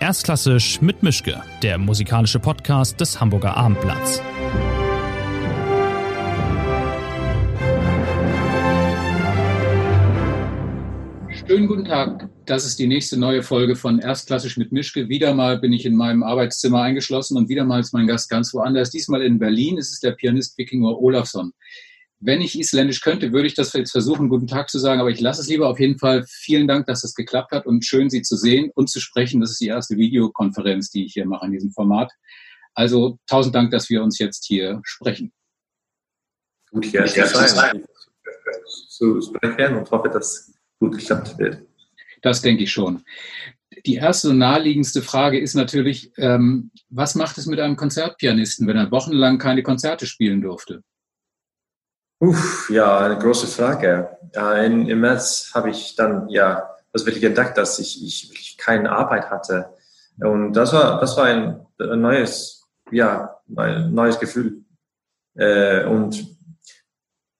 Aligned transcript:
Erstklassisch 0.00 0.80
mit 0.80 1.02
Mischke, 1.02 1.42
der 1.60 1.76
musikalische 1.76 2.38
Podcast 2.38 3.00
des 3.00 3.20
Hamburger 3.20 3.56
Abendblatts. 3.56 4.22
Schönen 11.48 11.66
guten 11.66 11.84
Tag. 11.84 12.28
Das 12.46 12.64
ist 12.64 12.78
die 12.78 12.86
nächste 12.86 13.18
neue 13.18 13.42
Folge 13.42 13.74
von 13.74 13.98
Erstklassisch 13.98 14.56
mit 14.56 14.70
Mischke. 14.70 15.08
Wieder 15.08 15.34
mal 15.34 15.58
bin 15.58 15.72
ich 15.72 15.84
in 15.84 15.96
meinem 15.96 16.22
Arbeitszimmer 16.22 16.80
eingeschlossen 16.82 17.36
und 17.36 17.48
wieder 17.48 17.64
mal 17.64 17.80
ist 17.80 17.92
mein 17.92 18.06
Gast 18.06 18.30
ganz 18.30 18.54
woanders. 18.54 18.90
Diesmal 18.90 19.22
in 19.22 19.40
Berlin. 19.40 19.78
Es 19.78 19.90
ist 19.90 20.04
der 20.04 20.12
Pianist 20.12 20.56
Vikingur 20.56 21.02
Olafsson. 21.02 21.52
Wenn 22.20 22.40
ich 22.40 22.58
Isländisch 22.58 23.00
könnte, 23.00 23.32
würde 23.32 23.46
ich 23.46 23.54
das 23.54 23.72
jetzt 23.74 23.92
versuchen, 23.92 24.28
guten 24.28 24.48
Tag 24.48 24.68
zu 24.70 24.78
sagen, 24.80 25.00
aber 25.00 25.10
ich 25.10 25.20
lasse 25.20 25.40
es 25.40 25.48
lieber. 25.48 25.68
Auf 25.68 25.78
jeden 25.78 25.98
Fall 25.98 26.24
vielen 26.28 26.66
Dank, 26.66 26.86
dass 26.86 27.02
das 27.02 27.14
geklappt 27.14 27.52
hat 27.52 27.64
und 27.64 27.84
schön, 27.84 28.10
Sie 28.10 28.22
zu 28.22 28.36
sehen 28.36 28.70
und 28.74 28.90
zu 28.90 29.00
sprechen. 29.00 29.40
Das 29.40 29.52
ist 29.52 29.60
die 29.60 29.68
erste 29.68 29.96
Videokonferenz, 29.96 30.90
die 30.90 31.04
ich 31.04 31.12
hier 31.12 31.26
mache 31.26 31.46
in 31.46 31.52
diesem 31.52 31.70
Format. 31.70 32.10
Also 32.74 33.18
tausend 33.26 33.54
Dank, 33.54 33.70
dass 33.70 33.88
wir 33.88 34.02
uns 34.02 34.18
jetzt 34.18 34.46
hier 34.46 34.80
sprechen. 34.84 35.32
Gut, 36.70 36.92
ja, 36.92 37.06
sein, 37.06 37.84
zu 38.88 39.20
sprechen 39.20 39.76
und 39.76 39.90
hoffe, 39.90 40.08
dass 40.08 40.52
gut 40.80 40.98
geklappt 40.98 41.38
wird. 41.38 41.62
Das 42.22 42.42
denke 42.42 42.64
ich 42.64 42.72
schon. 42.72 43.04
Die 43.86 43.94
erste 43.94 44.30
und 44.30 44.38
naheliegendste 44.38 45.02
Frage 45.02 45.38
ist 45.38 45.54
natürlich, 45.54 46.10
ähm, 46.16 46.70
was 46.88 47.14
macht 47.14 47.38
es 47.38 47.46
mit 47.46 47.60
einem 47.60 47.76
Konzertpianisten, 47.76 48.66
wenn 48.66 48.76
er 48.76 48.90
wochenlang 48.90 49.38
keine 49.38 49.62
Konzerte 49.62 50.06
spielen 50.06 50.40
durfte? 50.40 50.82
Uff, 52.20 52.68
ja, 52.70 52.98
eine 52.98 53.18
große 53.18 53.46
Frage. 53.46 54.18
Äh, 54.34 54.66
in, 54.66 54.88
Im 54.88 55.00
März 55.00 55.52
habe 55.54 55.70
ich 55.70 55.94
dann 55.94 56.28
ja 56.28 56.68
das 56.92 57.06
wirklich 57.06 57.24
entdeckt, 57.24 57.56
dass 57.56 57.78
ich, 57.78 58.04
ich 58.04 58.28
wirklich 58.28 58.56
keine 58.58 58.90
Arbeit 58.90 59.30
hatte. 59.30 59.70
Und 60.20 60.52
das 60.54 60.72
war, 60.72 61.00
das 61.00 61.16
war 61.16 61.24
ein, 61.24 61.66
ein 61.78 62.00
neues, 62.00 62.64
ja, 62.90 63.36
ein 63.56 63.94
neues 63.94 64.18
Gefühl. 64.18 64.64
Äh, 65.36 65.84
und 65.84 66.36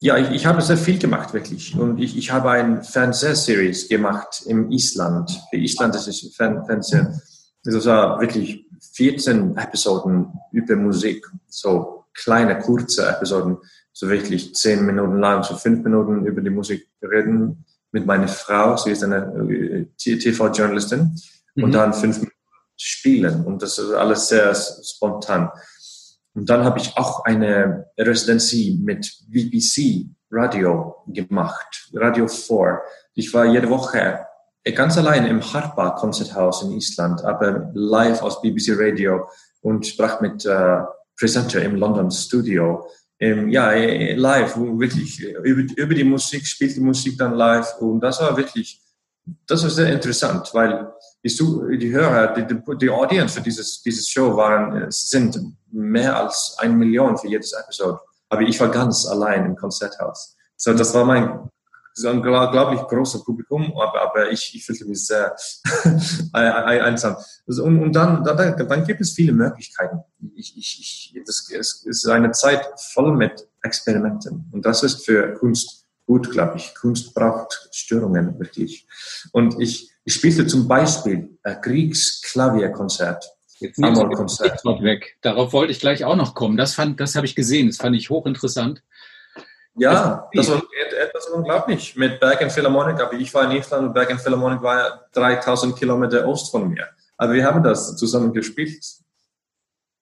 ja, 0.01 0.17
ich, 0.17 0.31
ich 0.31 0.47
habe 0.47 0.63
sehr 0.63 0.77
viel 0.77 0.99
gemacht, 0.99 1.35
wirklich. 1.35 1.77
Und 1.77 1.99
ich, 1.99 2.17
ich 2.17 2.31
habe 2.31 2.51
eine 2.51 2.85
Fernsehseries 2.85 3.89
gemacht 3.89 4.45
im 4.47 4.71
Island, 4.71 5.43
für 5.51 5.57
islandische 5.57 6.31
Fernsehen. 6.31 7.21
Das 7.65 7.85
war 7.87 8.21
wirklich 8.21 8.65
14 8.93 9.57
Episoden 9.57 10.33
über 10.53 10.77
Musik, 10.77 11.27
so 11.49 12.05
kleine, 12.15 12.61
kurze 12.61 13.09
Episoden 13.09 13.59
so 13.99 14.09
wirklich 14.09 14.55
zehn 14.55 14.87
Minuten 14.87 15.19
lang, 15.19 15.43
so 15.43 15.57
fünf 15.57 15.83
Minuten 15.83 16.25
über 16.25 16.41
die 16.41 16.51
Musik 16.51 16.89
reden 17.03 17.65
mit 17.91 18.07
meiner 18.07 18.29
Frau. 18.29 18.77
Sie 18.77 18.93
ist 18.93 19.03
eine 19.03 19.17
äh, 19.51 19.87
TV-Journalistin. 19.97 21.17
Mhm. 21.57 21.65
Und 21.65 21.73
dann 21.73 21.93
fünf 21.93 22.19
Minuten 22.19 22.37
spielen. 22.77 23.45
Und 23.45 23.61
das 23.61 23.77
ist 23.77 23.91
alles 23.91 24.29
sehr 24.29 24.55
spontan. 24.55 25.51
Und 26.33 26.49
dann 26.49 26.63
habe 26.63 26.79
ich 26.79 26.97
auch 26.97 27.25
eine 27.25 27.87
Residency 27.99 28.79
mit 28.81 29.11
BBC 29.27 30.07
Radio 30.31 30.95
gemacht, 31.09 31.91
Radio 31.93 32.29
4. 32.29 32.81
Ich 33.15 33.35
war 33.35 33.47
jede 33.47 33.69
Woche 33.69 34.21
ganz 34.77 34.97
allein 34.97 35.27
im 35.27 35.43
Harpa 35.43 35.91
Konzerthaus 35.91 36.63
in 36.63 36.71
Island, 36.71 37.25
aber 37.25 37.73
live 37.75 38.23
aus 38.23 38.41
BBC 38.43 38.79
Radio 38.79 39.29
und 39.61 39.89
sprach 39.89 40.21
mit 40.21 40.47
äh, 40.47 40.83
Presenter 41.19 41.63
im 41.63 41.75
London 41.75 42.13
Studio 42.13 42.87
ähm, 43.21 43.49
ja, 43.49 43.73
äh, 43.73 44.15
live, 44.15 44.57
wirklich 44.57 45.23
äh, 45.23 45.33
über, 45.43 45.63
über 45.77 45.95
die 45.95 46.05
Musik, 46.05 46.47
spielt 46.47 46.77
die 46.77 46.81
Musik 46.81 47.19
dann 47.19 47.35
live 47.35 47.77
und 47.81 48.01
das 48.01 48.21
war 48.21 48.37
wirklich, 48.37 48.81
das 49.47 49.63
war 49.63 49.71
sehr 49.71 49.93
interessant, 49.93 50.51
weil 50.53 50.93
die, 51.23 51.91
Hörer, 51.91 52.35
die, 52.35 52.47
die, 52.47 52.79
die 52.79 52.91
Audience 52.91 53.35
für 53.35 53.43
dieses, 53.43 53.83
dieses 53.83 54.09
Show 54.09 54.37
waren, 54.37 54.83
äh, 54.83 54.87
sind 54.91 55.39
mehr 55.71 56.17
als 56.17 56.57
eine 56.59 56.75
Million 56.75 57.19
für 57.19 57.29
jedes 57.29 57.53
Episode. 57.53 58.01
Aber 58.29 58.43
ich 58.43 58.59
war 58.61 58.71
ganz 58.71 59.07
allein 59.07 59.47
im 59.47 59.57
Konzerthaus. 59.57 60.37
So, 60.57 60.73
das 60.75 60.95
war 60.95 61.05
mein 61.05 61.51
so 61.99 62.09
ein 62.09 62.19
unglaublich 62.19 62.81
großes 62.81 63.25
Publikum, 63.25 63.73
aber, 63.77 64.03
aber 64.03 64.31
ich, 64.31 64.55
ich 64.55 64.65
fühlte 64.65 64.85
mich 64.85 65.07
sehr 65.07 65.35
einsam. 66.33 67.17
Also, 67.47 67.65
und, 67.65 67.83
und 67.83 67.93
dann, 67.95 68.25
dann, 68.25 68.57
dann 68.69 68.85
gibt 68.85 69.01
es 69.01 69.13
viele 69.13 69.33
Möglichkeiten. 69.33 69.99
Ich, 70.35 70.57
ich, 70.57 71.13
ich, 71.15 71.23
das, 71.25 71.51
es 71.51 71.83
ist 71.85 72.07
eine 72.09 72.31
Zeit 72.33 72.67
voll 72.93 73.17
mit 73.17 73.49
Experimenten. 73.63 74.49
Und 74.53 74.65
das 74.65 74.83
ist 74.83 75.05
für 75.05 75.35
Kunst 75.35 75.87
gut, 76.07 76.31
glaube 76.31 76.57
ich. 76.57 76.75
Kunst 76.75 77.15
braucht 77.15 77.69
Störungen 77.73 78.39
wirklich. 78.39 78.87
Und 79.33 79.61
ich, 79.61 79.91
ich 80.05 80.15
spielte 80.15 80.47
zum 80.47 80.67
Beispiel 80.67 81.39
ein 81.43 81.61
Kriegsklavierkonzert. 81.61 83.31
Jetzt 83.61 83.79
nehmen 83.79 83.97
Sie 83.97 84.03
weg. 84.85 85.17
Darauf 85.21 85.53
wollte 85.53 85.73
ich 85.73 85.81
gleich 85.81 86.05
auch 86.05 86.17
noch 86.17 86.35
kommen. 86.35 86.57
Das 86.57 86.75
fand, 86.75 87.01
das 87.01 87.17
habe 87.17 87.27
ich 87.27 87.35
gesehen. 87.35 87.67
Das 87.67 87.77
fand 87.77 87.97
ich 87.97 88.09
hochinteressant. 88.09 88.83
Ja, 89.79 90.29
das 90.33 90.51
war 90.51 90.63
etwas 91.01 91.27
unglaublich 91.27 91.97
mit 91.97 92.21
Bergen 92.21 92.51
Philharmonic. 92.51 93.01
Aber 93.01 93.13
ich 93.15 93.33
war 93.33 93.45
in 93.45 93.57
Island 93.57 93.89
und 93.89 93.95
Bergen 93.95 94.19
Philharmonic 94.19 94.63
war 94.63 95.07
3000 95.13 95.77
Kilometer 95.77 96.27
Ost 96.27 96.51
von 96.51 96.69
mir. 96.69 96.89
Aber 97.17 97.33
wir 97.33 97.45
haben 97.45 97.63
das 97.63 97.97
zusammen 97.97 98.33
gespielt. 98.33 98.85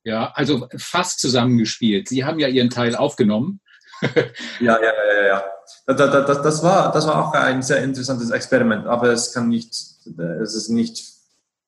Ja, 0.05 0.33
also 0.35 0.69
fast 0.77 1.21
zusammengespielt. 1.21 2.09
Sie 2.09 2.25
haben 2.25 2.39
ja 2.39 2.49
Ihren 2.49 2.71
Teil 2.71 2.95
aufgenommen. 2.95 3.61
ja, 4.61 4.79
ja, 4.79 4.81
ja, 4.81 5.27
ja. 5.27 5.45
Das, 5.87 5.97
das, 5.97 6.43
das, 6.43 6.63
war, 6.63 6.93
das 6.93 7.07
war 7.07 7.25
auch 7.25 7.33
ein 7.33 7.63
sehr 7.63 7.83
interessantes 7.83 8.31
Experiment, 8.31 8.87
aber 8.87 9.09
es 9.11 9.33
kann 9.33 9.49
nicht, 9.49 9.71
es 9.71 10.55
ist 10.55 10.69
nicht 10.69 11.03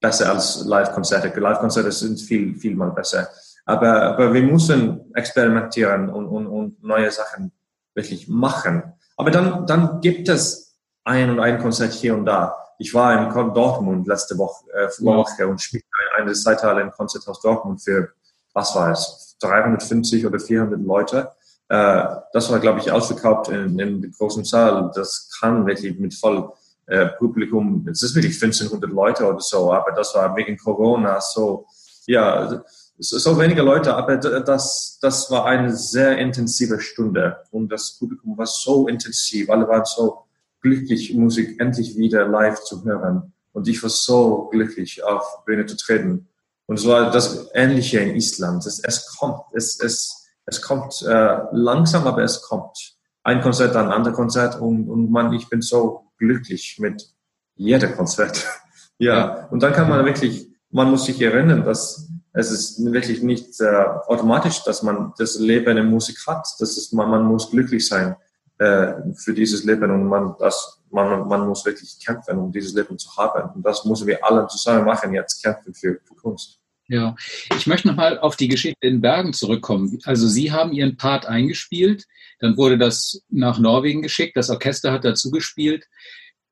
besser 0.00 0.30
als 0.30 0.64
Live-Konzerte. 0.64 1.38
Live-Konzerte 1.40 1.90
sind 1.90 2.20
viel, 2.20 2.54
viel 2.56 2.76
mal 2.76 2.90
besser. 2.90 3.28
Aber, 3.64 4.02
aber 4.02 4.32
wir 4.32 4.42
müssen 4.42 5.12
experimentieren 5.14 6.08
und, 6.08 6.26
und, 6.26 6.46
und 6.46 6.82
neue 6.82 7.10
Sachen 7.10 7.52
wirklich 7.98 8.28
machen. 8.28 8.94
Aber 9.16 9.30
dann, 9.30 9.66
dann 9.66 10.00
gibt 10.00 10.28
es 10.28 10.76
ein 11.04 11.28
und 11.30 11.40
ein 11.40 11.58
Konzert 11.58 11.92
hier 11.92 12.14
und 12.14 12.24
da. 12.24 12.56
Ich 12.78 12.94
war 12.94 13.12
in 13.12 13.54
Dortmund 13.54 14.06
letzte 14.06 14.38
Woche, 14.38 14.64
äh, 14.72 14.88
Woche 15.04 15.46
und 15.48 15.60
spielte 15.60 15.86
eine 16.16 16.32
Zeitteil 16.32 16.78
im 16.78 16.92
Konzerthaus 16.92 17.40
Dortmund 17.40 17.82
für, 17.82 18.10
was 18.54 18.74
war 18.76 18.92
es, 18.92 19.36
350 19.40 20.24
oder 20.26 20.38
400 20.38 20.80
Leute. 20.80 21.32
Äh, 21.68 22.04
das 22.32 22.50
war, 22.50 22.60
glaube 22.60 22.78
ich, 22.78 22.92
ausverkauft 22.92 23.48
in, 23.48 23.78
in 23.78 24.12
großen 24.12 24.44
Saal. 24.44 24.92
Das 24.94 25.28
kann 25.40 25.66
wirklich 25.66 25.98
mit 25.98 26.14
voll 26.14 26.52
äh, 26.86 27.06
Publikum, 27.06 27.86
es 27.90 28.02
ist 28.02 28.14
wirklich 28.14 28.40
1500 28.42 28.90
Leute 28.90 29.26
oder 29.26 29.40
so, 29.40 29.72
aber 29.72 29.92
das 29.92 30.14
war 30.14 30.34
wegen 30.36 30.56
Corona 30.56 31.20
so, 31.20 31.66
ja, 32.06 32.62
so 32.98 33.38
wenige 33.38 33.62
Leute, 33.62 33.94
aber 33.96 34.16
das, 34.16 34.98
das 35.00 35.30
war 35.30 35.46
eine 35.46 35.74
sehr 35.74 36.18
intensive 36.18 36.80
Stunde 36.80 37.38
und 37.50 37.70
das 37.70 37.98
Publikum 37.98 38.36
war 38.36 38.46
so 38.46 38.88
intensiv, 38.88 39.50
alle 39.50 39.68
waren 39.68 39.84
so 39.84 40.24
glücklich, 40.60 41.14
Musik 41.14 41.60
endlich 41.60 41.96
wieder 41.96 42.26
live 42.26 42.60
zu 42.62 42.84
hören 42.84 43.32
und 43.52 43.68
ich 43.68 43.82
war 43.82 43.90
so 43.90 44.48
glücklich, 44.50 45.02
auf 45.04 45.44
Bühne 45.44 45.66
zu 45.66 45.76
treten. 45.76 46.28
Und 46.66 46.78
es 46.78 46.86
war 46.86 47.10
das 47.10 47.48
Ähnliche 47.54 47.98
in 47.98 48.14
Island. 48.14 48.64
Es, 48.66 48.78
es 48.78 49.16
kommt, 49.16 49.40
es, 49.54 49.80
es, 49.80 50.28
es 50.44 50.60
kommt 50.60 51.02
äh, 51.02 51.38
langsam, 51.52 52.06
aber 52.06 52.22
es 52.22 52.42
kommt. 52.42 52.96
Ein 53.22 53.40
Konzert, 53.40 53.74
dann 53.74 53.86
ein 53.86 53.92
anderes 53.92 54.16
Konzert 54.16 54.60
und, 54.60 54.88
und 54.88 55.10
man, 55.10 55.32
ich 55.32 55.48
bin 55.48 55.62
so 55.62 56.12
glücklich 56.18 56.76
mit 56.78 57.10
jedem 57.56 57.96
Konzert. 57.96 58.46
ja, 58.98 59.48
und 59.50 59.62
dann 59.62 59.72
kann 59.72 59.88
man 59.88 60.04
wirklich, 60.04 60.48
man 60.70 60.90
muss 60.90 61.06
sich 61.06 61.20
erinnern, 61.20 61.64
dass 61.64 62.08
es 62.32 62.50
ist 62.50 62.84
wirklich 62.84 63.22
nicht 63.22 63.60
äh, 63.60 63.84
automatisch, 64.06 64.62
dass 64.64 64.82
man 64.82 65.12
das 65.18 65.38
Leben 65.38 65.76
in 65.76 65.90
Musik 65.90 66.18
hat. 66.26 66.46
Das 66.60 66.76
ist, 66.76 66.92
man, 66.92 67.10
man 67.10 67.24
muss 67.24 67.50
glücklich 67.50 67.86
sein 67.86 68.14
äh, 68.58 68.92
für 69.16 69.34
dieses 69.34 69.64
Leben 69.64 69.90
und 69.90 70.04
man, 70.06 70.34
das, 70.38 70.80
man, 70.90 71.26
man 71.26 71.48
muss 71.48 71.64
wirklich 71.64 71.98
kämpfen, 72.04 72.38
um 72.38 72.52
dieses 72.52 72.74
Leben 72.74 72.98
zu 72.98 73.10
haben. 73.16 73.50
Und 73.54 73.66
das 73.66 73.84
müssen 73.84 74.06
wir 74.06 74.24
alle 74.24 74.46
zusammen 74.46 74.84
machen, 74.84 75.14
jetzt 75.14 75.42
kämpfen 75.42 75.74
für, 75.74 75.98
für 76.04 76.14
Kunst. 76.14 76.58
Ja, 76.86 77.16
ich 77.56 77.66
möchte 77.66 77.88
nochmal 77.88 78.18
auf 78.18 78.36
die 78.36 78.48
Geschichte 78.48 78.86
in 78.86 79.02
Bergen 79.02 79.34
zurückkommen. 79.34 79.98
Also 80.04 80.26
Sie 80.26 80.52
haben 80.52 80.72
Ihren 80.72 80.96
Part 80.96 81.26
eingespielt, 81.26 82.06
dann 82.40 82.56
wurde 82.56 82.78
das 82.78 83.22
nach 83.28 83.58
Norwegen 83.58 84.00
geschickt, 84.00 84.36
das 84.36 84.48
Orchester 84.48 84.92
hat 84.92 85.04
dazu 85.04 85.30
gespielt. 85.30 85.86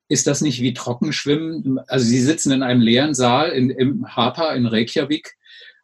Ist 0.09 0.27
das 0.27 0.41
nicht 0.41 0.61
wie 0.61 0.73
Trockenschwimmen? 0.73 1.79
Also 1.87 2.05
Sie 2.05 2.21
sitzen 2.21 2.51
in 2.51 2.63
einem 2.63 2.81
leeren 2.81 3.13
Saal 3.13 3.49
in, 3.49 3.69
im 3.69 4.15
Hapa 4.15 4.53
in 4.53 4.65
Reykjavik 4.65 5.35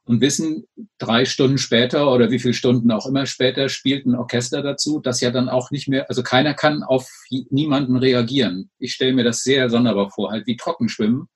und 0.06 0.22
wissen, 0.22 0.68
drei 0.98 1.25
Stunden 1.25 1.58
später 1.58 2.12
oder 2.12 2.30
wie 2.30 2.40
viele 2.40 2.54
Stunden 2.54 2.92
auch 2.92 3.06
immer 3.06 3.25
später 3.25 3.70
spielt 3.70 4.06
ein 4.06 4.16
Orchester 4.16 4.62
dazu, 4.62 5.00
das 5.00 5.22
ja 5.22 5.31
dann 5.31 5.50
auch 5.50 5.72
nicht 5.72 5.88
mehr, 5.88 6.10
also 6.10 6.24
keiner 6.24 6.54
kann 6.54 6.84
auf 6.84 7.10
niemanden 7.30 7.96
reagieren. 7.96 8.70
Ich 8.80 8.94
stelle 8.94 9.14
mir 9.14 9.24
das 9.24 9.44
sehr 9.44 9.70
sonderbar 9.70 10.10
vor, 10.10 10.31
halt 10.31 10.46
wie 10.46 10.58
Trockenschwimmen. 10.58 11.30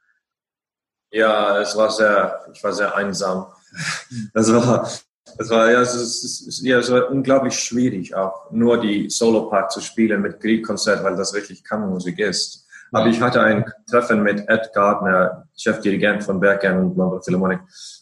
Ja, 1.12 1.62
es 1.62 1.75
war 1.78 1.89
sehr, 1.89 2.45
ich 2.54 2.62
war 2.63 2.74
sehr 2.74 2.94
einsam. 2.95 3.48
Das 4.34 4.51
war, 4.51 4.89
das 5.38 5.50
war, 5.50 5.72
ja, 5.72 5.81
es 5.81 5.95
ist, 5.95 6.62
ja, 6.62 6.80
es 6.80 6.92
war 6.92 7.10
unglaublich 7.10 7.57
schwierig, 7.57 8.16
auch 8.16 8.51
nur 8.51 8.80
die 8.80 9.10
Solo-Part 9.10 9.72
zu 9.72 9.81
spielen 9.81 10.22
mit 10.22 10.42
Grieg-Konzert, 10.42 11.04
weil 11.04 11.16
das 11.16 11.34
wirklich 11.34 11.63
Kammermusik 11.63 12.19
ist. 12.19 12.67
Aber 12.92 13.07
ich 13.07 13.22
hatte 13.22 13.42
ein 13.42 13.66
Treffen 13.89 14.24
mit 14.24 14.48
Ed 14.48 14.72
Gardner, 14.74 15.48
Chefdirigent 15.56 16.24
von 16.24 16.39
Bergern 16.39 16.80
und 16.80 16.98
London 16.98 17.22
Philharmonic. 17.22 17.60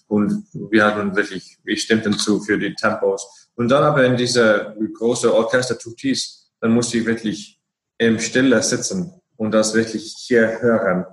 Und 0.08 0.46
wir 0.54 0.86
hatten 0.86 1.16
wirklich, 1.16 1.58
wir 1.64 1.78
stimmten 1.78 2.14
zu 2.14 2.40
für 2.40 2.58
die 2.58 2.74
Tempos. 2.76 3.50
Und 3.56 3.70
dann 3.70 3.84
aber 3.84 4.04
in 4.06 4.16
diese 4.16 4.76
große 4.94 5.34
Orchester 5.34 5.78
Tutis, 5.78 6.52
dann 6.60 6.72
musste 6.72 6.98
ich 6.98 7.06
wirklich 7.06 7.60
im 7.98 8.20
Stille 8.20 8.62
sitzen 8.62 9.22
und 9.38 9.52
das 9.52 9.74
wirklich 9.74 10.16
hier 10.18 10.62
hören. 10.62 11.06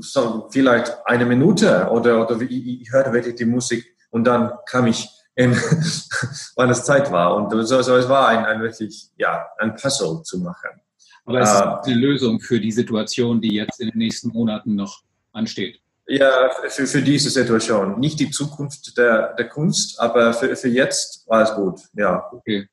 So, 0.00 0.48
vielleicht 0.50 0.94
eine 1.06 1.24
Minute 1.24 1.88
oder, 1.90 2.22
oder 2.22 2.40
ich, 2.42 2.82
ich 2.82 2.92
hörte 2.92 3.12
wirklich 3.12 3.36
die 3.36 3.46
Musik 3.46 3.84
und 4.10 4.24
dann 4.24 4.52
kam 4.66 4.86
ich 4.86 5.08
in, 5.34 5.52
wann 6.56 6.70
es 6.70 6.84
Zeit 6.84 7.10
war. 7.10 7.34
Und 7.36 7.50
so, 7.66 7.82
so 7.82 7.96
es 7.96 8.08
war 8.08 8.28
ein, 8.28 8.44
ein 8.44 8.60
wirklich, 8.60 9.10
ja, 9.16 9.46
ein 9.58 9.74
Puzzle 9.74 10.22
zu 10.22 10.40
machen. 10.40 10.80
Aber 11.26 11.40
es 11.40 11.52
ist 11.52 11.60
äh, 11.60 11.92
eine 11.92 11.94
Lösung 12.00 12.40
für 12.40 12.60
die 12.60 12.72
Situation, 12.72 13.40
die 13.40 13.54
jetzt 13.54 13.80
in 13.80 13.90
den 13.90 13.98
nächsten 13.98 14.28
Monaten 14.28 14.74
noch 14.74 15.02
ansteht. 15.32 15.80
Ja, 16.08 16.50
für, 16.68 16.86
für 16.86 17.02
diese 17.02 17.30
Situation. 17.30 17.98
Nicht 17.98 18.20
die 18.20 18.30
Zukunft 18.30 18.96
der, 18.96 19.34
der 19.34 19.48
Kunst, 19.48 20.00
aber 20.00 20.32
für, 20.32 20.54
für 20.54 20.68
jetzt 20.68 21.28
war 21.28 21.42
es 21.42 21.54
gut, 21.54 21.80
ja. 21.94 22.24
Okay. 22.32 22.68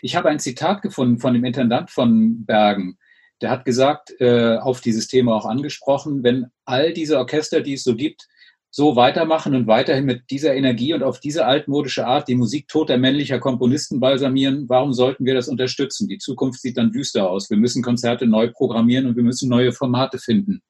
Ich 0.00 0.16
habe 0.16 0.28
ein 0.28 0.38
Zitat 0.38 0.82
gefunden 0.82 1.18
von 1.18 1.34
dem 1.34 1.44
Intendant 1.44 1.90
von 1.90 2.46
Bergen. 2.46 2.96
Der 3.42 3.50
hat 3.50 3.64
gesagt, 3.64 4.14
äh, 4.20 4.56
auf 4.56 4.80
dieses 4.80 5.08
Thema 5.08 5.34
auch 5.34 5.44
angesprochen, 5.44 6.22
wenn 6.22 6.46
all 6.64 6.92
diese 6.92 7.18
Orchester, 7.18 7.60
die 7.60 7.74
es 7.74 7.84
so 7.84 7.94
gibt, 7.94 8.28
so 8.70 8.94
weitermachen 8.96 9.54
und 9.54 9.66
weiterhin 9.66 10.04
mit 10.04 10.30
dieser 10.30 10.54
Energie 10.54 10.92
und 10.92 11.02
auf 11.02 11.18
diese 11.20 11.46
altmodische 11.46 12.06
Art 12.06 12.28
die 12.28 12.34
Musik 12.34 12.68
toter 12.68 12.98
männlicher 12.98 13.38
Komponisten 13.38 14.00
balsamieren, 14.00 14.68
warum 14.68 14.92
sollten 14.92 15.24
wir 15.24 15.34
das 15.34 15.48
unterstützen? 15.48 16.08
Die 16.08 16.18
Zukunft 16.18 16.60
sieht 16.60 16.76
dann 16.76 16.92
düster 16.92 17.30
aus. 17.30 17.48
Wir 17.48 17.56
müssen 17.56 17.82
Konzerte 17.82 18.26
neu 18.26 18.48
programmieren 18.48 19.06
und 19.06 19.16
wir 19.16 19.22
müssen 19.22 19.48
neue 19.48 19.72
Formate 19.72 20.18
finden. 20.18 20.62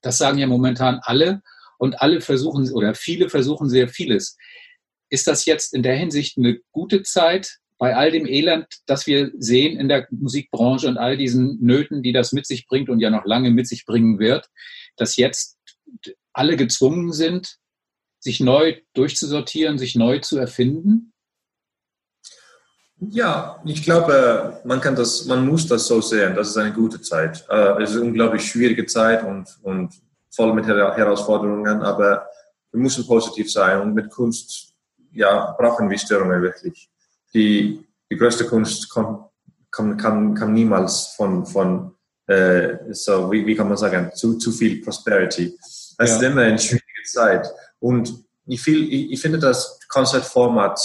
Das 0.00 0.18
sagen 0.18 0.38
ja 0.38 0.46
momentan 0.46 1.00
alle 1.02 1.42
und 1.78 2.00
alle 2.00 2.20
versuchen 2.20 2.70
oder 2.72 2.94
viele 2.94 3.28
versuchen 3.28 3.68
sehr 3.68 3.88
vieles. 3.88 4.36
Ist 5.08 5.26
das 5.26 5.44
jetzt 5.44 5.74
in 5.74 5.82
der 5.82 5.96
Hinsicht 5.96 6.38
eine 6.38 6.60
gute 6.70 7.02
Zeit 7.02 7.58
bei 7.78 7.96
all 7.96 8.10
dem 8.10 8.26
Elend, 8.26 8.66
das 8.86 9.06
wir 9.06 9.32
sehen 9.38 9.80
in 9.80 9.88
der 9.88 10.06
Musikbranche 10.10 10.86
und 10.86 10.98
all 10.98 11.16
diesen 11.16 11.58
Nöten, 11.62 12.02
die 12.02 12.12
das 12.12 12.32
mit 12.32 12.46
sich 12.46 12.66
bringt 12.66 12.90
und 12.90 13.00
ja 13.00 13.08
noch 13.10 13.24
lange 13.24 13.50
mit 13.50 13.66
sich 13.66 13.86
bringen 13.86 14.18
wird, 14.18 14.50
dass 14.96 15.16
jetzt 15.16 15.58
alle 16.32 16.56
gezwungen 16.56 17.12
sind, 17.12 17.56
sich 18.18 18.40
neu 18.40 18.76
durchzusortieren, 18.94 19.78
sich 19.78 19.96
neu 19.96 20.18
zu 20.18 20.38
erfinden? 20.38 21.12
Ja, 23.08 23.62
ich 23.64 23.82
glaube, 23.82 24.60
man 24.64 24.80
kann 24.80 24.94
das, 24.94 25.24
man 25.24 25.46
muss 25.46 25.66
das 25.66 25.86
so 25.86 26.02
sehen. 26.02 26.34
Das 26.34 26.48
ist 26.48 26.56
eine 26.58 26.72
gute 26.72 27.00
Zeit. 27.00 27.46
Äh, 27.48 27.82
es 27.82 27.90
ist 27.90 27.96
eine 27.96 28.06
unglaublich 28.06 28.44
schwierige 28.44 28.84
Zeit 28.84 29.24
und, 29.24 29.48
und 29.62 29.94
voll 30.30 30.52
mit 30.52 30.66
Herausforderungen, 30.66 31.82
aber 31.82 32.26
wir 32.72 32.80
müssen 32.80 33.06
positiv 33.06 33.50
sein 33.50 33.80
und 33.80 33.94
mit 33.94 34.10
Kunst, 34.10 34.74
ja, 35.12 35.54
brauchen 35.58 35.88
wir 35.88 35.98
Störungen 35.98 36.42
wirklich. 36.42 36.90
Die, 37.32 37.84
die 38.10 38.16
größte 38.16 38.44
Kunst 38.44 38.90
kommt, 38.90 39.30
kann, 39.70 39.96
kann, 39.96 40.34
kann 40.34 40.52
niemals 40.52 41.14
von, 41.16 41.46
von 41.46 41.94
äh, 42.26 42.92
so, 42.92 43.32
wie, 43.32 43.46
wie 43.46 43.56
kann 43.56 43.68
man 43.68 43.76
sagen, 43.76 44.10
zu, 44.14 44.36
zu 44.36 44.52
viel 44.52 44.82
Prosperity. 44.82 45.56
Es 46.00 46.10
ja. 46.10 46.16
ist 46.16 46.22
immer 46.22 46.42
eine 46.42 46.58
schwierige 46.58 47.02
Zeit. 47.04 47.46
Und 47.78 48.24
ich, 48.46 48.62
viel, 48.62 48.90
ich, 48.92 49.12
ich 49.12 49.20
finde 49.20 49.38
das 49.38 49.78
Konzertformat, 49.88 50.80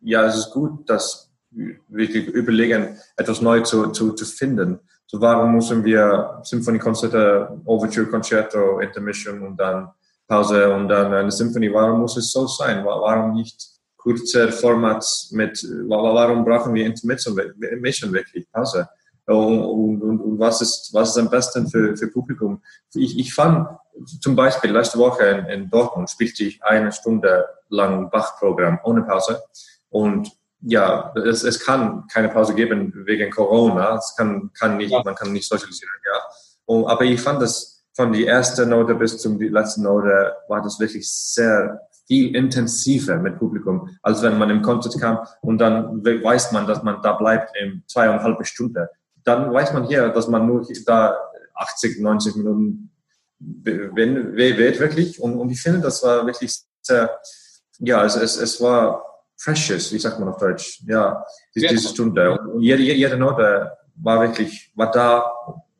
ja, 0.00 0.24
es 0.26 0.36
ist 0.36 0.50
gut, 0.52 0.88
dass 0.88 1.28
wir 1.50 2.08
überlegen, 2.32 2.96
etwas 3.16 3.40
Neues 3.40 3.68
zu, 3.68 3.88
zu, 3.88 4.12
zu 4.12 4.24
finden. 4.24 4.78
So 5.06 5.20
warum 5.20 5.54
müssen 5.54 5.84
wir 5.84 6.40
Symphoniekonzerte, 6.44 7.60
Overture, 7.64 8.06
Concerto, 8.06 8.78
Intermission 8.78 9.42
und 9.42 9.56
dann 9.56 9.90
Pause 10.28 10.72
und 10.72 10.88
dann 10.88 11.12
eine 11.12 11.32
Symphonie? 11.32 11.72
Warum 11.72 12.00
muss 12.00 12.16
es 12.16 12.30
so 12.30 12.46
sein? 12.46 12.84
Warum 12.84 13.34
nicht 13.34 13.60
kurze 13.96 14.52
Formats 14.52 15.32
mit, 15.32 15.66
warum 15.88 16.44
brauchen 16.44 16.74
wir 16.74 16.86
Intermission 16.86 18.12
wirklich? 18.12 18.46
Pause. 18.52 18.88
Und, 19.26 19.60
und, 20.00 20.20
und, 20.20 20.38
was, 20.38 20.62
ist, 20.62 20.90
was 20.94 21.10
ist 21.10 21.18
am 21.18 21.28
besten 21.28 21.68
für, 21.68 21.94
für 21.96 22.08
Publikum? 22.08 22.62
Ich, 22.94 23.18
ich 23.18 23.34
fand 23.34 23.68
zum 24.20 24.36
Beispiel 24.36 24.70
letzte 24.70 24.98
Woche 24.98 25.24
in, 25.24 25.46
in 25.46 25.70
Dortmund 25.70 26.10
spielte 26.10 26.44
ich 26.44 26.62
eine 26.62 26.92
Stunde 26.92 27.46
lang 27.68 28.10
Bach-Programm 28.10 28.80
ohne 28.84 29.02
Pause. 29.02 29.42
Und 29.90 30.30
ja, 30.60 31.12
es, 31.14 31.44
es 31.44 31.64
kann 31.64 32.06
keine 32.12 32.28
Pause 32.28 32.54
geben 32.54 32.92
wegen 33.06 33.30
Corona. 33.30 33.96
Es 33.96 34.14
kann, 34.16 34.50
kann 34.58 34.76
nicht, 34.76 34.92
man 34.92 35.14
kann 35.14 35.32
nicht 35.32 35.48
sozialisieren, 35.48 35.94
ja. 36.04 36.20
Und, 36.66 36.86
aber 36.86 37.04
ich 37.04 37.20
fand 37.20 37.40
das 37.40 37.84
von 37.94 38.12
die 38.12 38.24
erste 38.24 38.66
Note 38.66 38.94
bis 38.94 39.18
zum 39.18 39.38
die 39.38 39.48
letzte 39.48 39.82
Note 39.82 40.34
war 40.48 40.62
das 40.62 40.78
wirklich 40.78 41.10
sehr 41.10 41.80
viel 42.06 42.34
intensiver 42.34 43.16
mit 43.16 43.38
Publikum, 43.38 43.90
als 44.02 44.22
wenn 44.22 44.38
man 44.38 44.50
im 44.50 44.62
Konzert 44.62 44.98
kam 45.00 45.18
und 45.42 45.58
dann 45.58 46.04
weiß 46.04 46.52
man, 46.52 46.66
dass 46.66 46.82
man 46.82 47.02
da 47.02 47.12
bleibt 47.14 47.56
in 47.56 47.82
zweieinhalb 47.86 48.46
Stunden 48.46 48.86
dann 49.28 49.52
weiß 49.52 49.74
man 49.74 49.84
hier, 49.86 50.08
dass 50.08 50.26
man 50.26 50.46
nur 50.46 50.66
da 50.86 51.16
80, 51.54 52.00
90 52.00 52.36
Minuten 52.36 52.90
wenn, 53.38 54.36
wählt 54.36 54.80
wirklich. 54.80 55.20
Und, 55.20 55.36
und 55.36 55.50
ich 55.50 55.60
finde, 55.60 55.80
das 55.80 56.02
war 56.02 56.26
wirklich 56.26 56.54
sehr, 56.82 57.18
ja, 57.78 58.04
es, 58.04 58.16
es, 58.16 58.36
es 58.36 58.60
war 58.60 59.04
precious, 59.42 59.92
wie 59.92 59.98
sagt 59.98 60.18
man 60.18 60.28
auf 60.28 60.38
Deutsch? 60.38 60.82
Ja, 60.86 61.24
die, 61.54 61.60
ja. 61.60 61.68
diese 61.70 61.88
Stunde. 61.88 62.38
Und 62.38 62.60
jede, 62.60 62.82
jede 62.82 63.16
Note 63.16 63.72
war 63.96 64.20
wirklich, 64.20 64.72
war 64.74 64.90
da 64.90 65.30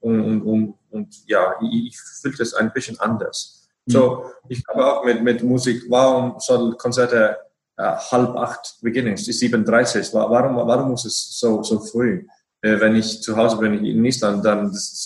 und, 0.01 0.21
und, 0.21 0.43
und, 0.43 0.75
und 0.91 1.15
ja, 1.27 1.55
ich, 1.61 1.89
ich 1.89 2.01
fühlte 2.23 2.43
es 2.43 2.55
ein 2.55 2.73
bisschen 2.73 2.99
anders. 3.01 3.69
Mhm. 3.87 3.93
So, 3.93 4.31
ich 4.49 4.65
glaube 4.65 4.87
auch 4.87 5.05
mit, 5.05 5.23
mit 5.23 5.43
Musik, 5.43 5.83
warum 5.89 6.37
soll 6.39 6.77
Konzerte 6.77 7.39
äh, 7.77 7.83
halb 7.83 8.37
acht 8.37 8.79
beginnen? 8.83 9.15
Es 9.15 9.27
ist 9.27 9.41
37. 9.41 10.15
Warum, 10.15 10.57
warum 10.57 10.91
muss 10.91 11.05
es 11.05 11.39
so, 11.39 11.63
so 11.63 11.81
früh? 11.81 12.25
äh, 12.63 12.81
wenn 12.81 12.97
ich 12.97 13.23
zu 13.23 13.37
Hause 13.37 13.59
bin 13.59 13.85
in 13.85 14.05
Island, 14.05 14.45
dann 14.45 14.71
ist 14.71 15.03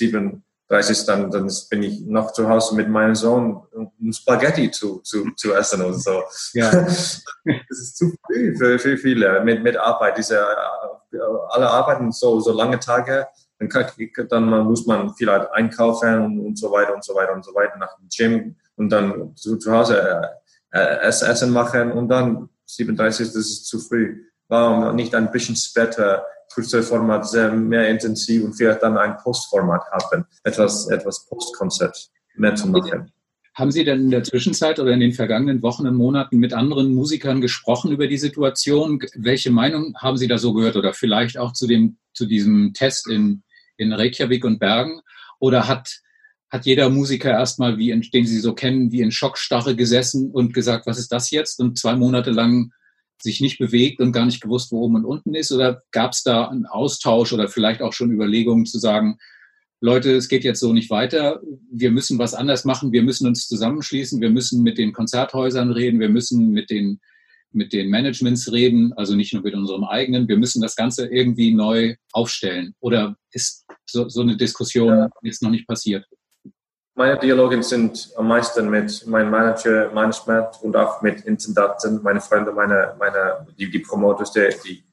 37, 0.73 1.07
dann, 1.07 1.31
dann 1.31 1.51
bin 1.71 1.83
ich 1.83 2.01
noch 2.01 2.33
zu 2.33 2.49
Hause 2.49 2.75
mit 2.75 2.89
meinem 2.89 3.15
Sohn, 3.15 3.63
um 3.73 4.13
Spaghetti 4.13 4.71
zu, 4.71 5.01
zu, 5.01 5.31
zu 5.37 5.55
essen 5.55 5.83
und 5.83 6.03
so. 6.03 6.23
Ja. 6.55 6.71
das 6.71 7.23
ist 7.69 7.97
zu 7.97 8.13
früh 8.25 8.57
für, 8.57 8.79
für 8.79 8.97
viele 8.97 9.43
mit, 9.45 9.63
mit 9.63 9.77
Arbeit. 9.77 10.17
Diese, 10.17 10.37
äh, 10.37 11.19
alle 11.51 11.69
arbeiten 11.69 12.11
so, 12.11 12.41
so 12.41 12.53
lange 12.53 12.79
Tage, 12.79 13.27
dann, 13.59 13.69
kann, 13.69 13.87
dann 14.29 14.49
muss 14.65 14.87
man 14.87 15.15
vielleicht 15.15 15.51
einkaufen 15.53 16.21
und, 16.21 16.41
und 16.41 16.59
so 16.59 16.73
weiter 16.73 16.95
und 16.95 17.05
so 17.05 17.15
weiter 17.15 17.35
und 17.35 17.45
so 17.45 17.55
weiter 17.55 17.77
nach 17.77 17.97
dem 17.99 18.09
Gym 18.09 18.56
und 18.77 18.89
dann 18.89 19.37
zu, 19.37 19.56
zu 19.56 19.73
Hause 19.73 20.31
äh, 20.73 20.79
äh 20.79 20.99
Essen 21.08 21.51
machen 21.51 21.93
und 21.93 22.08
dann 22.08 22.49
37, 22.67 23.29
das 23.29 23.37
ist 23.37 23.67
zu 23.67 23.79
früh. 23.79 24.25
Warum 24.49 24.94
nicht 24.96 25.15
ein 25.15 25.31
bisschen 25.31 25.56
später 25.56 26.25
Kurzformat 26.55 27.29
sehr 27.29 27.53
mehr 27.53 27.89
intensiv 27.89 28.44
und 28.44 28.55
vielleicht 28.55 28.82
dann 28.82 28.99
ein 28.99 29.17
Postformat 29.19 29.82
haben, 29.91 30.25
etwas, 30.44 30.89
etwas 30.89 31.27
Postkonzept 31.27 32.11
mehr 32.35 32.55
zu 32.55 32.69
machen. 32.69 33.13
Haben 33.55 33.71
Sie 33.71 33.85
denn 33.85 34.05
in 34.05 34.11
der 34.11 34.25
Zwischenzeit 34.25 34.79
oder 34.79 34.93
in 34.93 35.01
den 35.01 35.13
vergangenen 35.13 35.63
Wochen 35.63 35.87
und 35.87 35.94
Monaten 35.94 36.39
mit 36.39 36.55
anderen 36.55 36.94
Musikern 36.94 37.43
gesprochen 37.43 37.93
über 37.93 38.06
die 38.06 38.17
Situation? 38.17 38.99
Welche 39.15 39.51
Meinung 39.51 39.94
haben 39.99 40.17
Sie 40.17 40.27
da 40.27 40.39
so 40.39 40.55
gehört 40.55 40.77
oder 40.77 40.94
vielleicht 40.94 41.37
auch 41.37 41.53
zu 41.53 41.67
dem, 41.67 41.99
zu 42.15 42.25
diesem 42.25 42.73
Test 42.73 43.09
in, 43.09 43.43
in 43.77 43.93
Reykjavik 43.93 44.47
und 44.47 44.59
Bergen? 44.59 45.03
Oder 45.39 45.69
hat, 45.69 46.01
hat 46.49 46.65
jeder 46.65 46.89
Musiker 46.89 47.31
erstmal, 47.31 47.77
den 47.77 48.27
Sie 48.27 48.41
so 48.41 48.55
kennen, 48.55 48.91
wie 48.91 49.03
in 49.03 49.11
Schockstarre 49.11 49.77
gesessen 49.77 50.31
und 50.31 50.55
gesagt, 50.55 50.87
was 50.87 50.99
ist 50.99 51.13
das 51.13 51.31
jetzt? 51.31 51.61
Und 51.61 51.79
zwei 51.79 51.94
Monate 51.94 52.31
lang 52.31 52.73
sich 53.22 53.41
nicht 53.41 53.58
bewegt 53.58 54.00
und 54.00 54.12
gar 54.12 54.26
nicht 54.26 54.41
gewusst, 54.41 54.72
wo 54.72 54.81
oben 54.81 54.96
und 54.96 55.05
unten 55.05 55.34
ist? 55.34 55.52
Oder 55.52 55.82
gab 55.91 56.12
es 56.12 56.22
da 56.22 56.48
einen 56.48 56.67
Austausch 56.67 57.32
oder 57.32 57.48
vielleicht 57.48 57.82
auch 57.82 57.93
schon 57.93 58.10
Überlegungen 58.10 58.67
zu 58.67 58.79
sagen, 58.79 59.19
Leute, 59.81 60.12
es 60.14 60.29
geht 60.29 60.44
jetzt 60.44 60.60
so 60.60 60.72
nicht 60.72 60.91
weiter, 60.91 61.41
wir 61.70 61.91
müssen 61.91 62.17
was 62.19 62.34
anders 62.34 62.64
machen, 62.64 62.93
wir 62.93 63.02
müssen 63.02 63.26
uns 63.26 63.48
zusammenschließen, 63.48 64.20
wir 64.20 64.31
müssen 64.31 64.62
mit 64.62 64.79
den 64.79 64.93
Konzerthäusern 64.93 65.72
reden, 65.72 65.98
wir 65.98 66.08
müssen 66.08 66.50
mit 66.50 66.70
den, 66.70 67.00
mit 67.50 67.72
den 67.72 67.91
Managements 67.91 68.52
reden, 68.52 68.93
also 68.93 69.17
nicht 69.17 69.34
nur 69.34 69.43
mit 69.43 69.55
unserem 69.55 69.82
eigenen, 69.82 70.29
wir 70.29 70.36
müssen 70.36 70.62
das 70.62 70.76
Ganze 70.76 71.06
irgendwie 71.06 71.52
neu 71.52 71.96
aufstellen. 72.12 72.74
Oder 72.79 73.17
ist 73.32 73.67
so, 73.84 74.08
so 74.08 74.20
eine 74.20 74.36
Diskussion 74.36 75.08
jetzt 75.22 75.43
noch 75.43 75.50
nicht 75.50 75.67
passiert? 75.67 76.06
Meine 76.94 77.19
Dialoge 77.19 77.63
sind 77.63 78.13
am 78.17 78.29
meisten 78.29 78.69
mit 78.69 79.06
meinem 79.06 79.31
Manager, 79.31 79.91
Management 79.93 80.63
und 80.63 80.77
auch 80.77 81.01
mit 81.01 81.22
Intendanten, 81.22 82.03
meine 82.03 82.20
Freunde, 82.20 82.53
meine, 82.53 82.94
meine, 82.99 83.46
die, 83.58 83.70
die 83.70 83.79
Promoters, 83.79 84.32
die, 84.32 84.49
die 84.65 84.84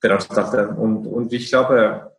Veranstalter. 0.00 0.78
Und, 0.78 1.04
und 1.06 1.32
ich 1.32 1.48
glaube, 1.48 2.12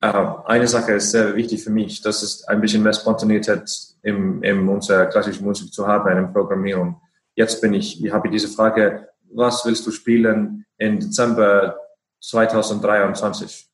äh, 0.00 0.24
eine 0.46 0.66
Sache 0.66 0.92
ist 0.92 1.10
sehr 1.10 1.36
wichtig 1.36 1.62
für 1.62 1.70
mich, 1.70 2.00
das 2.00 2.22
ist 2.22 2.48
ein 2.48 2.62
bisschen 2.62 2.82
mehr 2.82 2.94
Spontanität 2.94 3.70
in, 4.02 4.42
in 4.42 4.66
unserer 4.66 5.06
klassischen 5.06 5.44
Musik 5.44 5.70
zu 5.72 5.86
haben, 5.86 6.16
in 6.16 6.32
Programmierung. 6.32 6.98
Jetzt 7.34 7.60
bin 7.60 7.74
ich, 7.74 8.02
ich 8.02 8.10
habe 8.10 8.30
diese 8.30 8.48
Frage, 8.48 9.08
was 9.32 9.64
willst 9.66 9.86
du 9.86 9.90
spielen 9.90 10.64
im 10.78 10.98
Dezember 10.98 11.78
2023? 12.22 13.68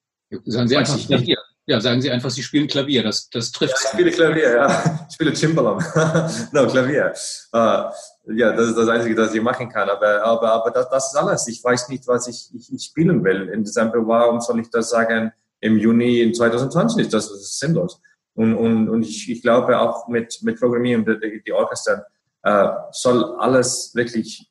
Sollen 0.45 0.67
Sie 0.67 0.77
einfach 0.77 0.97
hier? 0.97 1.39
Ja, 1.69 1.81
sagen 1.81 2.01
Sie 2.01 2.11
einfach, 2.13 2.31
Sie 2.31 2.45
spielen 2.45 2.69
Klavier. 2.69 3.03
Das, 3.03 3.29
das 3.29 3.51
trifft. 3.51 3.75
Ja, 3.75 3.81
ich 3.83 3.89
spiele 3.89 4.11
Klavier, 4.13 4.55
ja. 4.55 5.07
Ich 5.09 5.15
spiele 5.15 5.35
Cimbalom. 5.35 5.79
no, 6.53 6.67
Klavier. 6.69 7.13
Uh, 7.53 7.91
ja, 8.33 8.53
das 8.53 8.69
ist 8.69 8.79
das 8.79 8.89
Einzige, 8.89 9.17
das 9.17 9.35
ich 9.35 9.43
machen 9.43 9.69
kann. 9.69 9.89
Aber, 9.89 10.23
aber, 10.23 10.53
aber 10.53 10.71
das, 10.71 10.89
das 10.89 11.07
ist 11.09 11.17
alles. 11.17 11.49
Ich 11.49 11.63
weiß 11.63 11.89
nicht, 11.89 12.07
was 12.07 12.29
ich, 12.29 12.51
ich, 12.55 12.73
ich 12.73 12.85
spielen 12.85 13.25
will. 13.25 13.49
Im 13.49 13.65
Dezember, 13.65 13.99
warum 14.07 14.41
soll 14.41 14.61
ich 14.61 14.71
das 14.71 14.91
sagen? 14.91 15.33
Im 15.59 15.77
Juni 15.77 16.21
in 16.21 16.35
2020, 16.35 17.09
das 17.09 17.31
ist 17.31 17.59
sinnlos. 17.59 18.01
Und, 18.35 18.55
und, 18.55 18.89
und 18.89 19.03
ich, 19.03 19.29
ich 19.29 19.43
glaube 19.43 19.77
auch 19.81 20.07
mit, 20.07 20.39
mit 20.43 20.61
Programmieren, 20.61 21.05
die, 21.05 21.43
die 21.45 21.53
Orchester, 21.53 22.07
äh, 22.45 22.69
soll 22.93 23.25
alles 23.41 23.91
wirklich, 23.95 24.49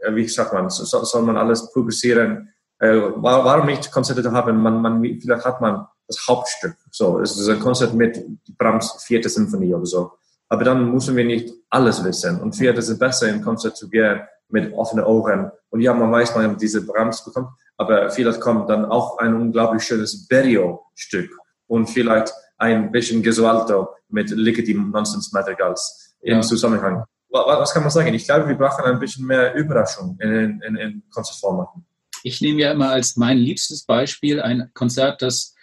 äh, 0.00 0.12
wie 0.16 0.26
sagt 0.26 0.52
man, 0.52 0.68
soll, 0.68 1.04
soll 1.04 1.22
man 1.22 1.36
alles 1.36 1.70
publizieren. 1.72 2.52
Äh, 2.80 2.96
warum 3.16 3.66
nicht 3.66 3.92
Konzerte 3.92 4.32
haben? 4.32 4.60
Man, 4.60 4.82
man, 4.82 5.00
vielleicht 5.20 5.44
hat 5.44 5.60
man 5.60 5.86
das 6.10 6.26
Hauptstück. 6.28 6.76
So, 6.90 7.20
es 7.20 7.38
ist 7.38 7.48
ein 7.48 7.60
Konzert 7.60 7.94
mit 7.94 8.20
Brahms 8.58 9.02
vierte 9.04 9.28
Symphonie 9.28 9.72
oder 9.72 9.86
so. 9.86 10.12
Aber 10.48 10.64
dann 10.64 10.90
müssen 10.92 11.16
wir 11.16 11.24
nicht 11.24 11.52
alles 11.70 12.02
wissen. 12.02 12.40
Und 12.40 12.56
vielleicht 12.56 12.78
ist 12.78 12.88
es 12.88 12.98
besser, 12.98 13.28
in 13.28 13.40
Konzert 13.42 13.76
zu 13.76 13.88
gehen 13.88 14.20
mit 14.48 14.72
offenen 14.74 15.04
Ohren. 15.04 15.52
Und 15.70 15.80
ja, 15.80 15.94
man 15.94 16.10
weiß, 16.10 16.34
man 16.34 16.58
diese 16.58 16.84
Brahms 16.84 17.24
bekommt, 17.24 17.50
aber 17.76 18.10
vielleicht 18.10 18.40
kommt 18.40 18.68
dann 18.68 18.84
auch 18.84 19.18
ein 19.18 19.34
unglaublich 19.34 19.84
schönes 19.84 20.26
Berio-Stück 20.26 21.30
und 21.68 21.86
vielleicht 21.86 22.34
ein 22.58 22.90
bisschen 22.90 23.22
Gesualdo 23.22 23.90
mit 24.08 24.30
Legitim 24.30 24.90
Nonsense 24.90 25.30
Madrigals 25.32 26.16
im 26.20 26.36
ja. 26.36 26.42
Zusammenhang. 26.42 27.04
Was 27.30 27.72
kann 27.72 27.82
man 27.82 27.92
sagen? 27.92 28.12
Ich 28.12 28.24
glaube, 28.24 28.48
wir 28.48 28.56
brauchen 28.56 28.84
ein 28.84 28.98
bisschen 28.98 29.24
mehr 29.24 29.54
Überraschung 29.54 30.18
in, 30.20 30.60
in, 30.60 30.76
in 30.76 31.02
Konzertformaten. 31.12 31.86
Ich 32.24 32.40
nehme 32.40 32.60
ja 32.60 32.72
immer 32.72 32.90
als 32.90 33.16
mein 33.16 33.38
liebstes 33.38 33.84
Beispiel 33.84 34.42
ein 34.42 34.70
Konzert, 34.74 35.22
das 35.22 35.54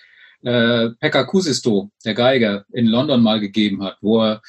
äh, 0.43 0.89
Pekka 0.99 1.23
Kusisto, 1.23 1.91
der 2.05 2.13
Geiger, 2.13 2.65
in 2.71 2.87
London 2.87 3.21
mal 3.21 3.39
gegeben 3.39 3.83
hat, 3.83 3.97
wo 4.01 4.21
er 4.21 4.41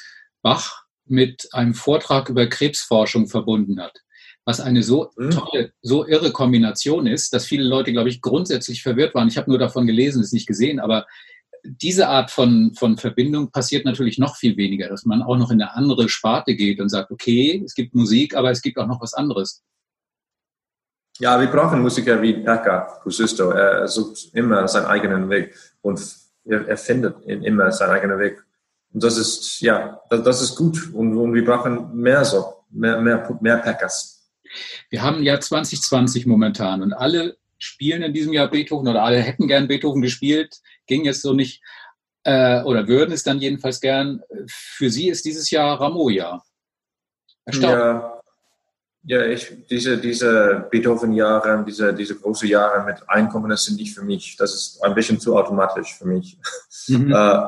Bach 0.43 0.85
mit 1.07 1.49
einem 1.53 1.75
Vortrag 1.75 2.29
über 2.29 2.47
Krebsforschung 2.47 3.29
verbunden 3.29 3.81
hat. 3.81 3.99
Was 4.45 4.61
eine 4.61 4.83
so 4.83 5.11
mhm. 5.17 5.31
tolle, 5.31 5.73
so 5.83 6.07
irre 6.07 6.33
Kombination 6.33 7.07
ist, 7.07 7.35
dass 7.35 7.47
viele 7.47 7.65
Leute, 7.65 7.93
glaube 7.93 8.09
ich, 8.09 8.21
grundsätzlich 8.21 8.83
verwirrt 8.83 9.15
waren. 9.15 9.29
Ich 9.29 9.37
habe 9.37 9.51
nur 9.51 9.59
davon 9.59 9.87
gelesen, 9.87 10.23
es 10.23 10.33
nicht 10.33 10.47
gesehen, 10.47 10.81
aber 10.81 11.07
diese 11.65 12.09
Art 12.09 12.31
von, 12.31 12.73
von 12.75 12.97
Verbindung 12.97 13.51
passiert 13.51 13.85
natürlich 13.85 14.19
noch 14.19 14.37
viel 14.37 14.57
weniger, 14.57 14.89
dass 14.89 15.05
man 15.05 15.23
auch 15.23 15.37
noch 15.37 15.51
in 15.51 15.61
eine 15.61 15.75
andere 15.75 16.09
Sparte 16.09 16.55
geht 16.55 16.81
und 16.81 16.89
sagt, 16.89 17.11
okay, 17.11 17.63
es 17.65 17.75
gibt 17.75 17.95
Musik, 17.95 18.35
aber 18.35 18.51
es 18.51 18.63
gibt 18.63 18.79
auch 18.79 18.87
noch 18.87 19.01
was 19.01 19.15
anderes. 19.15 19.63
Ja, 21.19 21.41
wir 21.41 21.49
brauchen 21.49 21.81
Musiker 21.81 22.21
wie 22.23 22.35
Pekka 22.35 23.01
Kusisto. 23.03 23.51
Er 23.51 23.89
sucht 23.89 24.31
immer 24.35 24.69
seinen 24.69 24.87
eigenen 24.87 25.29
Weg 25.29 25.55
und 25.83 26.01
er, 26.45 26.77
findet 26.77 27.25
immer 27.27 27.71
seinen 27.73 27.91
eigenen 27.91 28.19
Weg. 28.19 28.43
Und 28.93 29.03
das 29.03 29.19
ist, 29.19 29.61
ja, 29.61 30.01
das, 30.11 30.41
ist 30.41 30.55
gut. 30.55 30.93
Und, 30.95 31.17
und, 31.17 31.35
wir 31.35 31.45
brauchen 31.45 31.95
mehr 31.95 32.25
so, 32.25 32.65
mehr, 32.71 33.01
mehr, 33.01 33.39
mehr 33.41 33.59
Packers. 33.59 34.31
Wir 34.91 35.03
haben 35.03 35.23
ja 35.23 35.39
2020 35.39 36.25
momentan 36.27 36.83
und 36.83 36.93
alle 36.93 37.37
spielen 37.59 38.03
in 38.03 38.15
diesem 38.15 38.33
Jahr 38.33 38.49
Beethoven 38.49 38.89
oder 38.89 39.03
alle 39.03 39.19
hätten 39.19 39.49
gern 39.49 39.69
Beethoven 39.69 40.01
gespielt, 40.01 40.57
ging 40.87 41.05
jetzt 41.05 41.23
so 41.23 41.35
nicht 41.35 41.63
äh, 42.23 42.63
oder 42.63 42.87
würden 42.87 43.13
es 43.13 43.25
dann 43.25 43.41
jedenfalls 43.41 43.81
gern. 43.81 44.23
Für 44.47 44.89
Sie 44.89 45.09
ist 45.09 45.25
dieses 45.25 45.51
Jahr 45.51 45.81
Rameau-Jahr. 45.81 46.45
Ja, 47.53 48.18
ja, 49.05 49.25
ich, 49.25 49.67
diese, 49.71 49.99
diese 49.99 50.67
Beethoven-Jahre, 50.71 51.65
diese, 51.67 51.95
diese 51.95 52.17
große 52.17 52.47
Jahre 52.47 52.85
mit 52.85 53.09
Einkommen, 53.09 53.49
das 53.49 53.65
sind 53.65 53.77
nicht 53.77 53.95
für 53.95 54.03
mich. 54.03 54.37
Das 54.37 54.55
ist 54.55 54.83
ein 54.83 54.95
bisschen 54.95 55.21
zu 55.21 55.37
automatisch 55.37 55.97
für 55.97 56.07
mich. 56.07 56.39
Mhm. 56.89 57.15
Äh, 57.19 57.47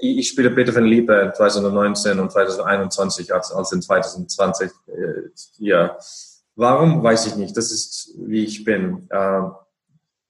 ich 0.00 0.28
spiele 0.28 0.50
Beethoven 0.50 0.86
lieber 0.86 1.34
2019 1.34 2.18
und 2.18 2.32
2021 2.32 3.32
als, 3.32 3.52
als 3.52 3.72
in 3.72 3.82
2020. 3.82 4.70
Äh, 4.86 5.28
ja. 5.58 5.98
Warum, 6.56 7.02
weiß 7.02 7.26
ich 7.26 7.36
nicht. 7.36 7.56
Das 7.56 7.70
ist, 7.70 8.14
wie 8.16 8.44
ich 8.44 8.64
bin. 8.64 9.06
Äh, 9.10 9.42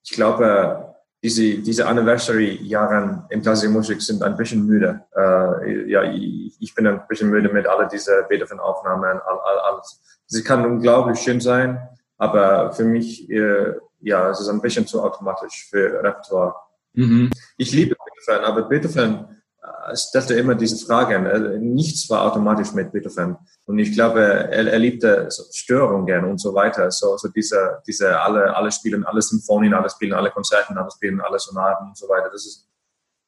ich 0.03 0.11
glaube, 0.11 0.90
diese, 1.23 1.59
diese 1.59 1.87
Anniversary-Jahre 1.87 3.27
im 3.29 3.43
klassischen 3.43 3.73
Musik 3.73 4.01
sind 4.01 4.23
ein 4.23 4.37
bisschen 4.37 4.67
müde. 4.67 5.05
Äh, 5.15 5.91
ja, 5.91 6.03
ich, 6.05 6.57
ich, 6.59 6.75
bin 6.75 6.87
ein 6.87 7.03
bisschen 7.09 7.29
müde 7.29 7.53
mit 7.53 7.67
all 7.67 7.89
diese 7.89 8.25
Beethoven-Aufnahmen, 8.29 9.21
all, 9.21 9.39
all, 9.39 9.59
alles 9.59 10.01
sie 10.31 10.43
kann 10.43 10.65
unglaublich 10.65 11.19
schön 11.19 11.41
sein, 11.41 11.79
aber 12.17 12.73
für 12.73 12.85
mich, 12.85 13.29
äh, 13.31 13.75
ja, 14.01 14.31
es 14.31 14.41
ist 14.41 14.49
ein 14.49 14.63
bisschen 14.63 14.87
zu 14.87 15.03
automatisch 15.03 15.67
für 15.69 16.03
Repertoire. 16.03 16.55
Mhm. 16.95 17.31
Ich 17.57 17.73
liebe 17.73 17.97
Beethoven, 17.97 18.45
aber 18.45 18.63
Beethoven 18.63 19.40
äh, 19.63 19.97
stellte 19.97 20.35
immer 20.35 20.55
diese 20.55 20.85
Fragen. 20.85 21.27
Äh, 21.27 21.59
nichts 21.59 22.09
war 22.09 22.23
automatisch 22.23 22.73
mit 22.73 22.93
Beethoven. 22.93 23.37
Und 23.67 23.79
ich 23.79 23.93
glaube, 23.93 24.21
er, 24.21 24.73
er 24.73 24.79
liebte 24.79 25.27
so 25.31 25.45
Störungen 25.53 26.25
und 26.25 26.39
so 26.39 26.55
weiter. 26.55 26.91
So, 26.91 27.17
so 27.17 27.29
diese, 27.29 27.83
diese 27.87 28.19
alle, 28.21 28.57
alle 28.57 28.73
spielen 28.73 29.05
alle 29.05 29.21
Symphonien, 29.21 29.75
alle 29.75 29.91
spielen 29.91 30.15
alle 30.15 30.31
Konzerten, 30.31 30.79
alle 30.79 30.91
spielen 30.91 31.21
alle 31.21 31.39
Sonaten 31.39 31.89
und 31.89 31.97
so 31.97 32.09
weiter. 32.09 32.31
Das 32.33 32.47
ist 32.47 32.69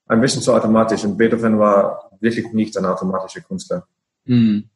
ein 0.07 0.21
bisschen 0.21 0.43
zu 0.43 0.55
automatisch. 0.55 1.05
Und 1.05 1.17
Beethoven 1.17 1.59
war 1.59 2.11
wirklich 2.21 2.53
nicht 2.53 2.77
ein 2.79 2.87
automatischer 2.87 3.41
Künstler. 3.41 3.87
Mhm. 4.25 4.71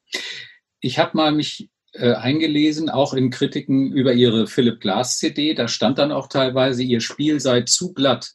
Ich 0.80 0.98
habe 0.98 1.16
mal 1.16 1.32
mich 1.32 1.70
äh, 1.92 2.12
eingelesen, 2.12 2.90
auch 2.90 3.14
in 3.14 3.30
Kritiken 3.30 3.92
über 3.92 4.12
ihre 4.12 4.46
Philip 4.46 4.80
Glass 4.80 5.18
CD. 5.18 5.54
Da 5.54 5.68
stand 5.68 5.98
dann 5.98 6.12
auch 6.12 6.28
teilweise, 6.28 6.82
ihr 6.82 7.00
Spiel 7.00 7.40
sei 7.40 7.62
zu 7.62 7.94
glatt. 7.94 8.34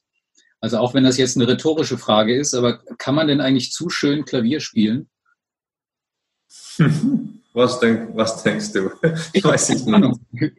Also 0.61 0.77
auch 0.77 0.93
wenn 0.93 1.03
das 1.03 1.17
jetzt 1.17 1.35
eine 1.35 1.47
rhetorische 1.47 1.97
Frage 1.97 2.35
ist, 2.35 2.53
aber 2.53 2.77
kann 2.97 3.15
man 3.15 3.27
denn 3.27 3.41
eigentlich 3.41 3.71
zu 3.71 3.89
schön 3.89 4.25
Klavier 4.25 4.59
spielen? 4.61 5.09
Was, 7.53 7.81
denk, 7.81 8.15
was 8.15 8.43
denkst 8.43 8.71
du? 8.71 8.91
Ich 9.33 9.43
weiß 9.43 9.69
nicht. 9.69 9.85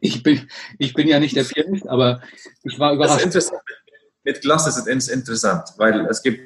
Ich 0.03 0.23
bin, 0.23 0.47
ich 0.79 0.93
bin 0.93 1.09
ja 1.09 1.21
nicht 1.21 1.35
der 1.35 1.45
Pianist, 1.45 1.89
aber 1.89 2.21
ich 2.65 2.79
war 2.79 2.93
überrascht. 2.93 3.25
Mit 4.25 4.43
Glas 4.43 4.67
ist 4.67 4.87
es 4.87 5.09
interessant, 5.09 5.71
weil 5.79 6.05
es 6.11 6.23
gibt 6.23 6.41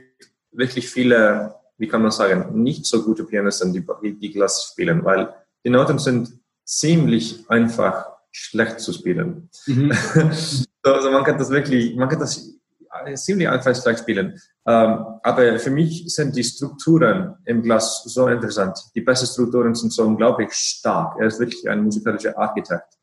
wirklich 0.52 0.88
viele, 0.88 1.56
wie 1.78 1.88
kann 1.88 2.00
man 2.00 2.12
sagen, 2.12 2.62
nicht 2.62 2.86
so 2.86 3.02
gute 3.02 3.24
Pianisten, 3.24 3.72
die, 3.72 3.84
die 4.20 4.30
Glas 4.30 4.70
spielen, 4.70 5.04
weil 5.04 5.34
die 5.64 5.70
Noten 5.70 5.98
sind 5.98 6.38
ziemlich 6.64 7.44
einfach 7.50 8.06
schlecht 8.30 8.78
zu 8.78 8.92
spielen. 8.92 9.50
Mhm. 9.66 9.92
also 10.82 11.10
man 11.10 11.24
kann 11.24 11.38
das 11.38 11.50
wirklich, 11.50 11.96
man 11.96 12.08
kann 12.08 12.20
das 12.20 12.55
ziemlich 13.14 13.48
einfach 13.48 13.74
schlecht 13.74 14.00
spielen. 14.00 14.40
Ähm, 14.66 15.04
aber 15.22 15.58
für 15.58 15.70
mich 15.70 16.04
sind 16.14 16.34
die 16.36 16.44
Strukturen 16.44 17.36
im 17.44 17.62
Glas 17.62 18.02
so 18.04 18.28
interessant. 18.28 18.78
Die 18.94 19.00
besten 19.00 19.26
Strukturen 19.26 19.74
sind 19.74 19.92
so 19.92 20.04
unglaublich 20.04 20.52
stark. 20.52 21.18
Er 21.20 21.26
ist 21.26 21.38
wirklich 21.38 21.68
ein 21.68 21.82
musikalischer 21.82 22.36
Architekt. 22.36 22.96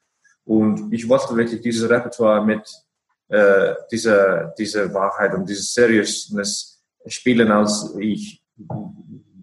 Und 0.46 0.92
ich 0.94 1.08
wollte 1.08 1.36
wirklich 1.36 1.62
dieses 1.62 1.90
Repertoire 1.90 2.46
mit 2.46 2.70
äh, 3.30 3.74
dieser, 3.92 4.54
dieser 4.58 4.94
Wahrheit 4.94 5.34
und 5.34 5.48
dieser 5.48 5.64
Seriousness 5.64 6.84
spielen, 7.08 7.52
als 7.52 7.96
ich 8.00 8.44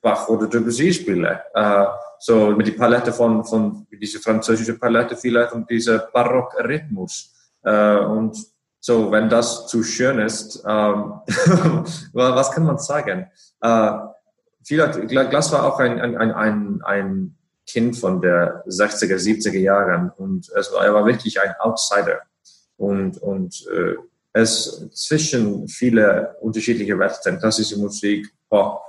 Bach 0.02 0.28
oder 0.28 0.46
Debussy 0.46 0.92
spiele. 0.92 1.42
Äh, 1.54 1.86
so 2.18 2.50
mit 2.50 2.66
die 2.66 2.72
Palette 2.72 3.12
von, 3.12 3.44
von 3.44 3.86
diese 3.90 4.20
französische 4.20 4.78
Palette 4.78 5.16
vielleicht 5.16 5.52
und 5.52 5.68
dieser 5.70 5.98
Barockrhythmus. 6.12 7.34
Äh, 7.62 7.98
und 7.98 8.36
so, 8.80 9.12
wenn 9.12 9.28
das 9.28 9.66
zu 9.66 9.82
schön 9.82 10.18
ist, 10.18 10.64
ähm, 10.66 11.20
was 12.12 12.50
kann 12.50 12.64
man 12.64 12.78
sagen? 12.78 13.30
Äh, 13.60 13.90
vielleicht, 14.64 15.08
Glas 15.08 15.52
war 15.52 15.64
auch 15.64 15.78
ein, 15.78 16.00
ein, 16.00 16.32
ein, 16.32 16.82
ein 16.82 17.36
Kind 17.66 17.96
von 17.96 18.20
der 18.20 18.64
60er, 18.66 19.16
70er 19.16 19.58
Jahren 19.58 20.10
und 20.16 20.50
es 20.56 20.72
war, 20.72 20.84
er 20.84 20.94
war 20.94 21.06
wirklich 21.06 21.40
ein 21.40 21.54
Outsider. 21.60 22.20
Und, 22.76 23.18
und 23.18 23.66
äh, 23.70 23.94
es 24.32 24.88
zwischen 24.94 25.68
viele 25.68 26.36
unterschiedliche 26.40 26.98
Welten, 26.98 27.38
klassische 27.38 27.78
Musik, 27.78 28.32
Pop, 28.48 28.80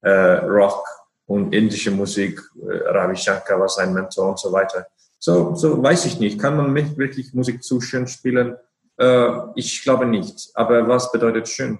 äh, 0.00 0.10
Rock, 0.10 0.86
und 1.26 1.54
indische 1.54 1.90
Musik, 1.90 2.40
äh, 2.62 2.88
Ravi 2.88 3.16
Shankar 3.16 3.60
war 3.60 3.68
sein 3.68 3.92
Mentor 3.92 4.30
und 4.30 4.38
so 4.38 4.52
weiter. 4.52 4.86
So, 5.18 5.54
so 5.54 5.82
weiß 5.82 6.04
ich 6.04 6.20
nicht. 6.20 6.38
Kann 6.38 6.56
man 6.56 6.72
mich 6.72 6.96
wirklich 6.98 7.32
Musik 7.32 7.62
zu 7.62 7.80
schön 7.80 8.06
spielen? 8.06 8.56
Äh, 8.98 9.28
ich 9.56 9.82
glaube 9.82 10.06
nicht. 10.06 10.50
Aber 10.54 10.88
was 10.88 11.12
bedeutet 11.12 11.48
schön? 11.48 11.78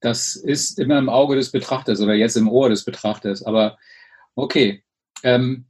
Das 0.00 0.34
ist 0.36 0.78
immer 0.78 0.98
im 0.98 1.08
Auge 1.08 1.36
des 1.36 1.50
Betrachters 1.50 2.00
oder 2.00 2.14
jetzt 2.14 2.36
im 2.36 2.48
Ohr 2.48 2.68
des 2.68 2.84
Betrachters. 2.84 3.42
Aber 3.42 3.78
okay. 4.34 4.84
Ähm, 5.22 5.66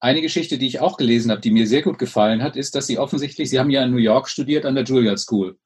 eine 0.00 0.20
Geschichte, 0.20 0.58
die 0.58 0.66
ich 0.66 0.80
auch 0.80 0.96
gelesen 0.96 1.30
habe, 1.30 1.40
die 1.40 1.52
mir 1.52 1.66
sehr 1.66 1.82
gut 1.82 1.98
gefallen 1.98 2.42
hat, 2.42 2.56
ist, 2.56 2.74
dass 2.74 2.88
Sie 2.88 2.98
offensichtlich, 2.98 3.48
Sie 3.48 3.60
haben 3.60 3.70
ja 3.70 3.84
in 3.84 3.92
New 3.92 3.98
York 3.98 4.28
studiert 4.28 4.66
an 4.66 4.74
der 4.74 4.84
Juilliard 4.84 5.20
School. 5.20 5.58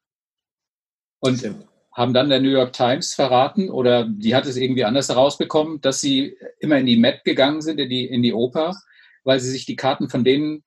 Und 1.20 1.38
Stimmt 1.38 1.66
haben 1.96 2.12
dann 2.12 2.28
der 2.28 2.40
New 2.40 2.50
York 2.50 2.74
Times 2.74 3.14
verraten 3.14 3.70
oder 3.70 4.06
die 4.06 4.34
hat 4.34 4.44
es 4.44 4.58
irgendwie 4.58 4.84
anders 4.84 5.08
herausbekommen, 5.08 5.80
dass 5.80 5.98
sie 5.98 6.36
immer 6.60 6.78
in 6.78 6.84
die 6.84 6.98
Met 6.98 7.24
gegangen 7.24 7.62
sind, 7.62 7.80
in 7.80 7.88
die, 7.88 8.04
in 8.04 8.22
die 8.22 8.34
Oper, 8.34 8.76
weil 9.24 9.40
sie 9.40 9.50
sich 9.50 9.64
die 9.64 9.76
Karten 9.76 10.10
von 10.10 10.22
denen 10.22 10.62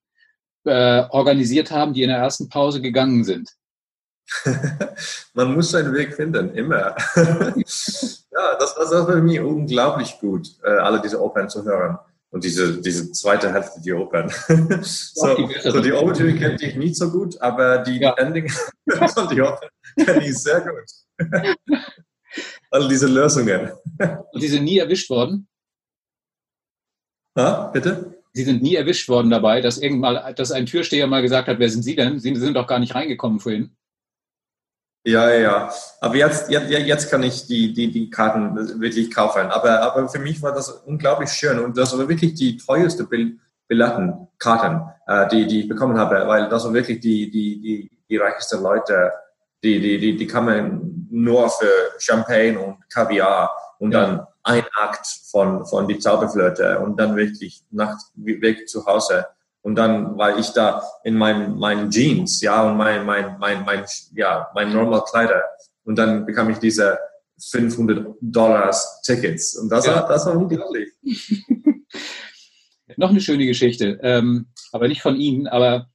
äh, 0.64 1.04
organisiert 1.10 1.70
haben, 1.70 1.94
die 1.94 2.02
in 2.02 2.10
der 2.10 2.18
ersten 2.18 2.48
Pause 2.48 2.80
gegangen 2.80 3.24
sind. 3.24 3.50
man 5.34 5.54
muss 5.54 5.70
seinen 5.70 5.92
Weg 5.94 6.14
finden, 6.14 6.54
immer. 6.54 6.94
ja, 7.16 8.56
das, 8.58 8.74
das 8.74 8.90
war 8.90 9.06
für 9.06 9.22
mich 9.22 9.40
unglaublich 9.40 10.18
gut, 10.20 10.48
äh, 10.62 10.70
alle 10.70 11.00
diese 11.00 11.20
Opern 11.20 11.48
zu 11.48 11.64
hören. 11.64 11.98
Und 12.32 12.44
diese, 12.44 12.80
diese 12.80 13.10
zweite 13.10 13.52
Hälfte 13.52 13.80
die 13.80 13.92
Opern. 13.92 14.28
so, 14.82 15.34
die, 15.34 15.60
so 15.68 15.80
die 15.80 15.92
Overture 15.92 16.32
kenne 16.34 16.56
ich 16.60 16.76
nicht 16.76 16.94
so 16.94 17.10
gut, 17.10 17.40
aber 17.40 17.78
die 17.78 17.98
ja. 17.98 18.14
Ending 18.14 18.48
von 18.48 19.28
die 19.28 19.40
Opern 19.40 19.68
kenne 19.96 20.24
ich 20.24 20.38
sehr 20.38 20.60
gut. 20.60 21.28
All 22.70 22.88
diese 22.88 23.08
Lösungen. 23.08 23.72
Und 24.32 24.40
die 24.40 24.46
sind 24.46 24.62
nie 24.62 24.78
erwischt 24.78 25.10
worden? 25.10 25.48
Ha, 27.36 27.68
bitte? 27.72 28.19
Sie 28.32 28.44
sind 28.44 28.62
nie 28.62 28.76
erwischt 28.76 29.08
worden 29.08 29.30
dabei, 29.30 29.60
dass 29.60 29.78
irgendwann, 29.78 30.34
dass 30.34 30.52
ein 30.52 30.66
Türsteher 30.66 31.06
mal 31.06 31.22
gesagt 31.22 31.48
hat, 31.48 31.58
wer 31.58 31.68
sind 31.68 31.82
Sie 31.82 31.96
denn? 31.96 32.20
Sie 32.20 32.34
sind 32.36 32.54
doch 32.54 32.66
gar 32.66 32.78
nicht 32.78 32.94
reingekommen 32.94 33.40
vorhin. 33.40 33.76
Ja, 35.04 35.32
ja, 35.32 35.72
Aber 36.02 36.14
jetzt, 36.16 36.50
jetzt, 36.50 36.70
jetzt 36.70 37.10
kann 37.10 37.22
ich 37.22 37.46
die, 37.46 37.72
die, 37.72 37.90
die 37.90 38.10
Karten 38.10 38.80
wirklich 38.80 39.10
kaufen. 39.10 39.46
Aber, 39.50 39.80
aber 39.80 40.08
für 40.10 40.18
mich 40.18 40.42
war 40.42 40.52
das 40.52 40.68
unglaublich 40.68 41.30
schön 41.30 41.58
und 41.58 41.76
das 41.78 41.96
war 41.96 42.06
wirklich 42.06 42.34
die 42.34 42.58
teuerste 42.58 43.08
Billetten, 43.66 44.28
Karten, 44.38 44.82
äh, 45.06 45.26
die, 45.28 45.46
die 45.46 45.60
ich 45.60 45.68
bekommen 45.68 45.98
habe, 45.98 46.26
weil 46.28 46.50
das 46.50 46.64
waren 46.64 46.74
wirklich 46.74 47.00
die, 47.00 47.30
die, 47.30 47.60
die, 47.60 47.90
die 48.10 48.16
reichsten 48.18 48.62
Leute, 48.62 49.10
die, 49.64 49.80
die, 49.80 49.98
die, 49.98 50.16
die 50.16 50.26
kamen 50.26 51.08
nur 51.10 51.48
für 51.48 51.72
Champagne 51.98 52.58
und 52.58 52.76
Kaviar 52.90 53.50
und 53.78 53.92
ja. 53.92 54.00
dann 54.02 54.26
ein 54.42 54.64
Akt 54.74 55.06
von, 55.30 55.66
von 55.66 55.88
die 55.88 55.98
Zauberflöte 55.98 56.80
und 56.80 56.98
dann 56.98 57.16
wirklich 57.16 57.62
Nacht 57.70 58.00
weg 58.14 58.68
zu 58.68 58.86
Hause. 58.86 59.26
Und 59.62 59.74
dann 59.74 60.16
war 60.16 60.38
ich 60.38 60.50
da 60.50 60.82
in 61.04 61.16
meinen 61.16 61.58
meinen 61.58 61.90
Jeans, 61.90 62.40
ja, 62.40 62.62
und 62.62 62.76
mein, 62.78 63.04
mein, 63.04 63.38
mein, 63.38 63.64
mein, 63.64 63.84
ja, 64.14 64.48
mein 64.54 64.72
normal 64.72 65.04
Kleider. 65.04 65.42
Und 65.84 65.96
dann 65.96 66.24
bekam 66.24 66.48
ich 66.50 66.58
diese 66.58 66.98
500 67.50 68.16
Dollars 68.20 69.02
Tickets. 69.02 69.56
Und 69.56 69.68
das, 69.70 69.86
ja. 69.86 69.96
war, 69.96 70.08
das 70.08 70.26
war 70.26 70.36
unglaublich. 70.36 70.90
Noch 72.96 73.10
eine 73.10 73.20
schöne 73.20 73.46
Geschichte, 73.46 73.98
ähm, 74.02 74.46
aber 74.72 74.88
nicht 74.88 75.02
von 75.02 75.16
Ihnen, 75.16 75.46
aber 75.46 75.88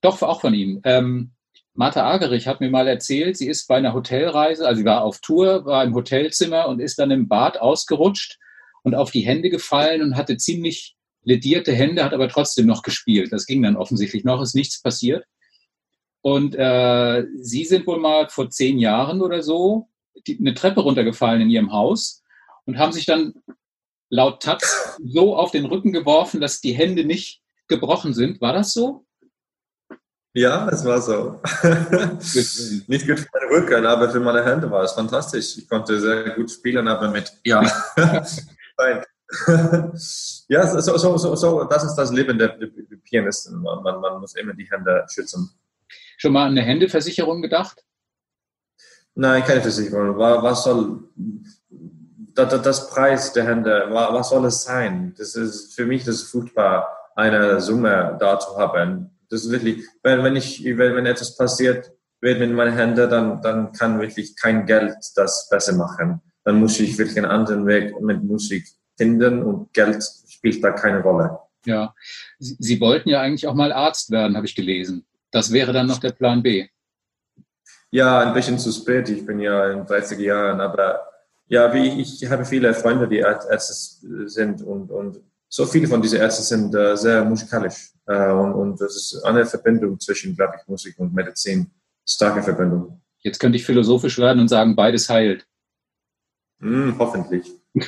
doch 0.00 0.20
auch 0.22 0.40
von 0.40 0.54
Ihnen. 0.54 0.80
Ähm, 0.84 1.32
Martha 1.74 2.04
Agerich 2.04 2.46
hat 2.46 2.60
mir 2.60 2.70
mal 2.70 2.86
erzählt, 2.86 3.36
sie 3.36 3.48
ist 3.48 3.66
bei 3.66 3.76
einer 3.76 3.94
Hotelreise, 3.94 4.66
also 4.66 4.80
sie 4.80 4.84
war 4.84 5.02
auf 5.02 5.20
Tour, 5.20 5.64
war 5.64 5.84
im 5.84 5.94
Hotelzimmer 5.94 6.68
und 6.68 6.80
ist 6.80 6.98
dann 6.98 7.10
im 7.10 7.28
Bad 7.28 7.58
ausgerutscht 7.58 8.38
und 8.82 8.94
auf 8.94 9.10
die 9.10 9.22
Hände 9.22 9.48
gefallen 9.48 10.02
und 10.02 10.16
hatte 10.16 10.36
ziemlich 10.36 10.96
ledierte 11.24 11.72
Hände, 11.72 12.04
hat 12.04 12.12
aber 12.12 12.28
trotzdem 12.28 12.66
noch 12.66 12.82
gespielt. 12.82 13.32
Das 13.32 13.46
ging 13.46 13.62
dann 13.62 13.76
offensichtlich 13.76 14.24
noch, 14.24 14.42
ist 14.42 14.54
nichts 14.54 14.82
passiert. 14.82 15.24
Und 16.20 16.54
äh, 16.54 17.24
Sie 17.36 17.64
sind 17.64 17.86
wohl 17.86 17.98
mal 17.98 18.28
vor 18.28 18.50
zehn 18.50 18.78
Jahren 18.78 19.22
oder 19.22 19.42
so 19.42 19.88
die, 20.26 20.38
eine 20.38 20.54
Treppe 20.54 20.80
runtergefallen 20.80 21.42
in 21.42 21.50
Ihrem 21.50 21.72
Haus 21.72 22.22
und 22.66 22.78
haben 22.78 22.92
sich 22.92 23.06
dann 23.06 23.34
laut 24.08 24.42
Taz 24.42 24.98
so 25.04 25.36
auf 25.36 25.52
den 25.52 25.64
Rücken 25.64 25.92
geworfen, 25.92 26.40
dass 26.40 26.60
die 26.60 26.74
Hände 26.74 27.04
nicht 27.04 27.40
gebrochen 27.66 28.14
sind. 28.14 28.40
War 28.40 28.52
das 28.52 28.72
so? 28.72 29.06
Ja, 30.34 30.66
es 30.68 30.84
war 30.84 31.00
so. 31.00 31.40
Nicht 32.86 33.06
gut 33.06 33.20
für 33.20 33.28
meine 33.32 33.50
Rücken, 33.50 33.84
aber 33.84 34.08
für 34.10 34.20
meine 34.20 34.42
Hände 34.44 34.70
war 34.70 34.82
es 34.82 34.92
fantastisch. 34.92 35.58
Ich 35.58 35.68
konnte 35.68 36.00
sehr 36.00 36.30
gut 36.30 36.50
spielen, 36.50 36.88
aber 36.88 37.10
mit, 37.10 37.30
ja. 37.44 37.60
ja, 40.48 40.80
so, 40.80 40.96
so, 40.96 41.18
so, 41.18 41.36
so, 41.36 41.64
das 41.64 41.84
ist 41.84 41.96
das 41.96 42.10
Leben 42.12 42.38
der, 42.38 42.56
der 42.56 42.68
Pianisten. 43.04 43.60
Man, 43.60 43.82
man, 43.82 44.00
man 44.00 44.20
muss 44.20 44.34
immer 44.34 44.54
die 44.54 44.70
Hände 44.70 45.04
schützen. 45.12 45.50
Schon 46.16 46.32
mal 46.32 46.46
an 46.46 46.52
eine 46.52 46.62
Händeversicherung 46.62 47.42
gedacht? 47.42 47.84
Nein, 49.14 49.44
keine 49.44 49.60
Versicherung. 49.60 50.16
Was 50.16 50.64
soll 50.64 51.10
das, 52.34 52.62
das 52.62 52.88
Preis 52.88 53.34
der 53.34 53.44
Hände? 53.44 53.88
Was 53.90 54.30
soll 54.30 54.46
es 54.46 54.62
sein? 54.62 55.14
Das 55.18 55.34
ist 55.34 55.74
für 55.74 55.84
mich 55.84 56.04
das 56.04 56.14
ist 56.16 56.30
furchtbar, 56.30 56.88
eine 57.16 57.60
Summe 57.60 58.16
da 58.18 58.38
zu 58.38 58.56
haben 58.56 59.11
das 59.32 59.46
ist 59.46 59.50
wirklich, 59.50 59.86
wenn, 60.02 60.22
wenn 60.22 60.36
ich, 60.36 60.62
wenn, 60.62 60.94
wenn 60.94 61.06
etwas 61.06 61.34
passiert 61.36 61.90
wird 62.20 62.38
mit 62.38 62.52
meinen 62.52 62.76
Händen, 62.76 63.08
dann, 63.08 63.40
dann 63.40 63.72
kann 63.72 63.98
wirklich 63.98 64.36
kein 64.36 64.66
Geld 64.66 64.94
das 65.16 65.48
besser 65.50 65.74
machen. 65.74 66.20
Dann 66.44 66.60
muss 66.60 66.78
ich 66.78 66.98
wirklich 66.98 67.16
einen 67.16 67.30
anderen 67.30 67.66
Weg 67.66 67.98
mit 67.98 68.22
Musik 68.22 68.66
finden 68.98 69.42
und 69.42 69.72
Geld 69.72 70.04
spielt 70.28 70.62
da 70.62 70.72
keine 70.72 71.00
Rolle. 71.00 71.38
Ja, 71.64 71.94
Sie, 72.38 72.56
Sie 72.58 72.80
wollten 72.80 73.08
ja 73.08 73.22
eigentlich 73.22 73.46
auch 73.46 73.54
mal 73.54 73.72
Arzt 73.72 74.10
werden, 74.10 74.36
habe 74.36 74.44
ich 74.44 74.54
gelesen. 74.54 75.06
Das 75.30 75.50
wäre 75.50 75.72
dann 75.72 75.86
noch 75.86 75.98
der 75.98 76.12
Plan 76.12 76.42
B. 76.42 76.68
Ja, 77.90 78.20
ein 78.20 78.34
bisschen 78.34 78.58
zu 78.58 78.70
spät. 78.70 79.08
Ich 79.08 79.24
bin 79.24 79.40
ja 79.40 79.70
in 79.70 79.86
30 79.86 80.18
Jahren, 80.18 80.60
aber 80.60 81.00
ja, 81.48 81.72
wie 81.72 82.02
ich, 82.02 82.22
ich 82.22 82.30
habe 82.30 82.44
viele 82.44 82.74
Freunde, 82.74 83.08
die 83.08 83.18
Ärzte 83.18 83.72
sind 84.28 84.60
und, 84.60 84.90
und 84.90 85.20
so 85.54 85.66
viele 85.66 85.86
von 85.86 86.00
diesen 86.00 86.18
Ärzten 86.18 86.44
sind 86.44 86.74
äh, 86.74 86.96
sehr 86.96 87.22
musikalisch. 87.26 87.90
Äh, 88.06 88.30
und, 88.30 88.54
und 88.54 88.80
das 88.80 88.96
ist 88.96 89.22
eine 89.22 89.44
Verbindung 89.44 90.00
zwischen, 90.00 90.34
glaube 90.34 90.54
ich, 90.58 90.66
Musik 90.66 90.98
und 90.98 91.12
Medizin. 91.12 91.70
Starke 92.08 92.42
Verbindung. 92.42 93.02
Jetzt 93.18 93.38
könnte 93.38 93.56
ich 93.56 93.64
philosophisch 93.64 94.18
werden 94.18 94.40
und 94.40 94.48
sagen, 94.48 94.74
beides 94.74 95.10
heilt. 95.10 95.46
Mm, 96.58 96.92
hoffentlich. 96.98 97.46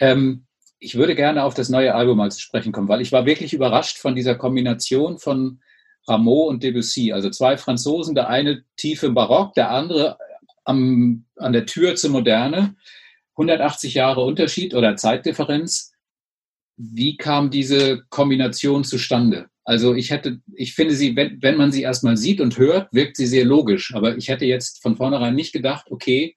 ähm, 0.00 0.46
ich 0.78 0.94
würde 0.96 1.14
gerne 1.14 1.44
auf 1.44 1.52
das 1.52 1.68
neue 1.68 1.94
Album 1.94 2.16
mal 2.16 2.32
zu 2.32 2.40
sprechen 2.40 2.72
kommen, 2.72 2.88
weil 2.88 3.02
ich 3.02 3.12
war 3.12 3.26
wirklich 3.26 3.52
überrascht 3.52 3.98
von 3.98 4.14
dieser 4.14 4.34
Kombination 4.34 5.18
von 5.18 5.60
Rameau 6.08 6.48
und 6.48 6.62
Debussy. 6.62 7.12
Also 7.12 7.28
zwei 7.28 7.58
Franzosen, 7.58 8.14
der 8.14 8.30
eine 8.30 8.64
tief 8.78 9.02
im 9.02 9.12
Barock, 9.12 9.52
der 9.52 9.70
andere 9.70 10.16
am, 10.64 11.26
an 11.36 11.52
der 11.52 11.66
Tür 11.66 11.96
zur 11.96 12.12
Moderne. 12.12 12.76
180 13.32 13.92
Jahre 13.92 14.22
Unterschied 14.22 14.74
oder 14.74 14.96
Zeitdifferenz. 14.96 15.92
Wie 16.76 17.16
kam 17.16 17.50
diese 17.50 18.04
Kombination 18.10 18.84
zustande? 18.84 19.48
Also 19.64 19.94
ich 19.94 20.10
hätte, 20.10 20.40
ich 20.54 20.74
finde 20.74 20.94
sie, 20.94 21.16
wenn, 21.16 21.42
wenn 21.42 21.56
man 21.56 21.72
sie 21.72 21.82
erstmal 21.82 22.16
sieht 22.16 22.40
und 22.40 22.56
hört, 22.56 22.92
wirkt 22.92 23.16
sie 23.16 23.26
sehr 23.26 23.44
logisch. 23.44 23.94
Aber 23.94 24.16
ich 24.16 24.28
hätte 24.28 24.44
jetzt 24.44 24.82
von 24.82 24.96
vornherein 24.96 25.34
nicht 25.34 25.52
gedacht, 25.52 25.86
okay, 25.90 26.36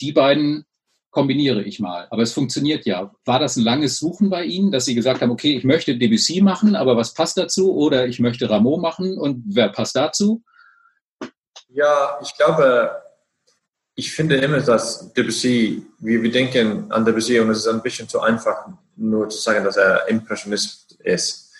die 0.00 0.12
beiden 0.12 0.64
kombiniere 1.10 1.62
ich 1.62 1.78
mal. 1.78 2.06
Aber 2.10 2.22
es 2.22 2.32
funktioniert 2.32 2.86
ja. 2.86 3.12
War 3.24 3.38
das 3.38 3.56
ein 3.56 3.64
langes 3.64 3.98
Suchen 3.98 4.30
bei 4.30 4.44
Ihnen, 4.44 4.72
dass 4.72 4.86
Sie 4.86 4.94
gesagt 4.94 5.20
haben, 5.20 5.30
okay, 5.30 5.56
ich 5.56 5.64
möchte 5.64 5.96
Debussy 5.96 6.40
machen, 6.40 6.74
aber 6.74 6.96
was 6.96 7.14
passt 7.14 7.38
dazu? 7.38 7.74
Oder 7.74 8.06
ich 8.06 8.18
möchte 8.18 8.48
Rameau 8.48 8.78
machen 8.78 9.18
und 9.18 9.42
wer 9.46 9.68
passt 9.68 9.94
dazu? 9.94 10.42
Ja, 11.68 12.18
ich 12.22 12.34
glaube, 12.36 12.90
ich 13.94 14.12
finde 14.12 14.36
immer, 14.36 14.60
dass 14.60 15.12
Debussy, 15.12 15.86
wie 15.98 16.22
wir 16.22 16.30
denken 16.30 16.90
an 16.90 17.04
Debussy, 17.04 17.38
und 17.40 17.50
es 17.50 17.58
ist 17.58 17.68
ein 17.68 17.82
bisschen 17.82 18.08
zu 18.08 18.20
einfach, 18.20 18.68
nur 18.96 19.28
zu 19.28 19.38
sagen, 19.38 19.64
dass 19.64 19.76
er 19.76 20.08
Impressionist 20.08 20.98
ist. 21.02 21.52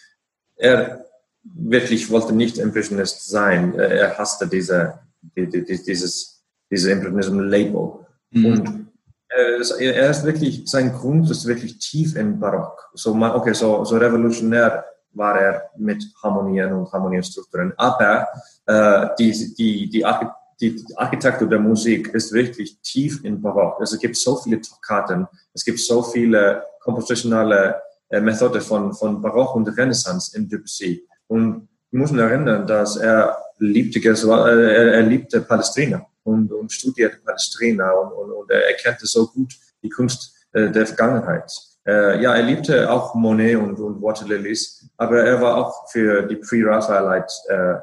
Er 0.57 1.05
wirklich 1.43 2.11
wollte 2.11 2.33
nicht 2.33 2.59
Impressionist 2.59 3.29
sein. 3.29 3.75
Er 3.79 4.17
hasste 4.17 4.47
diese, 4.47 5.01
die, 5.37 5.49
die, 5.49 5.65
dieses, 5.65 6.43
diese 6.71 6.93
Impressionism-Label. 6.93 8.07
Mhm. 8.31 8.45
Und 8.45 8.87
er 9.29 9.57
ist, 9.57 9.71
er 9.73 10.11
ist, 10.11 10.25
wirklich, 10.25 10.63
sein 10.67 10.93
Grund 10.93 11.31
ist 11.31 11.47
wirklich 11.47 11.79
tief 11.79 12.17
im 12.17 12.39
Barock. 12.39 12.91
So, 12.95 13.15
okay, 13.15 13.55
so, 13.55 13.85
so 13.85 13.97
revolutionär 13.97 14.85
war 15.15 15.41
er 15.41 15.71
mit 15.77 16.05
Harmonien 16.23 16.73
und 16.73 16.93
Harmonienstrukturen. 16.93 17.73
Aber 17.77 18.29
äh, 18.67 19.09
die, 19.19 19.55
die, 19.55 19.91
die 19.91 20.05
Architektur 20.05 20.43
die 20.63 20.85
Architektur 20.95 21.49
der 21.49 21.59
Musik 21.59 22.15
ist 22.15 22.33
wirklich 22.33 22.79
tief 22.83 23.25
in 23.25 23.43
Barock. 23.43 23.81
Also 23.81 23.97
es 23.97 24.01
gibt 24.01 24.17
so 24.17 24.37
viele 24.37 24.61
Toccaten, 24.61 25.27
es 25.53 25.65
gibt 25.65 25.81
so 25.81 26.03
viele 26.03 26.63
kompositionelle 26.83 27.81
äh, 28.09 28.21
Methoden 28.21 28.61
von, 28.61 28.93
von 28.93 29.21
Barock 29.23 29.57
und 29.57 29.69
Renaissance 29.69 30.37
in 30.37 30.49
Debussy. 30.49 31.07
Und 31.29 31.69
muss 31.91 32.11
mich 32.11 32.21
erinnern, 32.21 32.67
dass 32.67 32.97
er 32.97 33.37
liebte, 33.59 33.99
äh, 34.01 34.95
er, 34.97 35.03
liebte 35.03 35.41
Palestrina 35.41 36.05
und, 36.25 36.53
und 36.53 36.71
studierte 36.73 37.19
Palestrina 37.25 37.91
und, 37.91 38.13
und, 38.13 38.33
und 38.33 38.51
er 38.51 38.69
erkannte 38.69 39.07
so 39.07 39.27
gut 39.27 39.53
die 39.83 39.91
Kunst 39.91 40.35
äh, 40.53 40.71
der 40.71 40.87
Vergangenheit. 40.87 41.51
Ja, 41.85 42.37
er 42.37 42.45
liebte 42.45 42.89
auch 42.89 43.17
Monet 43.17 43.57
und, 43.57 43.81
und 43.81 44.01
Waterlilies, 44.01 44.89
aber 44.97 45.25
er 45.25 45.41
war 45.41 45.57
auch 45.57 45.91
für 45.91 46.23
die 46.23 46.37
Pre-Raphaelite 46.37 47.83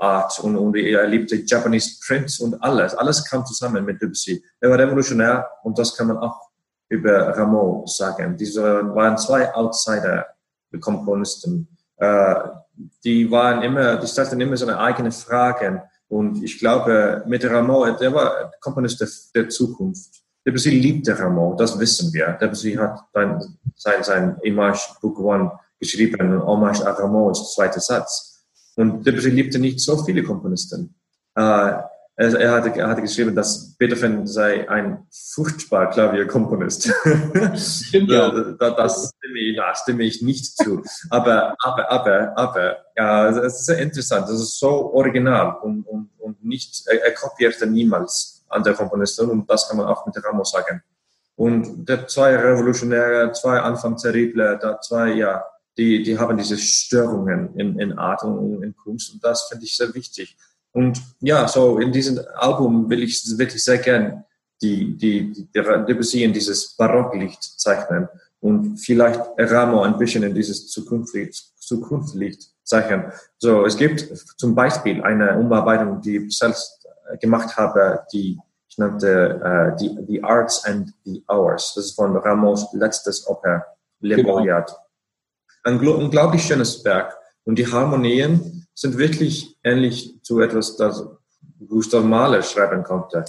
Art 0.00 0.40
und, 0.40 0.56
und 0.56 0.76
er 0.76 1.06
liebte 1.06 1.36
Japanese 1.36 2.00
Prints 2.04 2.40
und 2.40 2.60
alles. 2.60 2.92
Alles 2.94 3.24
kam 3.24 3.46
zusammen 3.46 3.84
mit 3.84 4.02
Debussy. 4.02 4.42
Er 4.60 4.70
war 4.70 4.78
revolutionär 4.80 5.48
und 5.62 5.78
das 5.78 5.96
kann 5.96 6.08
man 6.08 6.18
auch 6.18 6.40
über 6.94 7.36
Rameau 7.36 7.84
sagen. 7.86 8.36
Diese 8.36 8.62
waren 8.94 9.18
zwei 9.18 9.52
Outsider-Komponisten. 9.54 11.68
Äh, 11.96 12.34
die 13.04 13.30
waren 13.30 13.62
immer, 13.62 13.96
die 13.96 14.06
stellten 14.06 14.40
immer 14.40 14.56
so 14.56 14.66
eine 14.66 14.78
eigene 14.78 15.12
Fragen. 15.12 15.82
Und 16.08 16.42
ich 16.42 16.58
glaube, 16.58 17.22
mit 17.26 17.44
Rameau, 17.44 17.90
der 17.90 18.14
war 18.14 18.50
Komponist 18.60 19.00
der, 19.00 19.08
der 19.34 19.48
Zukunft. 19.48 20.22
Debussy 20.46 20.70
liebte 20.70 21.18
Rameau, 21.18 21.54
das 21.54 21.78
wissen 21.78 22.12
wir. 22.12 22.36
Debussy 22.40 22.74
hat 22.74 23.00
dann 23.12 23.58
sein, 23.76 24.02
sein 24.02 24.36
Image 24.42 24.80
Book 25.00 25.18
One 25.18 25.52
geschrieben, 25.80 26.42
Hommage 26.42 26.86
à 26.86 26.98
Rameau 26.98 27.30
ist 27.30 27.40
der 27.40 27.48
zweite 27.48 27.80
Satz. 27.80 28.44
Und 28.76 29.06
Debussy 29.06 29.30
liebte 29.30 29.58
nicht 29.58 29.80
so 29.80 29.96
viele 30.04 30.22
Komponisten. 30.22 30.94
Äh, 31.34 31.72
er, 32.16 32.34
er, 32.38 32.52
hatte, 32.52 32.78
er 32.78 32.88
hatte 32.88 33.02
geschrieben, 33.02 33.34
dass 33.34 33.74
Beethoven 33.76 34.26
sei 34.26 34.68
ein 34.68 35.04
furchtbar 35.10 35.90
Klavierkomponist. 35.90 36.84
Stimmt, 37.56 38.10
ja. 38.10 38.30
das, 38.30 38.76
das 38.76 39.14
stimme, 39.18 39.38
ich, 39.40 39.56
na, 39.56 39.74
stimme 39.74 40.04
ich 40.04 40.22
nicht 40.22 40.56
zu. 40.56 40.82
Aber, 41.10 41.56
aber, 41.60 41.90
aber, 41.90 42.38
aber, 42.38 42.76
ja, 42.96 43.28
es 43.28 43.36
ist 43.36 43.66
sehr 43.66 43.78
interessant. 43.78 44.28
Das 44.28 44.40
ist 44.40 44.58
so 44.60 44.92
original 44.94 45.56
und, 45.62 45.82
und, 45.88 46.10
und 46.18 46.44
nicht, 46.44 46.86
er, 46.86 47.04
er 47.04 47.14
kopierte 47.14 47.66
niemals 47.66 48.44
andere 48.48 48.74
Komponisten 48.74 49.28
und 49.30 49.50
das 49.50 49.68
kann 49.68 49.78
man 49.78 49.86
auch 49.86 50.06
mit 50.06 50.16
Ramos 50.24 50.52
sagen. 50.52 50.82
Und 51.36 51.88
der 51.88 52.06
zwei 52.06 52.36
Revolutionäre, 52.36 53.32
zwei 53.32 53.58
Anfang 53.58 53.96
terrible, 53.96 54.56
da 54.62 54.80
zwei, 54.80 55.14
ja, 55.14 55.44
die, 55.76 56.04
die 56.04 56.16
haben 56.16 56.36
diese 56.36 56.56
Störungen 56.56 57.56
in, 57.56 57.80
in 57.80 57.98
Art 57.98 58.22
und 58.22 58.62
in 58.62 58.76
Kunst 58.76 59.12
und 59.12 59.24
das 59.24 59.48
finde 59.48 59.64
ich 59.64 59.76
sehr 59.76 59.92
wichtig. 59.94 60.36
Und 60.74 61.00
ja, 61.20 61.46
so 61.46 61.78
in 61.78 61.92
diesem 61.92 62.20
Album 62.34 62.90
will 62.90 63.02
ich 63.04 63.22
wirklich 63.38 63.62
sehr 63.62 63.78
gern 63.78 64.24
die, 64.60 64.96
die, 64.96 65.32
die 65.32 65.48
Debussy 65.52 66.24
in 66.24 66.32
dieses 66.32 66.76
Barocklicht 66.76 67.42
zeichnen 67.42 68.08
und 68.40 68.78
vielleicht 68.78 69.20
Ramo 69.38 69.82
ein 69.82 69.96
bisschen 69.96 70.24
in 70.24 70.34
dieses 70.34 70.68
Zukunftslicht, 70.68 71.52
Zukunftslicht 71.58 72.50
zeichnen. 72.64 73.12
So, 73.38 73.64
es 73.64 73.76
gibt 73.76 74.00
zum 74.36 74.54
Beispiel 74.54 75.02
eine 75.02 75.38
Umarbeitung, 75.38 76.00
die 76.00 76.16
ich 76.16 76.36
selbst 76.36 76.86
gemacht 77.20 77.56
habe, 77.56 78.04
die 78.12 78.38
ich 78.68 78.78
nannte 78.78 79.40
uh, 79.40 79.76
die, 79.76 79.96
The 80.08 80.24
Arts 80.24 80.64
and 80.64 80.92
the 81.04 81.22
Hours. 81.28 81.74
Das 81.76 81.84
ist 81.84 81.94
von 81.94 82.16
Ramos 82.16 82.66
letztes 82.72 83.24
Oper, 83.28 83.64
Le 84.00 84.16
genau. 84.16 84.44
Ein 85.62 85.78
unglaublich 85.86 86.42
schönes 86.42 86.84
Werk. 86.84 87.16
Und 87.44 87.56
die 87.58 87.66
Harmonien 87.70 88.63
sind 88.74 88.98
wirklich 88.98 89.56
ähnlich 89.62 90.18
zu 90.22 90.40
etwas, 90.40 90.76
das 90.76 91.06
Gustav 91.66 92.04
Mahler 92.04 92.42
schreiben 92.42 92.82
konnte, 92.82 93.24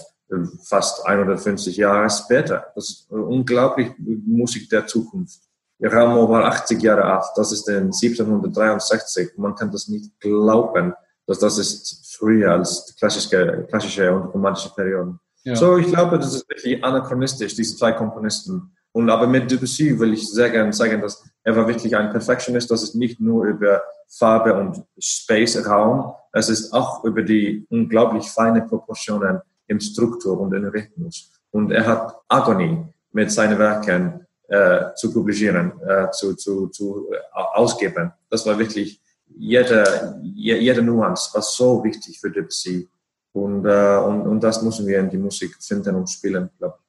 fast 0.64 1.06
150 1.06 1.76
Jahre 1.76 2.10
später. 2.10 2.66
Das 2.74 2.90
ist 2.90 3.10
unglaublich 3.10 3.92
Musik 3.98 4.68
der 4.68 4.86
Zukunft. 4.86 5.40
Ramo 5.80 6.28
war 6.28 6.44
80 6.46 6.82
Jahre 6.82 7.04
alt, 7.04 7.26
das 7.36 7.52
ist 7.52 7.68
in 7.68 7.92
1763. 7.92 9.36
Man 9.36 9.54
kann 9.54 9.70
das 9.70 9.88
nicht 9.88 10.18
glauben, 10.20 10.94
dass 11.26 11.38
das 11.38 11.58
ist 11.58 12.16
früher 12.16 12.52
als 12.52 12.94
klassische, 12.98 13.66
klassische 13.68 14.12
und 14.12 14.26
romantische 14.28 14.70
Perioden. 14.74 15.20
Ja. 15.44 15.54
So, 15.54 15.76
ich 15.76 15.86
glaube, 15.86 16.18
das 16.18 16.34
ist 16.34 16.48
wirklich 16.48 16.82
anachronistisch, 16.82 17.54
diese 17.54 17.76
zwei 17.76 17.92
Komponisten. 17.92 18.75
Und 18.96 19.10
aber 19.10 19.26
mit 19.26 19.50
Debussy 19.50 20.00
will 20.00 20.14
ich 20.14 20.26
sehr 20.26 20.48
gerne 20.48 20.72
sagen, 20.72 21.02
dass 21.02 21.22
er 21.44 21.54
war 21.54 21.68
wirklich 21.68 21.94
ein 21.94 22.10
Perfectionist. 22.10 22.70
Das 22.70 22.82
ist 22.82 22.94
nicht 22.94 23.20
nur 23.20 23.44
über 23.44 23.82
Farbe 24.08 24.54
und 24.54 24.82
Space, 24.98 25.66
Raum. 25.66 26.14
Es 26.32 26.48
ist 26.48 26.72
auch 26.72 27.04
über 27.04 27.20
die 27.20 27.66
unglaublich 27.68 28.26
feine 28.30 28.62
Proportionen 28.62 29.42
im 29.66 29.80
Struktur 29.80 30.40
und 30.40 30.54
im 30.54 30.64
Rhythmus. 30.64 31.30
Und 31.50 31.72
er 31.72 31.86
hat 31.86 32.16
Agony 32.28 32.86
mit 33.12 33.30
seinen 33.30 33.58
Werken 33.58 34.26
äh, 34.48 34.86
zu 34.94 35.12
publizieren, 35.12 35.72
äh, 35.86 36.10
zu, 36.12 36.34
zu, 36.34 36.68
zu 36.68 37.06
äh, 37.12 37.16
ausgeben. 37.34 38.14
Das 38.30 38.46
war 38.46 38.58
wirklich 38.58 38.98
jede, 39.36 40.18
jede 40.22 40.80
Nuance 40.80 41.34
war 41.34 41.42
so 41.42 41.84
wichtig 41.84 42.18
für 42.18 42.30
Debussy. 42.30 42.88
Und, 43.34 43.66
äh, 43.66 43.98
und, 43.98 44.22
und 44.22 44.40
das 44.40 44.62
müssen 44.62 44.86
wir 44.86 45.00
in 45.00 45.10
die 45.10 45.18
Musik 45.18 45.54
finden 45.60 45.96
und 45.96 46.08
spielen, 46.08 46.48
glaube 46.58 46.78
ich. 46.80 46.85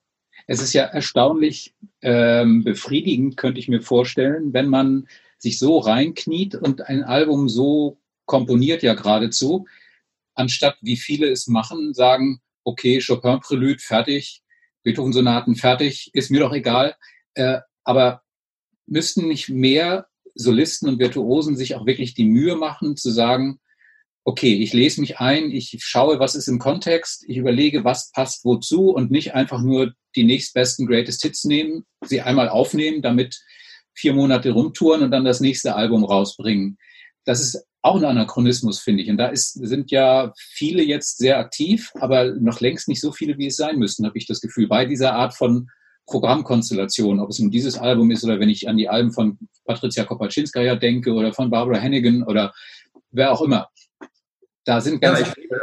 Es 0.47 0.61
ist 0.61 0.73
ja 0.73 0.83
erstaunlich 0.83 1.75
ähm, 2.01 2.63
befriedigend, 2.63 3.37
könnte 3.37 3.59
ich 3.59 3.67
mir 3.67 3.81
vorstellen, 3.81 4.53
wenn 4.53 4.67
man 4.67 5.07
sich 5.37 5.59
so 5.59 5.77
reinkniet 5.77 6.55
und 6.55 6.81
ein 6.81 7.03
Album 7.03 7.49
so 7.49 7.99
komponiert 8.25 8.81
ja 8.81 8.93
geradezu, 8.93 9.67
anstatt 10.33 10.77
wie 10.81 10.95
viele 10.95 11.29
es 11.29 11.47
machen, 11.47 11.93
sagen, 11.93 12.41
okay, 12.63 13.01
Chopin 13.05 13.39
Prelude 13.41 13.79
fertig, 13.79 14.41
Beethoven 14.83 15.13
Sonaten 15.13 15.55
fertig, 15.55 16.09
ist 16.13 16.31
mir 16.31 16.39
doch 16.39 16.53
egal. 16.53 16.95
Äh, 17.33 17.59
aber 17.83 18.21
müssten 18.85 19.27
nicht 19.27 19.49
mehr 19.49 20.07
Solisten 20.33 20.87
und 20.87 20.99
Virtuosen 20.99 21.57
sich 21.57 21.75
auch 21.75 21.85
wirklich 21.85 22.13
die 22.13 22.25
Mühe 22.25 22.55
machen, 22.55 22.95
zu 22.95 23.11
sagen, 23.11 23.59
okay, 24.27 24.55
ich 24.55 24.73
lese 24.73 24.99
mich 24.99 25.19
ein, 25.19 25.51
ich 25.51 25.77
schaue, 25.79 26.19
was 26.19 26.35
ist 26.35 26.49
im 26.49 26.59
Kontext, 26.59 27.23
ich 27.29 27.37
überlege, 27.37 27.85
was 27.85 28.11
passt 28.11 28.43
wozu 28.43 28.89
und 28.89 29.09
nicht 29.09 29.33
einfach 29.33 29.61
nur 29.61 29.93
die 30.17 30.25
nächstbesten 30.25 30.85
Greatest 30.85 31.21
Hits 31.21 31.45
nehmen, 31.45 31.85
sie 32.05 32.19
einmal 32.19 32.49
aufnehmen, 32.49 33.01
damit 33.01 33.39
vier 33.93 34.11
Monate 34.11 34.51
rumtouren 34.51 35.01
und 35.01 35.11
dann 35.11 35.23
das 35.23 35.39
nächste 35.39 35.75
Album 35.75 36.03
rausbringen. 36.03 36.77
Das 37.23 37.39
ist 37.39 37.63
auch 37.81 37.95
ein 37.95 38.03
Anachronismus, 38.03 38.81
finde 38.81 39.01
ich. 39.01 39.09
Und 39.09 39.15
da 39.15 39.27
ist, 39.27 39.53
sind 39.53 39.91
ja 39.91 40.33
viele 40.35 40.83
jetzt 40.83 41.19
sehr 41.19 41.39
aktiv, 41.39 41.93
aber 41.93 42.33
noch 42.33 42.59
längst 42.59 42.89
nicht 42.89 42.99
so 42.99 43.13
viele, 43.13 43.37
wie 43.37 43.47
es 43.47 43.55
sein 43.55 43.79
müssten, 43.79 44.05
habe 44.05 44.17
ich 44.17 44.27
das 44.27 44.41
Gefühl, 44.41 44.67
bei 44.67 44.83
dieser 44.83 45.13
Art 45.13 45.35
von 45.35 45.69
Programmkonstellation, 46.05 47.21
ob 47.21 47.29
es 47.29 47.39
nun 47.39 47.49
dieses 47.49 47.77
Album 47.77 48.11
ist 48.11 48.25
oder 48.25 48.41
wenn 48.41 48.49
ich 48.49 48.67
an 48.67 48.75
die 48.75 48.89
Alben 48.89 49.13
von 49.13 49.39
Patricia 49.63 50.03
Kopalczynskaja 50.03 50.75
denke 50.75 51.13
oder 51.13 51.31
von 51.31 51.49
Barbara 51.49 51.79
Hannigan 51.79 52.23
oder 52.23 52.53
wer 53.11 53.31
auch 53.31 53.41
immer. 53.41 53.69
Da 54.67 54.81
sind 54.81 54.99
ganz 54.99 55.19
ja, 55.19 55.25
ich 55.25 55.35
liebe, 55.37 55.61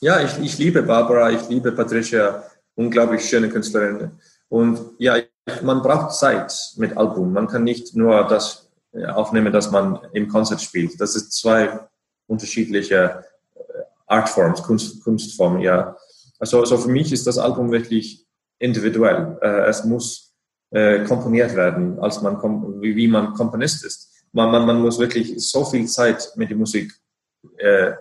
ja, 0.00 0.20
ich, 0.22 0.38
ich 0.38 0.58
liebe 0.58 0.82
Barbara, 0.82 1.30
ich 1.30 1.50
liebe 1.50 1.70
Patricia, 1.70 2.42
unglaublich 2.74 3.28
schöne 3.28 3.50
Künstlerin. 3.50 4.12
Und 4.48 4.92
ja, 4.98 5.18
man 5.62 5.82
braucht 5.82 6.14
Zeit 6.14 6.50
mit 6.76 6.96
Album. 6.96 7.34
Man 7.34 7.46
kann 7.46 7.64
nicht 7.64 7.94
nur 7.94 8.26
das 8.26 8.70
äh, 8.92 9.04
aufnehmen, 9.04 9.52
das 9.52 9.70
man 9.70 10.00
im 10.14 10.28
Konzert 10.28 10.62
spielt. 10.62 10.98
Das 10.98 11.14
ist 11.14 11.32
zwei 11.32 11.78
unterschiedliche 12.26 13.26
äh, 13.54 13.60
Artforms, 14.06 14.62
Kunst, 14.62 15.04
Kunstformen, 15.04 15.60
ja. 15.60 15.94
Also, 16.38 16.60
also 16.60 16.78
für 16.78 16.90
mich 16.90 17.12
ist 17.12 17.26
das 17.26 17.36
Album 17.36 17.70
wirklich 17.70 18.26
individuell. 18.58 19.36
Äh, 19.42 19.66
es 19.68 19.84
muss 19.84 20.24
komponiert 20.70 21.56
werden, 21.56 21.98
als 21.98 22.20
man, 22.20 22.36
wie 22.82 23.08
man 23.08 23.32
Komponist 23.32 23.86
ist. 23.86 24.12
Man, 24.32 24.50
man, 24.50 24.66
man 24.66 24.82
muss 24.82 24.98
wirklich 24.98 25.32
so 25.38 25.64
viel 25.64 25.86
Zeit 25.86 26.30
mit 26.36 26.50
der 26.50 26.58
Musik 26.58 26.92
äh, 27.58 27.92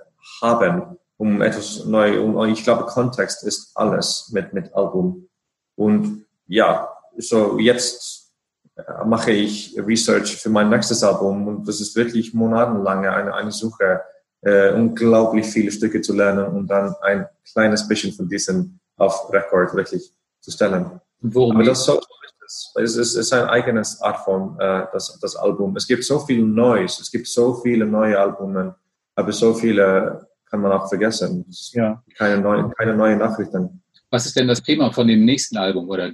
haben, 0.41 0.97
um 1.17 1.41
etwas 1.41 1.85
neu, 1.85 2.21
um, 2.21 2.45
ich 2.47 2.63
glaube, 2.63 2.85
Kontext 2.85 3.43
ist 3.43 3.71
alles 3.75 4.29
mit, 4.31 4.53
mit 4.53 4.73
Album. 4.73 5.27
Und 5.75 6.25
ja, 6.47 6.89
so 7.17 7.57
jetzt 7.59 8.31
äh, 8.75 9.05
mache 9.05 9.31
ich 9.31 9.75
Research 9.77 10.37
für 10.37 10.49
mein 10.49 10.69
nächstes 10.69 11.03
Album 11.03 11.47
und 11.47 11.67
das 11.67 11.81
ist 11.81 11.95
wirklich 11.95 12.33
monatelange 12.33 13.11
eine, 13.11 13.33
eine 13.33 13.51
Suche, 13.51 14.01
äh, 14.41 14.71
unglaublich 14.73 15.47
viele 15.47 15.71
Stücke 15.71 16.01
zu 16.01 16.13
lernen 16.13 16.45
und 16.45 16.67
dann 16.67 16.95
ein 17.01 17.27
kleines 17.51 17.87
bisschen 17.87 18.13
von 18.13 18.29
diesen 18.29 18.79
auf 18.97 19.31
Rekord 19.33 19.73
wirklich 19.73 20.13
zu 20.41 20.51
stellen. 20.51 21.01
Worum 21.21 21.55
Aber 21.55 21.65
das 21.65 21.83
so 21.83 21.99
es 22.47 22.95
ist, 22.95 22.97
es 22.97 23.15
ist 23.15 23.33
ein 23.33 23.45
eigenes 23.45 24.01
Artform, 24.01 24.57
äh, 24.59 24.85
das, 24.93 25.19
das 25.19 25.35
Album. 25.35 25.75
Es 25.75 25.87
gibt 25.87 26.03
so 26.03 26.19
viel 26.19 26.43
Neues, 26.43 26.99
es 26.99 27.11
gibt 27.11 27.27
so 27.27 27.55
viele 27.55 27.85
neue 27.85 28.17
Albumen 28.17 28.73
aber 29.17 29.31
so 29.33 29.53
viele 29.53 30.27
kann 30.49 30.61
man 30.61 30.71
auch 30.71 30.87
vergessen. 30.87 31.45
Ja. 31.73 32.01
Keine, 32.17 32.39
neuen, 32.39 32.71
keine 32.75 32.95
neuen 32.95 33.17
Nachrichten. 33.17 33.81
Was 34.09 34.25
ist 34.25 34.37
denn 34.37 34.47
das 34.47 34.63
Thema 34.63 34.93
von 34.93 35.07
dem 35.07 35.25
nächsten 35.25 35.57
Album 35.57 35.89
oder 35.89 36.11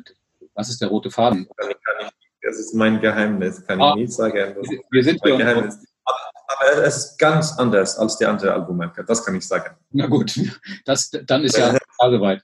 was 0.56 0.70
ist 0.70 0.82
der 0.82 0.88
rote 0.88 1.12
Faden? 1.12 1.48
Das 2.42 2.58
ist 2.58 2.74
mein 2.74 3.00
Geheimnis, 3.00 3.66
kann 3.66 3.82
ah, 3.82 3.92
ich 3.92 4.04
nicht 4.04 4.14
sagen. 4.14 4.56
Das 4.56 4.68
wir 4.90 5.04
sind 5.04 5.20
mein 5.24 5.38
Geheimnis. 5.38 5.78
Aber, 6.06 6.18
aber, 6.48 6.84
es 6.86 6.98
ist 6.98 7.20
ganz 7.20 7.58
anders 7.58 7.98
als 7.98 8.18
die 8.18 8.26
anderen 8.26 8.54
Albume, 8.54 8.92
das 9.06 9.24
kann 9.24 9.36
ich 9.36 9.48
sagen. 9.48 9.76
Na 9.92 10.08
gut, 10.08 10.40
das, 10.86 11.12
dann 11.26 11.44
ist 11.44 11.58
ja 11.58 11.78
soweit. 12.00 12.42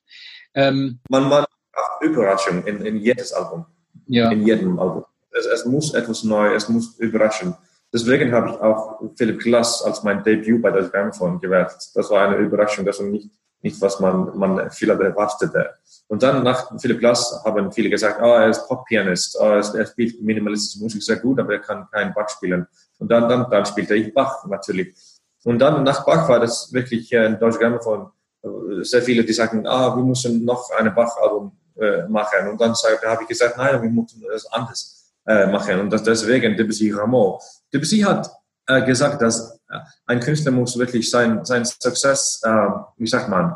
Ähm, 0.53 0.99
man, 1.09 1.29
man 1.29 1.45
braucht 1.71 2.03
Überraschung 2.03 2.65
in, 2.65 2.85
in 2.85 2.97
jedes 2.97 3.33
Album. 3.33 3.65
Ja. 4.07 4.29
In 4.31 4.45
jedem 4.45 4.77
Album. 4.79 5.05
Es, 5.31 5.45
es 5.45 5.65
muss 5.65 5.93
etwas 5.93 6.23
neu, 6.23 6.53
es 6.53 6.67
muss 6.69 6.97
überraschen. 6.97 7.55
Deswegen 7.91 8.31
habe 8.33 8.51
ich 8.51 8.55
auch 8.61 9.01
Philipp 9.15 9.39
Glass 9.39 9.83
als 9.83 10.03
mein 10.03 10.23
Debüt 10.23 10.61
bei 10.61 10.71
der 10.71 10.83
Grammophon 10.83 11.39
gewählt. 11.39 11.71
Das 11.95 12.09
war 12.11 12.27
eine 12.27 12.37
Überraschung, 12.37 12.85
das 12.85 12.99
war 12.99 13.07
nicht, 13.07 13.29
nicht 13.61 13.81
was 13.81 13.99
man, 13.99 14.37
man 14.37 14.69
viel 14.69 14.89
erwartete. 14.89 15.71
Und 16.07 16.21
dann 16.21 16.43
nach 16.43 16.71
Philipp 16.79 16.99
Glass 16.99 17.41
haben 17.43 17.71
viele 17.71 17.89
gesagt, 17.89 18.19
oh, 18.21 18.33
er 18.33 18.49
ist 18.49 18.67
Pop-Pianist, 18.67 19.37
oh, 19.39 19.45
er 19.45 19.85
spielt 19.87 20.21
minimalistische 20.21 20.83
Musik 20.83 21.01
sehr 21.01 21.17
gut, 21.17 21.39
aber 21.39 21.53
er 21.53 21.59
kann 21.59 21.87
keinen 21.91 22.13
Bach 22.13 22.29
spielen. 22.29 22.67
Und 22.99 23.09
dann, 23.09 23.27
dann, 23.27 23.49
dann 23.49 23.65
spielte 23.65 23.95
ich 23.95 24.13
Bach 24.13 24.45
natürlich. 24.45 24.95
Und 25.43 25.59
dann 25.59 25.83
nach 25.83 26.05
Bach 26.05 26.29
war 26.29 26.39
das 26.39 26.71
wirklich 26.71 27.11
äh, 27.11 27.25
in 27.25 27.39
Deutsch 27.39 27.57
Grammophon 27.57 28.11
äh, 28.43 28.83
sehr 28.83 29.01
viele, 29.01 29.23
die 29.23 29.33
sagten, 29.33 29.65
ah, 29.65 29.95
wir 29.95 30.03
müssen 30.03 30.45
noch 30.45 30.69
ein 30.77 30.93
Bach-Album 30.93 31.51
äh, 31.79 32.07
machen. 32.07 32.49
Und 32.49 32.61
dann 32.61 32.73
habe 32.73 33.23
ich 33.23 33.29
gesagt, 33.29 33.57
nein, 33.57 33.81
wir 33.81 33.89
müssen 33.89 34.23
das 34.31 34.45
anders 34.51 34.98
äh, 35.29 35.45
machen. 35.45 35.79
Und 35.79 35.91
das 35.91 36.01
deswegen 36.01 36.57
Debussy 36.57 36.89
Rameau. 36.91 37.39
Debussy 37.71 37.99
hat 37.99 38.29
äh, 38.65 38.83
gesagt, 38.83 39.21
dass 39.21 39.59
äh, 39.69 39.77
ein 40.07 40.19
Künstler 40.19 40.51
muss 40.51 40.77
wirklich 40.77 41.09
sein, 41.09 41.45
sein 41.45 41.63
Success, 41.65 42.41
äh, 42.43 42.49
wie 42.97 43.07
sagt 43.07 43.29
man, 43.29 43.55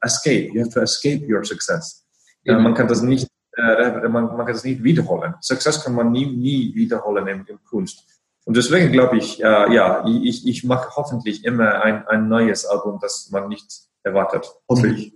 escape, 0.00 0.50
you 0.54 0.62
have 0.62 0.70
to 0.70 0.80
escape 0.80 1.26
your 1.30 1.44
success. 1.44 2.06
Ja, 2.44 2.58
man 2.58 2.72
kann 2.72 2.88
das 2.88 3.02
nicht, 3.02 3.28
äh, 3.54 4.08
man, 4.08 4.24
man 4.24 4.38
kann 4.38 4.54
das 4.54 4.64
nicht 4.64 4.82
wiederholen. 4.82 5.34
Success 5.42 5.84
kann 5.84 5.94
man 5.94 6.10
nie, 6.10 6.24
nie 6.24 6.74
wiederholen 6.74 7.26
in, 7.26 7.44
in 7.44 7.58
Kunst. 7.68 8.02
Und 8.46 8.56
deswegen 8.56 8.90
glaube 8.90 9.18
ich, 9.18 9.42
äh, 9.42 9.74
ja, 9.74 10.02
ich, 10.06 10.48
ich 10.48 10.64
mache 10.64 10.96
hoffentlich 10.96 11.44
immer 11.44 11.82
ein, 11.82 12.08
ein 12.08 12.28
neues 12.28 12.64
Album, 12.64 12.98
das 12.98 13.28
man 13.30 13.48
nicht 13.48 13.66
erwartet. 14.02 14.50
Hoffe 14.66 14.88
ich. 14.88 15.12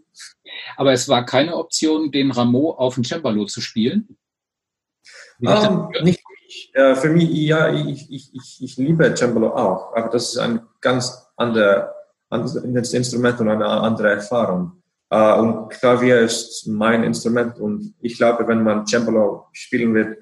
Aber 0.76 0.92
es 0.92 1.08
war 1.08 1.24
keine 1.24 1.56
Option, 1.56 2.12
den 2.12 2.30
Rameau 2.30 2.74
auf 2.76 2.94
dem 2.94 3.04
Cembalo 3.04 3.46
zu 3.46 3.62
spielen? 3.62 4.18
Um, 5.40 5.90
ähm, 5.94 6.04
nicht 6.04 6.22
äh, 6.72 6.94
für 6.94 7.08
mich, 7.08 7.30
ja, 7.30 7.72
ich, 7.72 8.10
ich, 8.10 8.34
ich, 8.34 8.62
ich 8.62 8.76
liebe 8.76 9.14
Cembalo 9.14 9.48
auch, 9.54 9.94
aber 9.94 10.08
das 10.08 10.30
ist 10.30 10.38
ein 10.38 10.60
ganz 10.80 11.26
anderes 11.36 12.92
Instrument 12.92 13.40
und 13.40 13.48
eine 13.48 13.66
andere 13.66 14.10
Erfahrung. 14.10 14.82
Uh, 15.12 15.38
und 15.38 15.68
Klavier 15.70 16.20
ist 16.20 16.66
mein 16.66 17.04
Instrument 17.04 17.60
und 17.60 17.94
ich 18.00 18.16
glaube, 18.16 18.48
wenn 18.48 18.62
man 18.62 18.86
Cembalo 18.86 19.46
spielen 19.52 19.94
wird, 19.94 20.18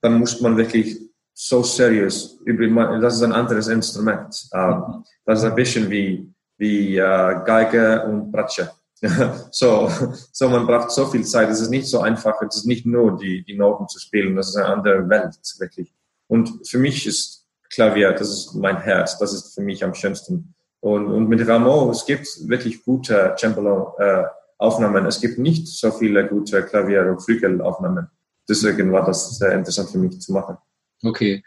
dann 0.00 0.18
muss 0.18 0.40
man 0.40 0.56
wirklich 0.56 0.98
so 1.34 1.62
serious 1.62 2.40
über, 2.44 2.98
das 2.98 3.16
ist 3.16 3.22
ein 3.22 3.32
anderes 3.32 3.68
Instrument. 3.68 4.34
Uh, 4.52 5.02
das 5.24 5.40
ist 5.40 5.44
ein 5.44 5.54
bisschen 5.54 5.88
wie, 5.90 6.32
wie 6.56 7.00
uh, 7.00 7.44
Geige 7.44 8.04
und 8.06 8.32
Bratsche. 8.32 8.70
so, 9.50 9.90
so 10.32 10.48
man 10.48 10.66
braucht 10.66 10.90
so 10.90 11.06
viel 11.06 11.24
Zeit. 11.24 11.50
Es 11.50 11.60
ist 11.60 11.70
nicht 11.70 11.86
so 11.86 12.00
einfach. 12.00 12.40
Es 12.42 12.56
ist 12.56 12.66
nicht 12.66 12.86
nur 12.86 13.18
die, 13.18 13.44
die 13.44 13.56
Noten 13.56 13.88
zu 13.88 13.98
spielen. 13.98 14.36
Das 14.36 14.48
ist 14.48 14.56
eine 14.56 14.66
andere 14.66 15.08
Welt, 15.08 15.38
wirklich. 15.58 15.92
Und 16.26 16.66
für 16.66 16.78
mich 16.78 17.06
ist 17.06 17.46
Klavier, 17.70 18.12
das 18.12 18.30
ist 18.30 18.54
mein 18.54 18.80
Herz. 18.80 19.18
Das 19.18 19.32
ist 19.32 19.54
für 19.54 19.62
mich 19.62 19.84
am 19.84 19.94
schönsten. 19.94 20.54
Und, 20.80 21.06
und 21.06 21.28
mit 21.28 21.46
Rameau, 21.46 21.90
es 21.90 22.04
gibt 22.04 22.26
wirklich 22.48 22.84
gute 22.84 23.34
Cembalo-Aufnahmen. 23.38 25.04
Äh, 25.04 25.08
es 25.08 25.20
gibt 25.20 25.38
nicht 25.38 25.66
so 25.66 25.90
viele 25.90 26.26
gute 26.28 26.62
Klavier- 26.62 27.10
und 27.10 27.20
Flügelaufnahmen. 27.20 28.08
Deswegen 28.48 28.92
war 28.92 29.04
das 29.04 29.38
sehr 29.38 29.52
interessant 29.52 29.90
für 29.90 29.98
mich 29.98 30.20
zu 30.20 30.32
machen. 30.32 30.58
Okay. 31.02 31.42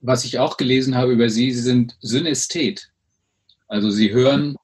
Was 0.00 0.24
ich 0.24 0.38
auch 0.38 0.56
gelesen 0.56 0.96
habe 0.96 1.12
über 1.12 1.28
Sie, 1.28 1.52
Sie 1.52 1.60
sind 1.60 1.96
Synästhet. 2.00 2.90
Also 3.66 3.90
Sie 3.90 4.12
hören 4.12 4.56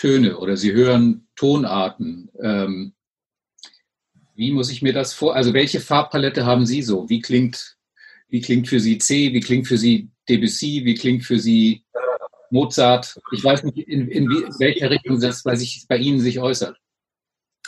Töne 0.00 0.38
oder 0.38 0.56
Sie 0.56 0.72
hören 0.72 1.28
Tonarten. 1.36 2.30
Ähm, 2.42 2.94
wie 4.34 4.50
muss 4.50 4.70
ich 4.70 4.80
mir 4.80 4.94
das 4.94 5.12
vor? 5.12 5.36
Also 5.36 5.52
welche 5.52 5.78
Farbpalette 5.78 6.46
haben 6.46 6.64
Sie 6.64 6.80
so? 6.80 7.10
Wie 7.10 7.20
klingt, 7.20 7.76
wie 8.28 8.40
klingt 8.40 8.66
für 8.66 8.80
Sie 8.80 8.96
C? 8.96 9.34
Wie 9.34 9.40
klingt 9.40 9.68
für 9.68 9.76
Sie 9.76 10.08
Debussy? 10.26 10.86
Wie 10.86 10.94
klingt 10.94 11.24
für 11.24 11.38
Sie 11.38 11.84
Mozart? 12.48 13.20
Ich 13.32 13.44
weiß 13.44 13.62
nicht, 13.64 13.76
in, 13.76 14.08
in, 14.08 14.30
in 14.30 14.54
welcher 14.58 14.88
Richtung 14.88 15.20
das 15.20 15.42
bei, 15.42 15.54
sich, 15.54 15.84
bei 15.86 15.98
Ihnen 15.98 16.20
sich 16.20 16.40
äußert. 16.40 16.78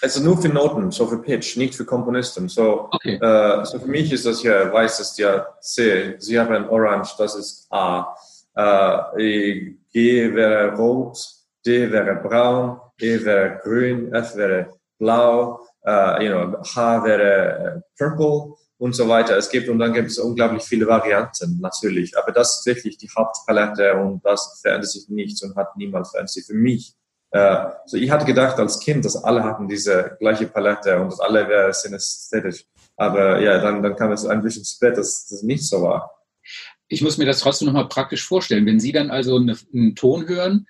Also 0.01 0.23
nur 0.23 0.41
für 0.41 0.49
Noten, 0.49 0.91
so 0.91 1.07
für 1.07 1.21
Pitch, 1.21 1.59
nicht 1.59 1.75
für 1.75 1.85
Komponisten. 1.85 2.49
So, 2.49 2.89
okay. 2.93 3.17
äh, 3.21 3.65
so 3.67 3.79
für 3.79 3.89
mich 3.89 4.11
ist 4.11 4.25
das 4.25 4.41
hier 4.41 4.73
weiß, 4.73 5.01
ist 5.01 5.19
ja 5.19 5.47
C. 5.61 6.15
Sie 6.19 6.41
haben 6.41 6.67
Orange, 6.71 7.15
das 7.19 7.35
ist 7.35 7.67
A. 7.71 8.17
Äh, 8.55 9.75
G 9.93 10.35
wäre 10.35 10.75
Rot, 10.77 11.42
D 11.65 11.91
wäre 11.91 12.17
braun, 12.17 12.81
E 13.01 13.25
wäre 13.25 13.61
grün, 13.63 14.13
F 14.13 14.37
wäre 14.37 14.69
blau, 14.99 15.61
uh, 15.87 16.21
you 16.21 16.31
know, 16.31 16.63
H 16.63 17.05
wäre 17.05 17.77
äh, 17.77 17.81
purple 17.99 18.55
und 18.79 18.95
so 18.95 19.09
weiter. 19.09 19.37
Es 19.37 19.51
gibt 19.51 19.69
und 19.69 19.79
dann 19.79 19.93
gibt 19.93 20.11
es 20.11 20.19
unglaublich 20.19 20.63
viele 20.63 20.87
Varianten 20.87 21.59
natürlich, 21.61 22.17
aber 22.17 22.33
das 22.33 22.59
ist 22.59 22.67
wirklich 22.67 22.97
die 22.99 23.09
Hauptpalette 23.17 23.95
und 23.95 24.25
das 24.25 24.61
verändert 24.61 24.91
sich 24.91 25.09
nichts 25.09 25.43
und 25.43 25.57
hat 25.57 25.77
niemals 25.77 26.11
verändert 26.11 26.31
sich 26.31 26.47
für 26.47 26.55
mich. 26.55 26.95
Uh, 27.35 27.71
so 27.87 27.97
ich 27.97 28.11
hatte 28.11 28.27
gedacht 28.27 28.59
als 28.59 28.79
Kind, 28.79 29.05
dass 29.07 29.17
alle 29.17 29.43
hatten 29.43 29.67
diese 29.67 30.17
gleiche 30.21 30.47
Palette 30.47 31.01
und 31.01 31.11
dass 31.11 31.21
alle 31.21 31.49
wären 31.49 31.73
synästhetisch. 31.73 32.67
Aber 32.97 33.41
ja, 33.41 33.59
dann, 33.59 33.83
dann 33.83 33.97
kam 33.97 34.13
es 34.13 34.27
ein 34.27 34.43
bisschen 34.43 34.65
spät, 34.65 34.99
dass 34.99 35.27
das 35.29 35.43
nicht 35.43 35.67
so 35.67 35.81
war. 35.83 36.11
Ich 36.89 37.01
muss 37.01 37.17
mir 37.17 37.25
das 37.25 37.41
trotzdem 37.41 37.67
nochmal 37.67 37.89
praktisch 37.89 38.27
vorstellen. 38.27 38.67
Wenn 38.67 38.81
Sie 38.81 38.93
dann 38.93 39.11
also 39.11 39.37
eine, 39.37 39.57
einen 39.73 39.95
Ton 39.95 40.29
hören, 40.29 40.67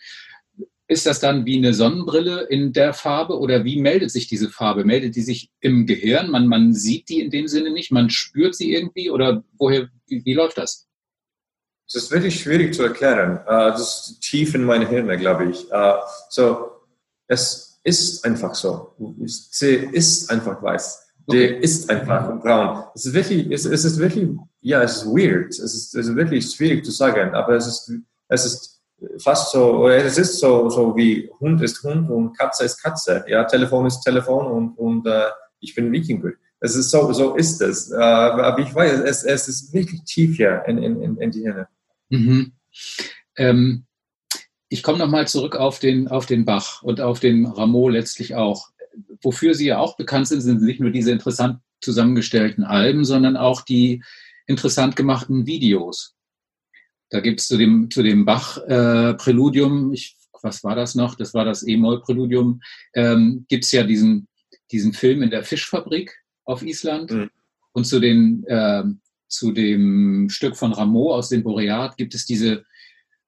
ist 0.93 1.07
das 1.07 1.19
dann 1.21 1.47
wie 1.47 1.57
eine 1.57 1.75
Sonnenbrille 1.75 2.43
in 2.43 2.73
der 2.73 2.93
Farbe 2.93 3.39
oder 3.39 3.65
wie 3.65 3.81
meldet 3.81 4.11
sich 4.11 4.29
diese 4.29 4.51
Farbe? 4.51 4.85
Meldet 4.85 5.17
die 5.17 5.23
sich 5.23 5.51
im 5.61 5.87
Gehirn? 5.87 6.31
Man, 6.31 6.47
man 6.47 6.75
sieht 6.75 7.09
die 7.09 7.21
in 7.21 7.31
dem 7.31 7.49
Sinne 7.49 7.73
nicht, 7.73 7.91
man 7.91 8.11
spürt 8.11 8.55
sie 8.55 8.73
irgendwie 8.73 9.11
oder 9.11 9.43
woher, 9.59 9.89
wie, 10.07 10.25
wie 10.25 10.35
läuft 10.35 10.59
das? 10.59 10.87
Das 11.93 12.05
ist 12.05 12.11
wirklich 12.11 12.41
schwierig 12.41 12.75
zu 12.75 12.85
erklären. 12.85 13.41
Uh, 13.47 13.71
das 13.71 14.09
ist 14.09 14.21
tief 14.21 14.55
in 14.55 14.65
meine 14.65 14.89
Hirne, 14.89 15.19
glaube 15.19 15.51
ich. 15.51 15.65
Uh, 15.73 15.97
so, 16.31 16.71
es 17.27 17.81
ist 17.85 18.25
einfach 18.25 18.55
so. 18.55 18.95
C 19.27 19.89
ist 19.93 20.31
einfach 20.31 20.63
weiß. 20.63 21.13
D 21.31 21.55
okay. 21.55 21.59
ist 21.61 21.89
einfach 21.91 22.41
braun. 22.41 22.85
Es 22.95 23.07
ist 23.07 23.15
wirklich, 23.15 23.51
es, 23.51 23.65
es 23.65 23.85
ist 23.85 23.99
wirklich, 23.99 24.29
ja, 24.61 24.83
es 24.83 24.99
ist 24.99 25.07
weird. 25.07 25.51
Es 25.51 25.59
ist, 25.59 25.95
es 25.95 26.07
ist 26.09 26.17
wirklich 26.17 26.51
schwierig 26.51 26.85
zu 26.85 26.91
sagen, 26.91 27.35
aber 27.35 27.55
es 27.55 27.67
ist, 27.67 27.93
es 28.29 28.45
ist 28.45 28.82
fast 29.19 29.53
so, 29.53 29.89
es 29.89 30.19
ist 30.19 30.39
so, 30.39 30.69
so 30.71 30.97
wie 30.97 31.31
Hund 31.41 31.63
ist 31.63 31.83
Hund 31.83 32.11
und 32.11 32.37
Katze 32.37 32.65
ist 32.65 32.83
Katze. 32.83 33.25
Ja, 33.29 33.45
Telefon 33.45 33.87
ist 33.87 34.01
Telefon 34.03 34.47
und, 34.47 34.79
und 34.79 35.07
äh, 35.07 35.31
ich 35.61 35.75
bin 35.75 35.93
Wikinger. 35.93 36.33
Es 36.61 36.77
ist 36.77 36.91
so, 36.91 37.13
so 37.13 37.35
ist 37.35 37.61
es. 37.61 37.91
Äh, 37.91 37.97
aber 37.97 38.61
ich 38.61 38.75
weiß, 38.75 39.01
es, 39.01 39.25
es 39.25 39.49
ist 39.49 39.73
wirklich 39.73 40.03
tief 40.05 40.37
hier 40.37 40.63
in, 40.67 40.79
in, 40.79 41.17
in 41.17 41.31
die 41.31 41.41
Hirne. 41.41 41.69
Mhm. 42.09 42.53
Ähm, 43.37 43.85
ich 44.69 44.83
komme 44.83 44.99
nochmal 44.99 45.27
zurück 45.27 45.57
auf 45.57 45.79
den, 45.81 46.09
auf 46.09 46.27
den 46.27 46.45
Bach 46.45 46.83
und 46.83 47.01
auf 47.01 47.21
den 47.21 47.47
Rameau 47.47 47.89
letztlich 47.89 48.35
auch. 48.35 48.69
Wofür 49.23 49.55
Sie 49.55 49.67
ja 49.67 49.79
auch 49.79 49.97
bekannt 49.97 50.29
sind, 50.29 50.41
sind 50.41 50.63
nicht 50.63 50.81
nur 50.81 50.91
diese 50.91 51.11
interessant 51.11 51.59
zusammengestellten 51.81 52.65
Alben, 52.65 53.05
sondern 53.05 53.37
auch 53.37 53.63
die 53.63 54.03
interessant 54.47 54.97
gemachten 54.97 55.47
Videos. 55.47 56.15
Da 57.13 57.21
gibt 57.21 57.41
es 57.41 57.47
zu 57.47 57.59
dem, 57.59 57.91
zu 57.91 58.03
dem 58.03 58.25
Bach-Präludium, 58.25 59.93
äh, 59.93 59.99
was 60.41 60.65
war 60.65 60.75
das 60.75 60.95
noch? 60.95 61.15
Das 61.15 61.35
war 61.35 61.45
das 61.45 61.63
E-Moll-Präludium, 61.63 62.63
ähm, 62.95 63.45
gibt 63.49 63.65
es 63.65 63.73
ja 63.73 63.85
diesen, 63.85 64.29
diesen 64.73 64.95
Film 64.95 65.23
in 65.23 65.31
der 65.31 65.45
Fischfabrik 65.45 66.17
auf 66.45 66.63
Island. 66.63 67.11
Mhm. 67.11 67.31
Und 67.73 67.85
zu, 67.85 68.01
den, 68.01 68.45
äh, 68.47 68.85
zu 69.29 69.53
dem 69.53 70.31
Stück 70.31 70.57
von 70.57 70.73
Rameau 70.73 71.13
aus 71.13 71.29
dem 71.29 71.43
Boreat 71.43 71.99
gibt 71.99 72.15
es 72.15 72.25
diese 72.25 72.65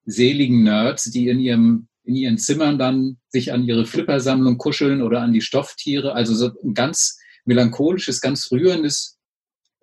seligen 0.05 0.63
Nerds, 0.63 1.03
die 1.11 1.29
in 1.29 1.39
ihrem 1.39 1.87
in 2.05 2.15
ihren 2.15 2.37
Zimmern 2.37 2.77
dann 2.77 3.17
sich 3.29 3.51
an 3.51 3.63
ihre 3.63 3.87
Flippersammlung 3.87 4.59
kuscheln 4.59 5.01
oder 5.01 5.21
an 5.21 5.33
die 5.33 5.41
Stofftiere. 5.41 6.13
Also 6.13 6.35
so 6.35 6.51
ein 6.63 6.75
ganz 6.75 7.17
melancholisches, 7.45 8.21
ganz 8.21 8.51
rührendes 8.51 9.14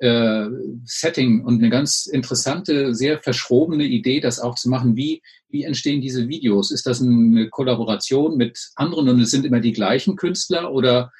äh, 0.02 0.48
Setting 0.84 1.44
und 1.44 1.60
eine 1.60 1.70
ganz 1.70 2.06
interessante, 2.06 2.92
sehr 2.92 3.20
verschrobene 3.20 3.84
Idee, 3.84 4.18
das 4.18 4.40
auch 4.40 4.56
zu 4.56 4.68
machen. 4.68 4.96
Wie, 4.96 5.22
wie 5.48 5.62
entstehen 5.62 6.00
diese 6.00 6.28
Videos? 6.28 6.72
Ist 6.72 6.86
das 6.86 7.00
eine 7.00 7.48
Kollaboration 7.50 8.36
mit 8.36 8.58
anderen 8.74 9.08
und 9.08 9.20
es 9.20 9.30
sind 9.30 9.46
immer 9.46 9.60
die 9.60 9.72
gleichen 9.72 10.16
Künstler 10.16 10.72
oder 10.72 11.12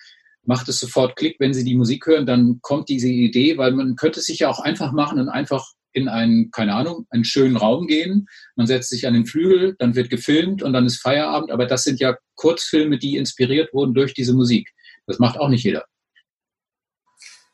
macht 0.45 0.68
es 0.68 0.81
sofort 0.81 1.14
Klick, 1.14 1.37
wenn 1.38 1.55
Sie 1.55 1.62
die 1.62 1.77
Musik 1.77 2.07
hören, 2.07 2.27
dann 2.27 2.59
kommt 2.61 2.88
diese 2.88 3.09
Idee, 3.09 3.57
weil 3.57 3.71
man 3.71 3.95
könnte 3.95 4.18
es 4.18 4.27
sich 4.27 4.40
ja 4.40 4.49
auch 4.49 4.59
einfach 4.59 4.90
machen 4.90 5.21
und 5.21 5.29
einfach 5.29 5.64
in 5.92 6.09
einen, 6.09 6.51
keine 6.51 6.75
Ahnung, 6.75 7.07
einen 7.11 7.25
schönen 7.25 7.57
Raum 7.57 7.87
gehen. 7.87 8.27
Man 8.57 8.66
setzt 8.66 8.90
sich 8.90 9.07
an 9.07 9.14
den 9.14 9.27
Flügel, 9.27 9.77
dann 9.79 9.95
wird 9.95 10.11
gefilmt 10.11 10.64
und 10.64 10.73
dann 10.73 10.87
ist 10.87 11.01
Feierabend. 11.01 11.53
Aber 11.53 11.66
das 11.66 11.85
sind 11.85 12.01
ja 12.01 12.16
Kurzfilme, 12.35 12.99
die 12.99 13.16
inspiriert 13.16 13.73
wurden 13.73 13.95
durch 13.95 14.12
diese 14.12 14.35
Musik. 14.35 14.73
Das 15.07 15.21
macht 15.21 15.38
auch 15.38 15.49
nicht 15.49 15.62
jeder. 15.62 15.85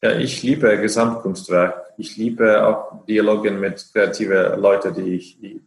Ja, 0.01 0.13
ich 0.13 0.45
liebe 0.45 0.79
Gesamtkunstwerk. 0.79 1.93
Ich 1.97 2.17
liebe 2.17 2.65
auch 2.65 3.05
Dialoge 3.07 3.51
mit 3.51 3.85
kreativen 3.93 4.61
Leuten, 4.61 4.95
die 4.95 5.15
ich, 5.15 5.41
die, 5.41 5.61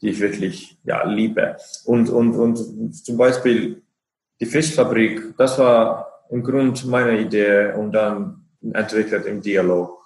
die 0.00 0.10
ich 0.10 0.20
wirklich 0.20 0.78
ja, 0.84 1.04
liebe. 1.04 1.56
Und, 1.84 2.08
und, 2.08 2.36
und 2.36 2.94
zum 2.94 3.16
Beispiel 3.16 3.82
die 4.40 4.46
Fischfabrik, 4.46 5.36
das 5.36 5.58
war 5.58 6.22
im 6.30 6.44
Grund 6.44 6.86
meine 6.86 7.18
Idee 7.18 7.72
und 7.72 7.90
dann 7.90 8.46
entwickelt 8.72 9.26
im 9.26 9.40
Dialog. 9.40 10.00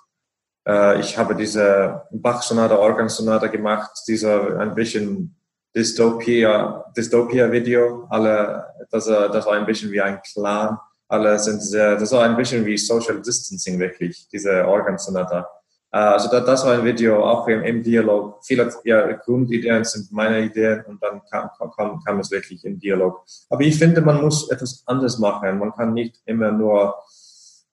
Äh, 0.67 1.01
ich 1.01 1.19
habe 1.19 1.35
diese 1.35 2.05
Bach-Sonate, 2.13 2.79
Organ-Sonate 2.79 3.51
gemacht, 3.51 3.91
dieser 4.09 4.59
ein 4.59 4.75
bisschen 4.75 5.37
Dystopia, 5.77 6.87
Dystopia-Video. 6.97 8.07
Alle, 8.09 8.65
das 8.91 9.07
war 9.07 9.53
ein 9.53 9.67
bisschen 9.67 9.93
wie 9.93 10.01
ein 10.01 10.19
Clan 10.23 10.79
alle 11.11 11.39
sind 11.39 11.61
sehr, 11.63 11.97
das 11.97 12.13
war 12.13 12.25
ein 12.25 12.37
bisschen 12.37 12.65
wie 12.65 12.79
Social 12.79 13.21
Distancing 13.21 13.79
wirklich, 13.79 14.29
diese 14.33 14.67
Organsonata. 14.67 15.49
Äh, 15.93 15.99
also 15.99 16.29
das 16.29 16.65
war 16.65 16.75
ein 16.75 16.85
Video 16.85 17.25
auch 17.25 17.49
im, 17.49 17.63
im 17.63 17.83
Dialog. 17.83 18.45
Viele 18.45 18.73
ja, 18.85 19.13
Grundideen 19.13 19.85
sind 19.85 20.13
meine 20.13 20.41
Ideen 20.41 20.85
und 20.87 21.03
dann 21.03 21.21
kam, 21.31 21.51
kam, 21.77 22.01
kam 22.05 22.21
es 22.21 22.31
wirklich 22.31 22.65
im 22.65 22.79
Dialog. 22.79 23.25
Aber 23.49 23.63
ich 23.63 23.77
finde, 23.77 24.01
man 24.01 24.21
muss 24.23 24.51
etwas 24.51 24.83
anderes 24.87 25.19
machen. 25.19 25.59
Man 25.59 25.73
kann 25.73 25.93
nicht 25.93 26.17
immer 26.27 26.53
nur 26.53 26.95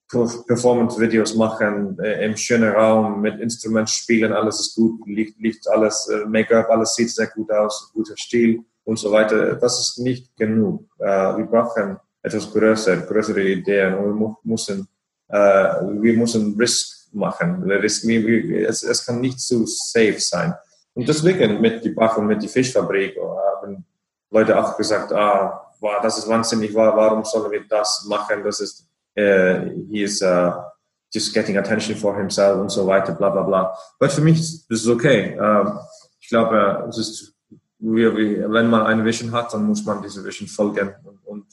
Performance-Videos 0.09 1.35
machen, 1.35 1.99
äh, 1.99 2.25
im 2.25 2.37
schönen 2.37 2.73
Raum 2.73 3.21
mit 3.21 3.39
Instrument 3.41 3.89
spielen, 3.89 4.31
alles 4.31 4.59
ist 4.61 4.75
gut, 4.75 5.05
liegt, 5.05 5.39
liegt 5.39 5.67
alles, 5.67 6.07
äh, 6.07 6.25
Make-up, 6.25 6.69
alles 6.69 6.95
sieht 6.95 7.09
sehr 7.09 7.27
gut 7.27 7.51
aus, 7.51 7.91
guter 7.93 8.15
Stil 8.15 8.63
und 8.85 8.97
so 8.97 9.11
weiter. 9.11 9.55
Das 9.55 9.79
ist 9.79 9.99
nicht 9.99 10.33
genug. 10.37 10.85
Äh, 10.99 11.37
wir 11.37 11.45
brauchen 11.45 11.99
etwas 12.27 12.51
größer, 12.51 12.97
größere 12.97 13.41
Ideen 13.41 13.95
und 13.95 14.19
wir 14.19 14.35
müssen, 14.43 14.87
äh, 15.29 15.37
wir 15.37 16.17
müssen 16.17 16.55
Risk 16.59 17.13
machen. 17.13 17.69
Es, 17.69 18.83
es 18.83 19.05
kann 19.05 19.19
nicht 19.19 19.39
so 19.39 19.65
safe 19.65 20.19
sein. 20.19 20.53
Und 20.93 21.07
deswegen 21.07 21.61
mit 21.61 21.83
die 21.83 21.89
Bach 21.89 22.17
und 22.17 22.27
mit 22.27 22.41
die 22.41 22.47
Fischfabrik 22.47 23.15
haben 23.17 23.85
Leute 24.29 24.57
auch 24.57 24.75
gesagt, 24.77 25.13
ah, 25.13 25.73
wow, 25.79 26.01
das 26.01 26.17
ist 26.17 26.27
wahnsinnig, 26.27 26.73
warum 26.73 27.23
sollen 27.23 27.51
wir 27.51 27.63
das 27.67 28.05
machen? 28.09 28.43
Das 28.43 28.59
ist, 28.59 28.87
äh, 29.15 29.69
he 29.89 30.03
is 30.03 30.21
uh, 30.21 30.51
just 31.13 31.33
getting 31.33 31.57
attention 31.57 31.95
for 31.95 32.17
himself 32.17 32.59
und 32.59 32.69
so 32.69 32.85
weiter, 32.85 33.13
bla 33.13 33.29
bla 33.29 33.43
bla. 33.43 33.77
Aber 33.99 34.09
für 34.09 34.21
mich 34.21 34.39
ist 34.39 34.69
es 34.69 34.87
okay. 34.87 35.37
Ähm, 35.39 35.79
ich 36.19 36.29
glaube, 36.29 36.85
es 36.89 36.97
ist, 36.97 37.35
wenn 37.79 38.69
man 38.69 38.85
eine 38.85 39.05
Vision 39.05 39.31
hat, 39.31 39.53
dann 39.53 39.65
muss 39.65 39.85
man 39.85 40.01
diese 40.01 40.23
Vision 40.23 40.47
folgen 40.47 40.93
und, 41.03 41.19
und 41.25 41.45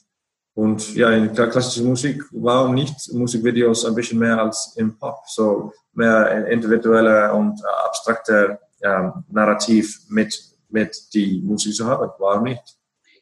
und 0.55 0.95
ja, 0.95 1.11
in 1.11 1.33
klassischer 1.35 1.85
Musik, 1.85 2.23
warum 2.31 2.75
nicht 2.75 3.13
Musikvideos 3.13 3.85
ein 3.85 3.95
bisschen 3.95 4.21
mehr 4.21 4.41
als 4.41 4.75
im 4.77 4.97
Pop? 4.97 5.19
So 5.27 5.73
mehr 5.95 6.47
individuelle 6.49 7.33
und 7.33 7.61
abstrakte 7.87 8.61
ja, 8.81 9.25
Narrativ 9.31 10.03
mit, 10.09 10.39
mit 10.69 10.97
die 11.13 11.41
Musik 11.41 11.75
zu 11.75 11.87
haben. 11.87 12.09
Warum 12.19 12.45
nicht? 12.45 12.63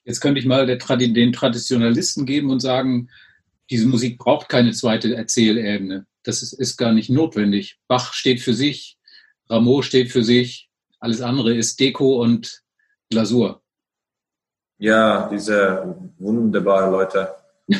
Jetzt 0.04 0.20
könnte 0.20 0.40
ich 0.40 0.46
mal 0.46 0.66
den 0.66 1.32
Traditionalisten 1.32 2.26
geben 2.26 2.50
und 2.50 2.60
sagen, 2.60 3.08
diese 3.70 3.86
Musik 3.86 4.18
braucht 4.18 4.48
keine 4.48 4.72
zweite 4.72 5.14
Erzählebene. 5.14 6.06
Das 6.24 6.42
ist, 6.42 6.52
ist 6.52 6.76
gar 6.76 6.92
nicht 6.92 7.08
notwendig. 7.08 7.78
Bach 7.88 8.12
steht 8.12 8.40
für 8.40 8.52
sich, 8.52 8.98
Rameau 9.48 9.80
steht 9.80 10.10
für 10.10 10.22
sich, 10.22 10.68
alles 10.98 11.20
andere 11.22 11.54
ist 11.54 11.80
Deko 11.80 12.20
und 12.20 12.62
Glasur. 13.10 13.62
Ja, 14.82 15.28
diese 15.28 15.94
wunderbaren 16.18 16.90
Leute. 16.90 17.36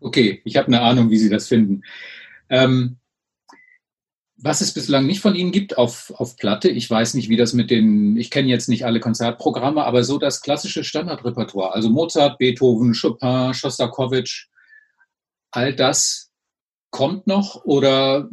okay, 0.00 0.42
ich 0.44 0.56
habe 0.56 0.66
eine 0.66 0.80
Ahnung, 0.80 1.10
wie 1.10 1.16
Sie 1.16 1.30
das 1.30 1.46
finden. 1.46 1.82
Ähm, 2.48 2.96
was 4.36 4.62
es 4.62 4.74
bislang 4.74 5.06
nicht 5.06 5.20
von 5.20 5.36
Ihnen 5.36 5.52
gibt 5.52 5.78
auf, 5.78 6.12
auf 6.16 6.36
Platte, 6.36 6.68
ich 6.68 6.90
weiß 6.90 7.14
nicht, 7.14 7.28
wie 7.28 7.36
das 7.36 7.52
mit 7.52 7.70
den, 7.70 8.16
ich 8.16 8.32
kenne 8.32 8.48
jetzt 8.48 8.68
nicht 8.68 8.84
alle 8.84 8.98
Konzertprogramme, 8.98 9.84
aber 9.84 10.02
so 10.02 10.18
das 10.18 10.40
klassische 10.40 10.82
Standardrepertoire, 10.82 11.72
also 11.72 11.88
Mozart, 11.88 12.38
Beethoven, 12.38 12.92
Chopin, 12.92 13.54
Shostakovich, 13.54 14.48
all 15.52 15.72
das 15.72 16.32
kommt 16.90 17.28
noch 17.28 17.64
oder 17.64 18.28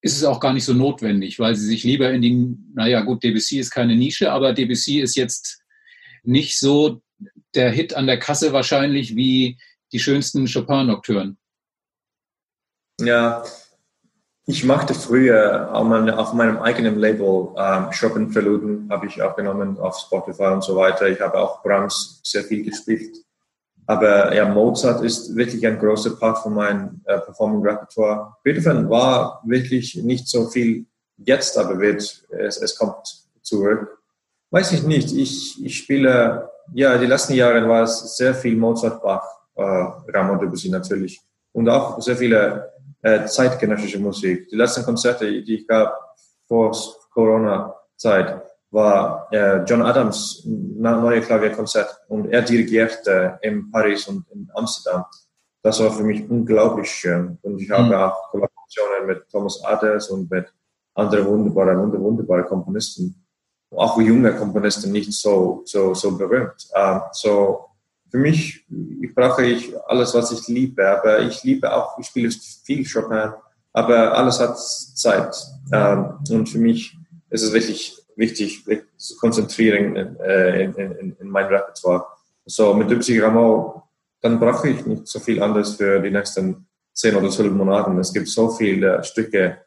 ist 0.00 0.16
es 0.16 0.24
auch 0.24 0.40
gar 0.40 0.54
nicht 0.54 0.64
so 0.64 0.72
notwendig, 0.72 1.38
weil 1.38 1.56
Sie 1.56 1.66
sich 1.66 1.84
lieber 1.84 2.10
in 2.10 2.22
die, 2.22 2.56
naja 2.72 3.02
gut, 3.02 3.22
Debussy 3.22 3.58
ist 3.58 3.70
keine 3.70 3.96
Nische, 3.96 4.32
aber 4.32 4.54
Debussy 4.54 5.00
ist 5.00 5.14
jetzt 5.14 5.63
nicht 6.26 6.58
so 6.58 7.00
der 7.54 7.70
Hit 7.70 7.94
an 7.94 8.06
der 8.06 8.18
Kasse 8.18 8.52
wahrscheinlich 8.52 9.16
wie 9.16 9.58
die 9.92 10.00
schönsten 10.00 10.46
Chopin-Nocturnen. 10.46 11.38
Ja, 13.00 13.44
ich 14.46 14.64
machte 14.64 14.92
früher 14.92 15.70
auf 15.72 16.34
meinem 16.34 16.58
eigenen 16.58 16.98
Label 16.98 17.54
ähm, 17.56 17.90
Chopin 17.98 18.30
Preluden 18.30 18.88
habe 18.90 19.06
ich 19.06 19.22
aufgenommen 19.22 19.78
auf 19.78 19.98
Spotify 19.98 20.48
und 20.48 20.62
so 20.62 20.76
weiter. 20.76 21.08
Ich 21.08 21.20
habe 21.20 21.38
auch 21.38 21.62
Brahms 21.62 22.20
sehr 22.22 22.44
viel 22.44 22.62
gespielt. 22.62 23.16
Aber 23.86 24.34
ja, 24.34 24.46
Mozart 24.48 25.02
ist 25.02 25.34
wirklich 25.34 25.66
ein 25.66 25.78
großer 25.78 26.16
Part 26.16 26.38
von 26.38 26.54
meinem 26.54 27.00
äh, 27.04 27.18
Performing 27.20 27.62
Repertoire. 27.66 28.36
Beethoven 28.42 28.88
war 28.88 29.42
wirklich 29.44 29.96
nicht 29.96 30.28
so 30.28 30.48
viel 30.48 30.86
jetzt, 31.16 31.56
aber 31.56 31.78
wird, 31.80 32.26
es, 32.30 32.56
es 32.58 32.76
kommt 32.76 33.24
zurück. 33.42 34.02
Weiß 34.54 34.70
ich 34.70 34.84
nicht. 34.84 35.12
Ich, 35.12 35.64
ich 35.64 35.78
spiele, 35.78 36.48
ja, 36.74 36.96
die 36.96 37.06
letzten 37.06 37.32
Jahre 37.34 37.68
war 37.68 37.82
es 37.82 38.16
sehr 38.16 38.32
viel 38.32 38.54
Mozart, 38.56 39.02
Bach, 39.02 39.26
äh, 39.56 39.62
Ramon 40.14 40.38
Debussy 40.38 40.68
natürlich. 40.68 41.20
Und 41.50 41.68
auch 41.68 42.00
sehr 42.00 42.16
viele 42.16 42.72
äh, 43.02 43.24
zeitgenössische 43.26 43.98
Musik. 43.98 44.48
Die 44.48 44.54
letzten 44.54 44.84
Konzerte, 44.84 45.26
die 45.42 45.56
ich 45.56 45.66
gab 45.66 45.92
vor 46.46 46.70
Corona-Zeit, 47.12 48.42
war 48.70 49.26
äh, 49.32 49.64
John 49.64 49.82
Adams 49.82 50.44
neue 50.46 51.20
Klavierkonzert 51.20 52.02
und 52.06 52.30
er 52.30 52.42
dirigierte 52.42 53.40
in 53.42 53.72
Paris 53.72 54.06
und 54.06 54.24
in 54.30 54.48
Amsterdam. 54.54 55.04
Das 55.64 55.80
war 55.80 55.90
für 55.90 56.04
mich 56.04 56.30
unglaublich 56.30 56.88
schön. 56.92 57.38
Und 57.42 57.60
ich 57.60 57.68
habe 57.72 57.86
mhm. 57.86 57.94
auch 57.94 58.30
Kollaborationen 58.30 59.06
mit 59.08 59.28
Thomas 59.32 59.64
Aders 59.64 60.10
und 60.10 60.30
mit 60.30 60.46
anderen 60.94 61.26
wunderbaren, 61.26 61.92
wunderbaren 62.00 62.46
Komponisten 62.46 63.23
auch 63.76 64.00
junge 64.00 64.34
Komponisten 64.34 64.92
nicht 64.92 65.12
so, 65.12 65.62
so, 65.64 65.94
so 65.94 66.16
berühmt. 66.16 66.68
Uh, 66.74 67.00
so, 67.12 67.66
für 68.10 68.18
mich 68.18 68.64
ich 69.00 69.14
brauche 69.14 69.44
ich 69.44 69.72
alles, 69.86 70.14
was 70.14 70.32
ich 70.32 70.48
liebe, 70.48 70.88
aber 70.88 71.20
ich 71.20 71.42
liebe 71.44 71.72
auch, 71.72 71.98
ich 71.98 72.06
spiele 72.06 72.30
viel 72.64 72.86
Chopin, 72.90 73.32
aber 73.72 74.16
alles 74.16 74.40
hat 74.40 74.58
Zeit. 74.58 75.34
Uh, 75.72 76.34
und 76.34 76.48
für 76.48 76.58
mich 76.58 76.96
ist 77.30 77.42
es 77.42 77.52
wirklich 77.52 77.96
wichtig, 78.16 78.64
zu 78.96 79.16
konzentrieren 79.16 79.96
in, 79.96 80.16
äh, 80.20 80.64
in, 80.64 80.74
in, 80.74 81.16
in 81.20 81.28
mein 81.28 81.46
Repertoire. 81.46 82.06
So, 82.46 82.74
mit 82.74 82.90
Debussy 82.90 83.18
Rameau, 83.18 83.82
dann 84.20 84.38
brauche 84.38 84.68
ich 84.68 84.86
nicht 84.86 85.08
so 85.08 85.18
viel 85.18 85.42
anderes 85.42 85.74
für 85.74 86.00
die 86.00 86.10
nächsten 86.10 86.66
zehn 86.92 87.16
oder 87.16 87.30
zwölf 87.30 87.52
Monate. 87.52 87.90
Es 87.98 88.12
gibt 88.12 88.28
so 88.28 88.50
viele 88.50 89.02
Stücke, 89.02 89.58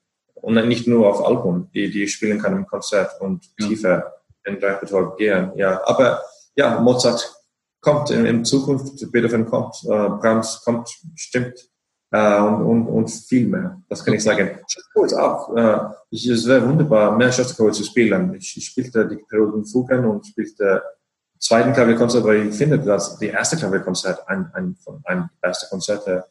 und 0.41 0.67
nicht 0.67 0.87
nur 0.87 1.07
auf 1.07 1.25
Album, 1.25 1.69
die, 1.73 1.89
die 1.89 2.07
spielen 2.07 2.41
kann 2.41 2.53
im 2.53 2.67
Konzert 2.67 3.19
und 3.21 3.45
ja. 3.59 3.67
tiefer 3.67 4.13
in 4.45 4.55
Repertoire 4.55 5.15
gehen. 5.17 5.51
Ja, 5.55 5.81
aber 5.85 6.21
ja, 6.55 6.79
Mozart 6.79 7.33
kommt 7.81 8.09
in, 8.09 8.25
in 8.25 8.45
Zukunft, 8.45 9.11
Beethoven 9.11 9.45
kommt, 9.45 9.75
äh, 9.83 9.87
Brahms 9.87 10.61
kommt, 10.63 10.89
stimmt. 11.15 11.69
Äh, 12.09 12.39
und, 12.39 12.61
und, 12.63 12.87
und 12.87 13.09
viel 13.09 13.47
mehr. 13.47 13.81
Das 13.89 14.03
kann 14.03 14.13
ich 14.13 14.23
sagen. 14.23 14.59
Shostakovich 14.67 15.13
auch. 15.15 15.55
Äh, 15.55 16.15
es 16.15 16.47
wäre 16.47 16.67
wunderbar, 16.67 17.15
mehr 17.17 17.31
Shostakovich 17.31 17.75
zu 17.75 17.83
spielen. 17.83 18.33
Ich, 18.35 18.55
ich 18.55 18.65
spielte 18.65 19.05
die 19.07 19.17
Perioden 19.17 19.65
Fugen 19.65 20.05
und 20.05 20.25
spielte 20.25 20.81
zweiten 21.37 21.73
Klavierkonzert, 21.73 22.23
weil 22.23 22.47
ich 22.47 22.55
finde, 22.55 22.79
dass 22.79 23.19
die 23.19 23.27
erste 23.27 23.57
Klavierkonzert 23.57 24.27
ein, 24.27 24.49
ein, 24.53 24.77
ein, 24.85 25.01
ein 25.03 25.29
erste 25.41 25.67
Konzerte 25.67 26.25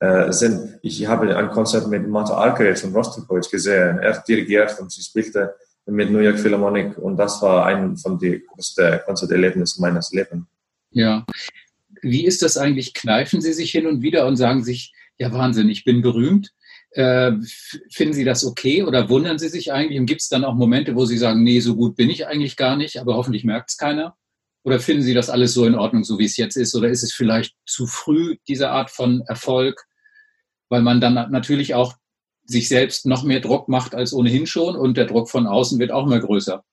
äh, 0.00 0.32
sind. 0.32 0.78
Ich 0.82 1.06
habe 1.06 1.36
ein 1.36 1.50
Konzert 1.50 1.86
mit 1.88 2.08
Marta 2.08 2.34
Argerich 2.34 2.78
von 2.78 2.94
Rostokowitsch 2.94 3.50
gesehen. 3.50 3.98
Er 3.98 4.22
dirigiert 4.26 4.78
und 4.80 4.90
sie 4.90 5.02
spielte 5.02 5.54
mit 5.86 6.10
New 6.10 6.20
York 6.20 6.38
Philharmonic 6.38 6.96
und 6.98 7.16
das 7.16 7.42
war 7.42 7.66
ein 7.66 7.96
von 7.96 8.18
den 8.18 8.42
größten 8.46 9.00
Konzerterlebnissen 9.04 9.82
meines 9.82 10.10
Lebens. 10.12 10.44
Ja. 10.90 11.26
Wie 12.02 12.24
ist 12.24 12.42
das 12.42 12.56
eigentlich? 12.56 12.94
Kneifen 12.94 13.40
Sie 13.40 13.52
sich 13.52 13.70
hin 13.70 13.86
und 13.86 14.00
wieder 14.00 14.26
und 14.26 14.36
sagen 14.36 14.64
sich, 14.64 14.94
ja 15.18 15.32
Wahnsinn, 15.32 15.68
ich 15.68 15.84
bin 15.84 16.00
berühmt? 16.00 16.50
Äh, 16.92 17.32
finden 17.90 18.14
Sie 18.14 18.24
das 18.24 18.44
okay 18.44 18.82
oder 18.82 19.08
wundern 19.10 19.38
Sie 19.38 19.48
sich 19.48 19.72
eigentlich? 19.72 20.00
Und 20.00 20.06
gibt 20.06 20.22
es 20.22 20.28
dann 20.28 20.44
auch 20.44 20.54
Momente, 20.54 20.96
wo 20.96 21.04
Sie 21.04 21.18
sagen, 21.18 21.42
nee, 21.42 21.60
so 21.60 21.76
gut 21.76 21.94
bin 21.96 22.08
ich 22.08 22.26
eigentlich 22.26 22.56
gar 22.56 22.76
nicht, 22.76 22.98
aber 22.98 23.16
hoffentlich 23.16 23.44
merkt 23.44 23.70
es 23.70 23.76
keiner? 23.76 24.16
Oder 24.62 24.80
finden 24.80 25.02
Sie 25.02 25.14
das 25.14 25.30
alles 25.30 25.52
so 25.52 25.66
in 25.66 25.74
Ordnung, 25.74 26.04
so 26.04 26.18
wie 26.18 26.24
es 26.24 26.36
jetzt 26.36 26.56
ist? 26.56 26.74
Oder 26.74 26.88
ist 26.88 27.02
es 27.02 27.12
vielleicht 27.12 27.54
zu 27.66 27.86
früh, 27.86 28.36
diese 28.48 28.70
Art 28.70 28.90
von 28.90 29.22
Erfolg? 29.26 29.84
Weil 30.70 30.82
man 30.82 31.00
dann 31.00 31.14
natürlich 31.30 31.74
auch 31.74 31.94
sich 32.44 32.68
selbst 32.68 33.06
noch 33.06 33.22
mehr 33.22 33.40
Druck 33.40 33.68
macht 33.68 33.94
als 33.94 34.14
ohnehin 34.14 34.46
schon 34.46 34.76
und 34.76 34.96
der 34.96 35.04
Druck 35.04 35.28
von 35.28 35.46
außen 35.46 35.78
wird 35.78 35.92
auch 35.92 36.06
mal 36.06 36.20
größer. 36.20 36.64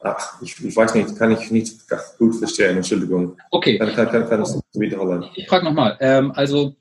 Ach, 0.00 0.42
ich, 0.42 0.62
ich 0.62 0.76
weiß 0.76 0.94
nicht, 0.94 1.16
kann 1.16 1.32
ich 1.32 1.50
nicht 1.50 1.76
gut 2.18 2.36
verstehen, 2.36 2.76
Entschuldigung. 2.76 3.38
Okay. 3.50 3.78
Kann, 3.78 3.94
kann, 3.94 4.10
kann, 4.10 4.28
kann 4.28 4.40
das 4.40 4.60
wiederholen? 4.74 5.24
Ich 5.34 5.48
frage 5.48 5.64
nochmal, 5.64 5.96
ähm, 6.00 6.30
also 6.32 6.76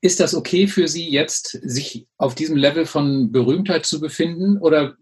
ist 0.00 0.20
das 0.20 0.34
okay 0.34 0.68
für 0.68 0.86
Sie 0.86 1.10
jetzt, 1.10 1.48
sich 1.62 2.06
auf 2.18 2.34
diesem 2.34 2.56
Level 2.56 2.86
von 2.86 3.32
Berühmtheit 3.32 3.86
zu 3.86 4.00
befinden 4.00 4.58
oder 4.58 4.96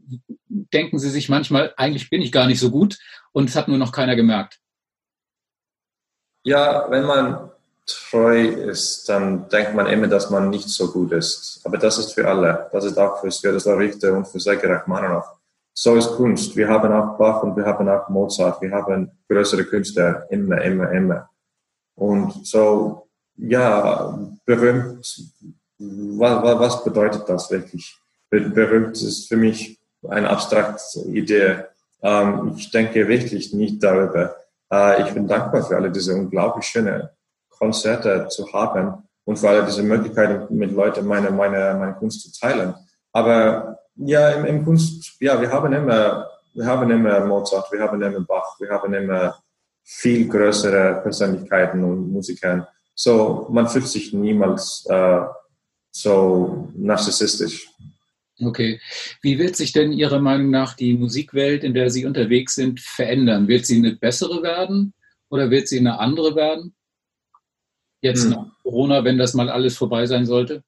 denken 0.48 0.98
Sie 0.98 1.10
sich 1.10 1.28
manchmal, 1.28 1.74
eigentlich 1.76 2.08
bin 2.10 2.22
ich 2.22 2.32
gar 2.32 2.46
nicht 2.46 2.60
so 2.60 2.70
gut 2.70 2.98
und 3.32 3.50
es 3.50 3.56
hat 3.56 3.68
nur 3.68 3.78
noch 3.78 3.92
keiner 3.92 4.16
gemerkt? 4.16 4.58
Ja, 6.44 6.90
wenn 6.90 7.04
man 7.04 7.50
treu 7.90 8.44
ist, 8.46 9.08
dann 9.08 9.48
denkt 9.48 9.74
man 9.74 9.86
immer, 9.86 10.06
dass 10.06 10.30
man 10.30 10.50
nicht 10.50 10.68
so 10.68 10.90
gut 10.90 11.12
ist. 11.12 11.60
Aber 11.64 11.78
das 11.78 11.98
ist 11.98 12.12
für 12.12 12.26
alle. 12.28 12.68
Das 12.72 12.84
ist 12.84 12.98
auch 12.98 13.20
für 13.20 13.30
Svetoslav 13.30 13.78
Richter 13.78 14.12
und 14.14 14.26
für 14.26 14.40
Sergei 14.40 14.72
Rachmaninoff. 14.72 15.26
So 15.72 15.94
ist 15.96 16.10
Kunst. 16.12 16.56
Wir 16.56 16.68
haben 16.68 16.92
auch 16.92 17.16
Bach 17.16 17.42
und 17.42 17.56
wir 17.56 17.64
haben 17.64 17.88
auch 17.88 18.08
Mozart. 18.08 18.60
Wir 18.60 18.72
haben 18.72 19.10
größere 19.28 19.64
Künstler 19.64 20.26
immer, 20.30 20.60
immer, 20.62 20.90
immer. 20.90 21.30
Und 21.94 22.46
so, 22.46 23.08
ja, 23.36 24.18
berühmt, 24.44 25.06
was, 25.78 26.58
was 26.58 26.84
bedeutet 26.84 27.28
das 27.28 27.50
wirklich? 27.50 27.96
Berühmt 28.28 29.00
ist 29.00 29.28
für 29.28 29.36
mich 29.36 29.80
eine 30.08 30.28
abstrakte 30.30 31.00
Idee. 31.08 31.64
Ähm, 32.02 32.54
ich 32.56 32.70
denke 32.70 33.08
wirklich 33.08 33.52
nicht 33.52 33.82
darüber. 33.82 34.36
Äh, 34.72 35.02
ich 35.02 35.14
bin 35.14 35.26
dankbar 35.26 35.62
für 35.62 35.76
alle 35.76 35.90
diese 35.90 36.14
unglaublich 36.14 36.66
schönen 36.66 37.08
Konzerte 37.60 38.26
zu 38.28 38.50
haben 38.52 38.94
und 39.24 39.38
vor 39.38 39.50
allem 39.50 39.66
diese 39.66 39.82
Möglichkeit, 39.82 40.50
mit 40.50 40.72
Leuten 40.72 41.06
meine, 41.06 41.30
meine, 41.30 41.76
meine 41.78 41.94
Kunst 41.94 42.22
zu 42.22 42.40
teilen. 42.40 42.74
Aber 43.12 43.78
ja, 43.96 44.30
im, 44.30 44.44
im 44.46 44.64
Kunst, 44.64 45.16
ja, 45.20 45.40
wir 45.40 45.52
haben 45.52 45.72
immer, 45.72 46.26
wir 46.54 46.66
haben 46.66 46.90
immer 46.90 47.20
Mozart, 47.26 47.70
wir 47.70 47.80
haben 47.80 48.00
immer 48.00 48.20
Bach, 48.20 48.58
wir 48.58 48.70
haben 48.70 48.92
immer 48.94 49.36
viel 49.84 50.26
größere 50.26 51.00
Persönlichkeiten 51.02 51.84
und 51.84 52.10
Musiker. 52.10 52.68
So, 52.94 53.46
man 53.50 53.68
fühlt 53.68 53.88
sich 53.88 54.12
niemals 54.12 54.86
äh, 54.88 55.20
so 55.90 56.68
narzisstisch. 56.74 57.68
Okay. 58.42 58.80
Wie 59.20 59.38
wird 59.38 59.56
sich 59.56 59.72
denn 59.72 59.92
Ihrer 59.92 60.20
Meinung 60.20 60.50
nach 60.50 60.74
die 60.74 60.94
Musikwelt, 60.94 61.62
in 61.62 61.74
der 61.74 61.90
Sie 61.90 62.06
unterwegs 62.06 62.54
sind, 62.54 62.80
verändern? 62.80 63.48
Wird 63.48 63.66
sie 63.66 63.76
eine 63.76 63.96
bessere 63.96 64.42
werden 64.42 64.94
oder 65.28 65.50
wird 65.50 65.68
sie 65.68 65.78
eine 65.78 65.98
andere 65.98 66.34
werden? 66.36 66.74
Jetzt 68.00 68.24
hm. 68.24 68.30
nach 68.30 68.46
Corona, 68.62 69.04
wenn 69.04 69.18
das 69.18 69.34
mal 69.34 69.48
alles 69.50 69.76
vorbei 69.76 70.06
sein 70.06 70.26
sollte? 70.26 70.62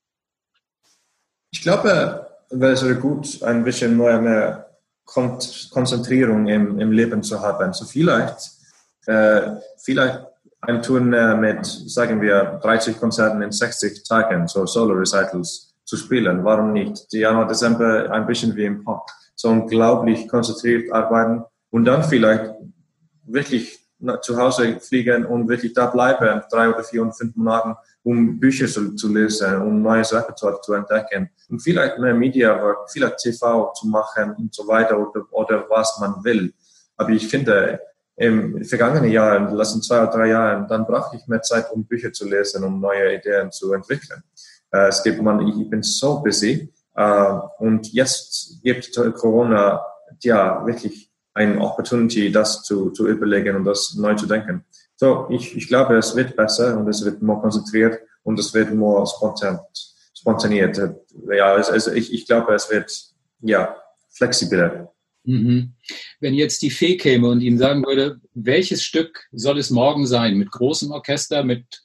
Ich 1.50 1.62
glaube, 1.62 2.26
es 2.48 2.84
wäre 2.84 2.96
gut, 2.96 3.42
ein 3.42 3.64
bisschen 3.64 3.96
mehr, 3.96 4.20
mehr 4.20 4.70
Konzentrierung 5.04 6.46
im, 6.48 6.78
im 6.78 6.92
Leben 6.92 7.22
zu 7.22 7.40
haben. 7.40 7.72
So 7.72 7.84
vielleicht, 7.84 8.50
äh, 9.06 9.56
vielleicht 9.78 10.20
ein 10.60 10.80
Turnier 10.80 11.34
mit, 11.34 11.66
sagen 11.66 12.20
wir, 12.20 12.60
30 12.62 12.98
Konzerten 12.98 13.42
in 13.42 13.50
60 13.50 14.04
Tagen, 14.04 14.46
so 14.46 14.64
Solo-Recitals 14.64 15.74
zu 15.84 15.96
spielen. 15.96 16.44
Warum 16.44 16.72
nicht? 16.72 17.12
Die 17.12 17.18
Januar, 17.18 17.48
Dezember 17.48 18.10
ein 18.10 18.26
bisschen 18.26 18.54
wie 18.56 18.64
im 18.64 18.84
Pop. 18.84 19.06
So 19.34 19.48
unglaublich 19.48 20.28
konzentriert 20.28 20.92
arbeiten 20.92 21.44
und 21.70 21.84
dann 21.84 22.04
vielleicht 22.04 22.52
wirklich 23.24 23.81
zu 24.20 24.36
Hause 24.36 24.80
fliegen 24.80 25.24
und 25.24 25.48
wirklich 25.48 25.72
da 25.72 25.86
bleiben, 25.86 26.42
drei 26.50 26.68
oder 26.68 26.82
vier 26.82 27.02
und 27.02 27.12
fünf 27.12 27.36
Monaten, 27.36 27.76
um 28.02 28.38
Bücher 28.40 28.66
zu, 28.66 28.94
zu 28.94 29.12
lesen, 29.12 29.62
um 29.62 29.82
neues 29.82 30.12
Repertoire 30.12 30.60
zu 30.60 30.72
entdecken 30.74 31.30
und 31.48 31.60
vielleicht 31.60 31.98
mehr 31.98 32.14
Media 32.14 32.76
vielleicht 32.88 33.18
TV 33.18 33.72
zu 33.74 33.86
machen 33.86 34.34
und 34.38 34.54
so 34.54 34.66
weiter 34.66 34.98
oder, 34.98 35.24
oder 35.30 35.66
was 35.68 35.98
man 36.00 36.22
will. 36.24 36.52
Aber 36.96 37.10
ich 37.10 37.28
finde, 37.28 37.80
im 38.16 38.64
vergangenen 38.64 39.10
Jahr, 39.10 39.36
in 39.36 39.46
den 39.46 39.56
letzten 39.56 39.82
zwei 39.82 40.02
oder 40.02 40.12
drei 40.12 40.28
Jahren, 40.28 40.68
dann 40.68 40.84
brauche 40.86 41.16
ich 41.16 41.26
mehr 41.26 41.42
Zeit, 41.42 41.70
um 41.72 41.84
Bücher 41.84 42.12
zu 42.12 42.28
lesen, 42.28 42.62
um 42.64 42.80
neue 42.80 43.14
Ideen 43.14 43.50
zu 43.50 43.72
entwickeln. 43.72 44.22
Äh, 44.72 44.88
es 44.88 45.02
gibt 45.02 45.22
man, 45.22 45.46
ich 45.46 45.68
bin 45.70 45.82
so 45.82 46.20
busy 46.20 46.72
äh, 46.94 47.32
und 47.58 47.92
jetzt 47.92 48.62
gibt 48.62 48.94
Corona 49.14 49.84
ja 50.20 50.64
wirklich 50.66 51.11
eine 51.34 51.60
Opportunity, 51.60 52.30
das 52.30 52.62
zu, 52.62 52.90
zu 52.90 53.08
überlegen 53.08 53.56
und 53.56 53.64
das 53.64 53.94
neu 53.94 54.14
zu 54.14 54.26
denken. 54.26 54.64
So, 54.96 55.26
ich, 55.30 55.56
ich 55.56 55.68
glaube, 55.68 55.96
es 55.96 56.14
wird 56.14 56.36
besser 56.36 56.78
und 56.78 56.88
es 56.88 57.04
wird 57.04 57.22
mehr 57.22 57.36
konzentriert 57.36 57.98
und 58.22 58.38
es 58.38 58.52
wird 58.54 58.72
mehr 58.72 59.04
spontan, 59.06 59.60
spontaniert. 60.16 60.78
Ja, 61.30 61.54
also 61.54 61.92
ich, 61.92 62.12
ich 62.12 62.26
glaube, 62.26 62.54
es 62.54 62.70
wird 62.70 62.92
ja 63.40 63.76
flexibler. 64.10 64.92
Mhm. 65.24 65.72
Wenn 66.20 66.34
jetzt 66.34 66.62
die 66.62 66.70
Fee 66.70 66.96
käme 66.96 67.28
und 67.28 67.40
Ihnen 67.40 67.58
sagen 67.58 67.84
würde, 67.84 68.20
welches 68.34 68.82
Stück 68.82 69.24
soll 69.32 69.58
es 69.58 69.70
morgen 69.70 70.06
sein? 70.06 70.36
Mit 70.36 70.50
großem 70.50 70.90
Orchester, 70.90 71.44
mit 71.44 71.82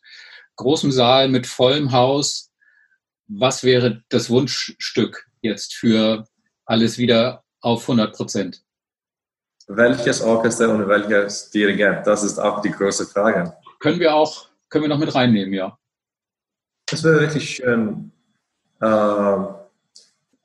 großem 0.56 0.92
Saal, 0.92 1.30
mit 1.30 1.48
vollem 1.48 1.92
Haus? 1.92 2.48
was 3.28 3.64
wäre 3.64 4.04
das 4.10 4.30
Wunschstück 4.30 5.28
jetzt 5.42 5.76
für 5.76 6.28
alles 6.66 6.98
wieder 6.98 7.44
auf 7.62 7.84
100 7.84 8.16
Prozent? 8.16 8.64
Welches 9.68 10.22
Orchester 10.22 10.70
und 10.70 10.88
welches 10.88 11.50
Dirigent? 11.50 12.08
Das 12.08 12.24
ist 12.24 12.40
auch 12.40 12.62
die 12.62 12.72
große 12.72 13.06
Frage. 13.06 13.54
Können 13.80 14.00
wir 14.00 14.16
auch, 14.16 14.48
können 14.70 14.84
wir 14.84 14.90
noch 14.90 15.00
mit 15.00 15.14
reinnehmen, 15.14 15.54
ja. 15.54 15.78
Das 16.86 17.04
wäre 17.04 17.20
wirklich 17.20 17.56
schön. 17.56 18.12
Äh, 18.80 19.38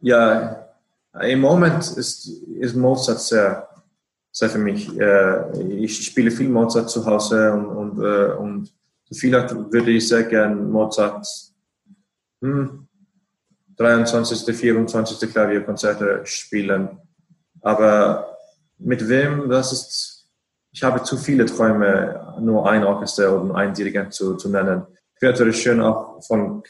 ja, 0.01 0.68
im 1.20 1.41
Moment 1.41 1.85
ist, 1.97 2.27
ist 2.27 2.75
Mozart 2.75 3.20
sehr, 3.20 3.68
sehr 4.33 4.51
für 4.51 4.59
mich. 4.59 4.89
Äh, 4.99 5.62
ich 5.77 6.05
spiele 6.05 6.31
viel 6.31 6.49
Mozart 6.49 6.91
zu 6.91 7.07
Hause 7.07 7.53
und, 7.53 7.66
und, 7.66 8.05
äh, 8.05 8.33
und 8.33 8.73
vielleicht 9.12 9.55
würde 9.55 9.93
ich 9.93 10.09
sehr 10.09 10.25
gerne 10.25 10.57
Mozart 10.57 11.27
hm, 12.41 12.89
23., 13.77 14.57
24. 14.57 15.31
Klavierkonzerte 15.31 16.23
spielen. 16.25 16.99
Aber 17.61 18.32
mit 18.85 19.09
wem, 19.09 19.49
das 19.49 19.72
ist, 19.72 20.28
ich 20.72 20.83
habe 20.83 21.03
zu 21.03 21.16
viele 21.16 21.47
Träume, 21.47 22.35
nur 22.41 22.68
ein 22.68 22.85
Orchester 22.85 23.41
oder 23.41 23.55
ein 23.55 23.74
Dirigent 23.74 24.12
zu, 24.12 24.37
zu 24.37 24.49
nennen. 24.49 24.83
Wäre 25.20 25.49
es 25.49 25.57
schön 25.57 25.80
auch 25.80 26.20
von, 26.24 26.62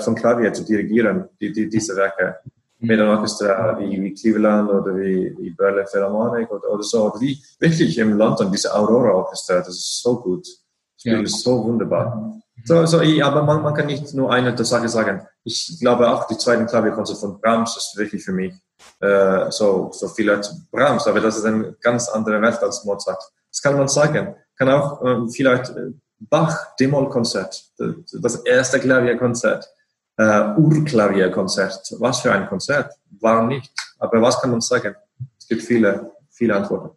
von 0.00 0.14
Klavier 0.16 0.52
zu 0.52 0.64
dirigieren, 0.64 1.28
die, 1.40 1.52
die, 1.52 1.68
diese 1.68 1.94
Werke. 1.96 2.36
Mit 2.80 3.00
einem 3.00 3.10
Orchester 3.10 3.78
wie, 3.78 4.02
wie 4.02 4.12
Cleveland 4.12 4.68
oder 4.68 4.96
wie, 4.96 5.34
wie 5.38 5.50
Berlin 5.50 5.86
Philharmonic 5.86 6.50
oder, 6.50 6.70
oder 6.70 6.82
so. 6.82 7.04
Oder 7.04 7.20
wie 7.20 7.40
wirklich 7.60 7.96
im 7.98 8.18
London, 8.18 8.50
diese 8.50 8.74
Aurora 8.74 9.12
Orchester, 9.12 9.58
das 9.58 9.68
ist 9.68 10.02
so 10.02 10.20
gut. 10.20 10.44
Das 10.44 11.00
Spiel 11.00 11.12
ja. 11.12 11.22
ist 11.22 11.40
so 11.40 11.64
wunderbar. 11.64 12.42
So, 12.66 12.86
so, 12.86 12.98
aber 12.98 13.42
man, 13.42 13.62
man 13.62 13.74
kann 13.74 13.86
nicht 13.86 14.14
nur 14.14 14.32
eine 14.32 14.56
Sache 14.64 14.88
sagen. 14.88 15.26
Ich 15.44 15.76
glaube 15.78 16.08
auch, 16.10 16.26
die 16.26 16.38
zweite 16.38 16.64
Klavierkonzert 16.64 17.18
von 17.18 17.38
Brahms 17.38 17.76
ist 17.76 17.96
wirklich 17.96 18.24
für 18.24 18.32
mich 18.32 18.54
äh, 19.00 19.50
so, 19.50 19.90
so 19.92 20.08
viel 20.08 20.30
als 20.30 20.54
Brahms, 20.70 21.06
aber 21.06 21.20
das 21.20 21.36
ist 21.36 21.44
eine 21.44 21.76
ganz 21.82 22.08
andere 22.08 22.40
Welt 22.40 22.58
als 22.62 22.84
Mozart. 22.84 23.22
Das 23.50 23.60
kann 23.60 23.76
man 23.76 23.88
sagen. 23.88 24.34
Kann 24.56 24.70
auch 24.70 25.02
äh, 25.04 25.28
vielleicht 25.30 25.70
äh, 25.70 25.92
Bach, 26.18 26.74
D-Moll-Konzert, 26.76 27.64
das 27.76 28.36
erste 28.36 28.80
Klavierkonzert, 28.80 29.68
äh, 30.16 30.54
Urklavierkonzert. 30.56 31.94
Was 31.98 32.20
für 32.20 32.32
ein 32.32 32.48
Konzert? 32.48 32.94
Warum 33.20 33.48
nicht? 33.48 33.70
Aber 33.98 34.22
was 34.22 34.40
kann 34.40 34.50
man 34.50 34.62
sagen? 34.62 34.94
Es 35.38 35.46
gibt 35.46 35.62
viele, 35.62 36.12
viele 36.30 36.56
Antworten. 36.56 36.96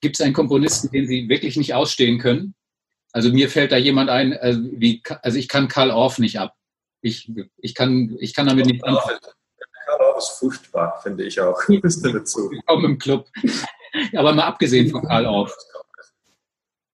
Gibt 0.00 0.16
es 0.16 0.20
einen 0.20 0.34
Komponisten, 0.34 0.90
den 0.90 1.08
Sie 1.08 1.28
wirklich 1.28 1.56
nicht 1.56 1.74
ausstehen 1.74 2.18
können? 2.18 2.54
Also 3.12 3.30
mir 3.30 3.50
fällt 3.50 3.72
da 3.72 3.76
jemand 3.76 4.10
ein, 4.10 4.36
also, 4.36 4.60
wie, 4.72 5.02
also 5.22 5.38
ich 5.38 5.48
kann 5.48 5.68
Karl 5.68 5.90
Orff 5.90 6.18
nicht 6.18 6.38
ab. 6.38 6.56
Ich, 7.02 7.30
ich, 7.58 7.74
kann, 7.74 8.16
ich 8.18 8.34
kann 8.34 8.46
damit 8.46 8.66
nicht 8.66 8.84
anfangen. 8.84 9.18
Karl 9.86 10.00
Orff 10.00 10.18
ist 10.18 10.38
furchtbar, 10.38 11.00
finde 11.02 11.24
ich 11.24 11.40
auch. 11.40 11.60
Dazu? 11.68 12.50
Kaum 12.66 12.84
im 12.84 12.98
Club. 12.98 13.28
Aber 14.16 14.32
mal 14.32 14.44
abgesehen 14.44 14.90
von 14.90 15.02
Karl 15.02 15.26
Orff. 15.26 15.54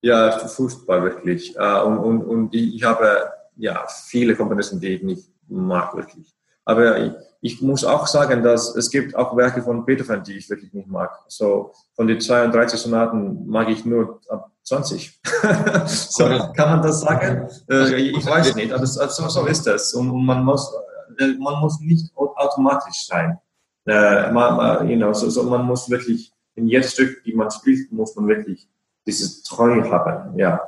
Ja, 0.01 0.37
furchtbar 0.47 1.03
wirklich. 1.03 1.55
Äh, 1.55 1.81
und, 1.81 1.97
und, 1.99 2.21
und 2.23 2.55
ich 2.55 2.83
habe 2.83 3.31
ja 3.55 3.85
viele 3.87 4.35
Komponisten, 4.35 4.79
die 4.79 4.95
ich 4.95 5.03
nicht 5.03 5.29
mag 5.47 5.95
wirklich. 5.95 6.33
Aber 6.69 7.15
ich, 7.41 7.63
muss 7.63 7.83
auch 7.83 8.05
sagen, 8.05 8.43
dass 8.43 8.75
es 8.75 8.91
gibt 8.91 9.15
auch 9.15 9.35
Werke 9.35 9.63
von 9.63 9.85
Beethoven, 9.85 10.21
die 10.23 10.37
ich 10.37 10.47
wirklich 10.51 10.71
nicht 10.71 10.87
mag. 10.87 11.09
So 11.27 11.73
von 11.95 12.05
den 12.05 12.21
32 12.21 12.79
Sonaten 12.79 13.47
mag 13.47 13.69
ich 13.69 13.85
nur 13.85 14.21
ab 14.29 14.51
20. 14.65 15.19
so, 15.87 16.25
kann 16.25 16.69
man 16.69 16.83
das 16.83 17.01
sagen? 17.01 17.49
Äh, 17.67 17.95
ich 17.95 18.23
weiß 18.23 18.53
nicht, 18.53 18.71
aber 18.71 18.85
so, 18.85 19.27
so 19.29 19.45
ist. 19.47 19.93
Und, 19.95 20.11
und, 20.11 20.23
man, 20.23 20.45
muss, 20.45 20.71
äh, 21.17 21.29
man 21.39 21.59
muss 21.59 21.79
nicht 21.79 22.15
automatisch 22.15 23.07
sein. 23.07 23.39
Äh, 23.87 24.31
man, 24.31 24.87
you 24.87 24.95
know, 24.95 25.11
so, 25.13 25.27
so, 25.31 25.41
man 25.41 25.65
muss 25.65 25.89
wirklich, 25.89 26.31
in 26.53 26.67
jedes 26.67 26.91
Stück, 26.93 27.23
die 27.23 27.33
man 27.33 27.49
spielt, 27.49 27.91
muss 27.91 28.15
man 28.15 28.27
wirklich 28.27 28.69
dieses 29.07 29.41
Treu 29.41 29.81
haben. 29.89 30.37
Ja. 30.37 30.61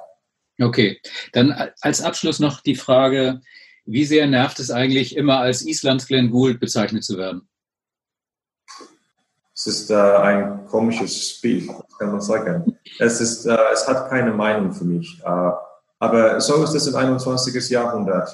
Okay, 0.59 0.99
dann 1.33 1.53
als 1.81 2.01
Abschluss 2.01 2.39
noch 2.39 2.61
die 2.61 2.75
Frage, 2.75 3.41
wie 3.85 4.05
sehr 4.05 4.27
nervt 4.27 4.59
es 4.59 4.71
eigentlich, 4.71 5.15
immer 5.15 5.39
als 5.39 5.65
Islands 5.65 6.07
Glenn 6.07 6.31
Gould 6.31 6.59
bezeichnet 6.59 7.03
zu 7.03 7.17
werden? 7.17 7.47
Es 9.53 9.67
ist 9.67 9.91
äh, 9.91 9.95
ein 9.95 10.65
komisches 10.67 11.29
Spiel, 11.29 11.69
kann 11.99 12.11
man 12.11 12.21
sagen. 12.21 12.77
Es, 12.99 13.21
ist, 13.21 13.45
äh, 13.45 13.57
es 13.71 13.87
hat 13.87 14.09
keine 14.09 14.31
Meinung 14.31 14.73
für 14.73 14.85
mich. 14.85 15.21
Äh, 15.23 15.51
aber 15.99 16.41
so 16.41 16.63
ist 16.63 16.73
es 16.73 16.87
im 16.87 16.95
21. 16.95 17.69
Jahrhundert. 17.69 18.29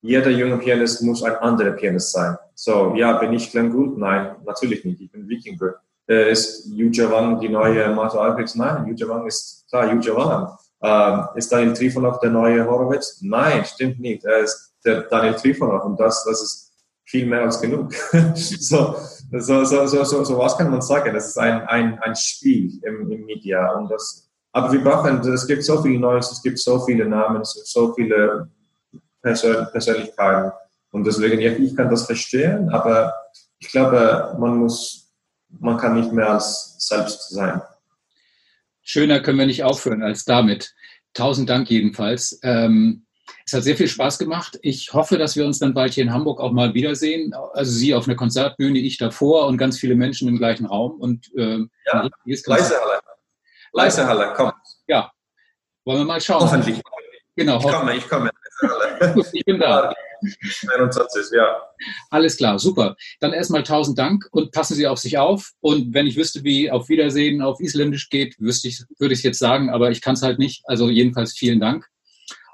Jeder 0.00 0.30
junge 0.30 0.56
Pianist 0.56 1.02
muss 1.02 1.22
ein 1.22 1.36
anderer 1.36 1.72
Pianist 1.72 2.12
sein. 2.12 2.36
So, 2.54 2.94
ja, 2.94 3.18
bin 3.18 3.34
ich 3.34 3.50
Glenn 3.50 3.70
Gould? 3.70 3.98
Nein, 3.98 4.36
natürlich 4.46 4.84
nicht. 4.84 5.00
Ich 5.02 5.12
bin 5.12 5.28
Vikinger. 5.28 5.74
Äh, 6.08 6.32
ist 6.32 6.66
Yuja 6.66 7.10
Wang 7.10 7.40
die 7.40 7.50
neue 7.50 7.94
Martha 7.94 8.18
Albrechts? 8.18 8.54
Nein, 8.54 8.86
Yuja 8.86 9.06
Wang 9.08 9.26
ist 9.26 9.66
klar 9.68 9.92
Yuja 9.92 10.16
Wang. 10.16 10.56
Ähm, 10.82 11.28
ist 11.34 11.52
Daniel 11.52 11.74
Trifonov 11.74 12.20
der 12.20 12.30
neue 12.30 12.66
Horowitz? 12.66 13.18
Nein, 13.20 13.64
stimmt 13.66 14.00
nicht. 14.00 14.24
Er 14.24 14.38
ist 14.38 14.69
der 14.84 15.02
Daniel 15.02 15.34
Trifonov 15.34 15.84
und 15.84 15.98
das, 16.00 16.24
das 16.24 16.42
ist 16.42 16.70
viel 17.04 17.26
mehr 17.26 17.42
als 17.42 17.60
genug. 17.60 17.92
so, 18.34 18.96
so, 19.32 19.64
so, 19.64 19.86
so, 19.86 20.04
so, 20.04 20.24
so 20.24 20.38
was 20.38 20.56
kann 20.56 20.70
man 20.70 20.80
sagen? 20.80 21.12
Das 21.12 21.28
ist 21.28 21.38
ein, 21.38 21.62
ein, 21.62 21.98
ein 21.98 22.14
Spiel 22.14 22.80
im, 22.84 23.10
im 23.10 23.24
Media. 23.24 23.72
Und 23.72 23.90
das, 23.90 24.30
aber 24.52 24.72
wir 24.72 24.82
brauchen, 24.82 25.20
es 25.20 25.46
gibt 25.46 25.64
so 25.64 25.82
viel 25.82 25.98
Neues, 25.98 26.30
es 26.30 26.42
gibt 26.42 26.58
so 26.58 26.80
viele 26.80 27.06
Namen, 27.06 27.42
so 27.44 27.92
viele 27.94 28.48
Persön 29.22 29.66
Persönlichkeiten. 29.72 30.52
Und 30.92 31.06
deswegen, 31.06 31.40
ich 31.40 31.76
kann 31.76 31.90
das 31.90 32.06
verstehen, 32.06 32.68
aber 32.70 33.14
ich 33.58 33.68
glaube, 33.68 34.36
man 34.38 34.56
muss, 34.56 35.12
man 35.48 35.76
kann 35.76 35.94
nicht 35.94 36.12
mehr 36.12 36.30
als 36.30 36.76
selbst 36.78 37.30
sein. 37.30 37.60
Schöner 38.82 39.20
können 39.20 39.38
wir 39.38 39.46
nicht 39.46 39.62
aufhören 39.62 40.02
als 40.02 40.24
damit. 40.24 40.74
Tausend 41.12 41.50
Dank 41.50 41.70
jedenfalls. 41.70 42.40
Ähm, 42.42 43.04
es 43.50 43.54
hat 43.54 43.64
sehr 43.64 43.76
viel 43.76 43.88
Spaß 43.88 44.20
gemacht. 44.20 44.60
Ich 44.62 44.92
hoffe, 44.92 45.18
dass 45.18 45.34
wir 45.34 45.44
uns 45.44 45.58
dann 45.58 45.74
bald 45.74 45.94
hier 45.94 46.04
in 46.04 46.12
Hamburg 46.12 46.40
auch 46.40 46.52
mal 46.52 46.72
wiedersehen. 46.72 47.34
Also 47.52 47.72
Sie 47.72 47.96
auf 47.96 48.06
einer 48.06 48.14
Konzertbühne, 48.14 48.78
ich 48.78 48.96
davor 48.96 49.48
und 49.48 49.58
ganz 49.58 49.76
viele 49.76 49.96
Menschen 49.96 50.28
im 50.28 50.38
gleichen 50.38 50.66
Raum. 50.66 51.00
Und, 51.00 51.34
äh, 51.36 51.58
ja, 51.92 52.08
Leisehalle. 52.24 53.00
Leisehalle, 53.72 54.34
komm. 54.36 54.52
Ja, 54.86 55.10
wollen 55.84 55.98
wir 55.98 56.04
mal 56.04 56.20
schauen. 56.20 56.42
Hoffentlich. 56.42 56.80
Genau. 57.34 57.58
Ich 57.58 57.66
komme, 57.66 57.96
ich 57.96 58.08
komme. 58.08 58.30
ich 59.32 59.44
bin 59.44 59.58
da. 59.58 59.92
21, 60.76 61.32
ja. 61.32 61.60
Alles 62.10 62.36
klar, 62.36 62.58
super. 62.60 62.94
Dann 63.18 63.32
erstmal 63.32 63.64
tausend 63.64 63.98
Dank 63.98 64.28
und 64.30 64.52
passen 64.52 64.74
Sie 64.74 64.86
auf 64.86 64.98
sich 64.98 65.18
auf. 65.18 65.50
Und 65.60 65.92
wenn 65.92 66.06
ich 66.06 66.16
wüsste, 66.16 66.44
wie 66.44 66.70
auf 66.70 66.88
Wiedersehen 66.88 67.42
auf 67.42 67.58
Isländisch 67.58 68.10
geht, 68.10 68.38
wüsste 68.38 68.68
ich, 68.68 68.84
würde 68.98 69.14
ich 69.14 69.20
es 69.20 69.24
jetzt 69.24 69.38
sagen, 69.40 69.70
aber 69.70 69.90
ich 69.90 70.02
kann 70.02 70.14
es 70.14 70.22
halt 70.22 70.38
nicht. 70.38 70.62
Also 70.66 70.88
jedenfalls 70.88 71.32
vielen 71.32 71.58
Dank 71.58 71.89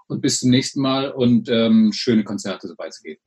und 0.09 0.21
bis 0.21 0.41
zum 0.41 0.51
nächsten 0.51 0.81
Mal 0.81 1.11
und 1.11 1.49
ähm, 1.49 1.93
schöne 1.93 2.25
Konzerte, 2.25 2.69
sobald 2.69 2.91
es 2.91 3.03
geht. 3.03 3.21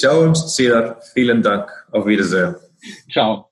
Schauen 0.00 0.28
uns 0.28 0.56
sehr. 0.56 1.00
Vielen 1.14 1.42
Dank. 1.42 1.70
Auf 1.92 2.06
Wiedersehen. 2.06 2.56
Ciao. 3.10 3.51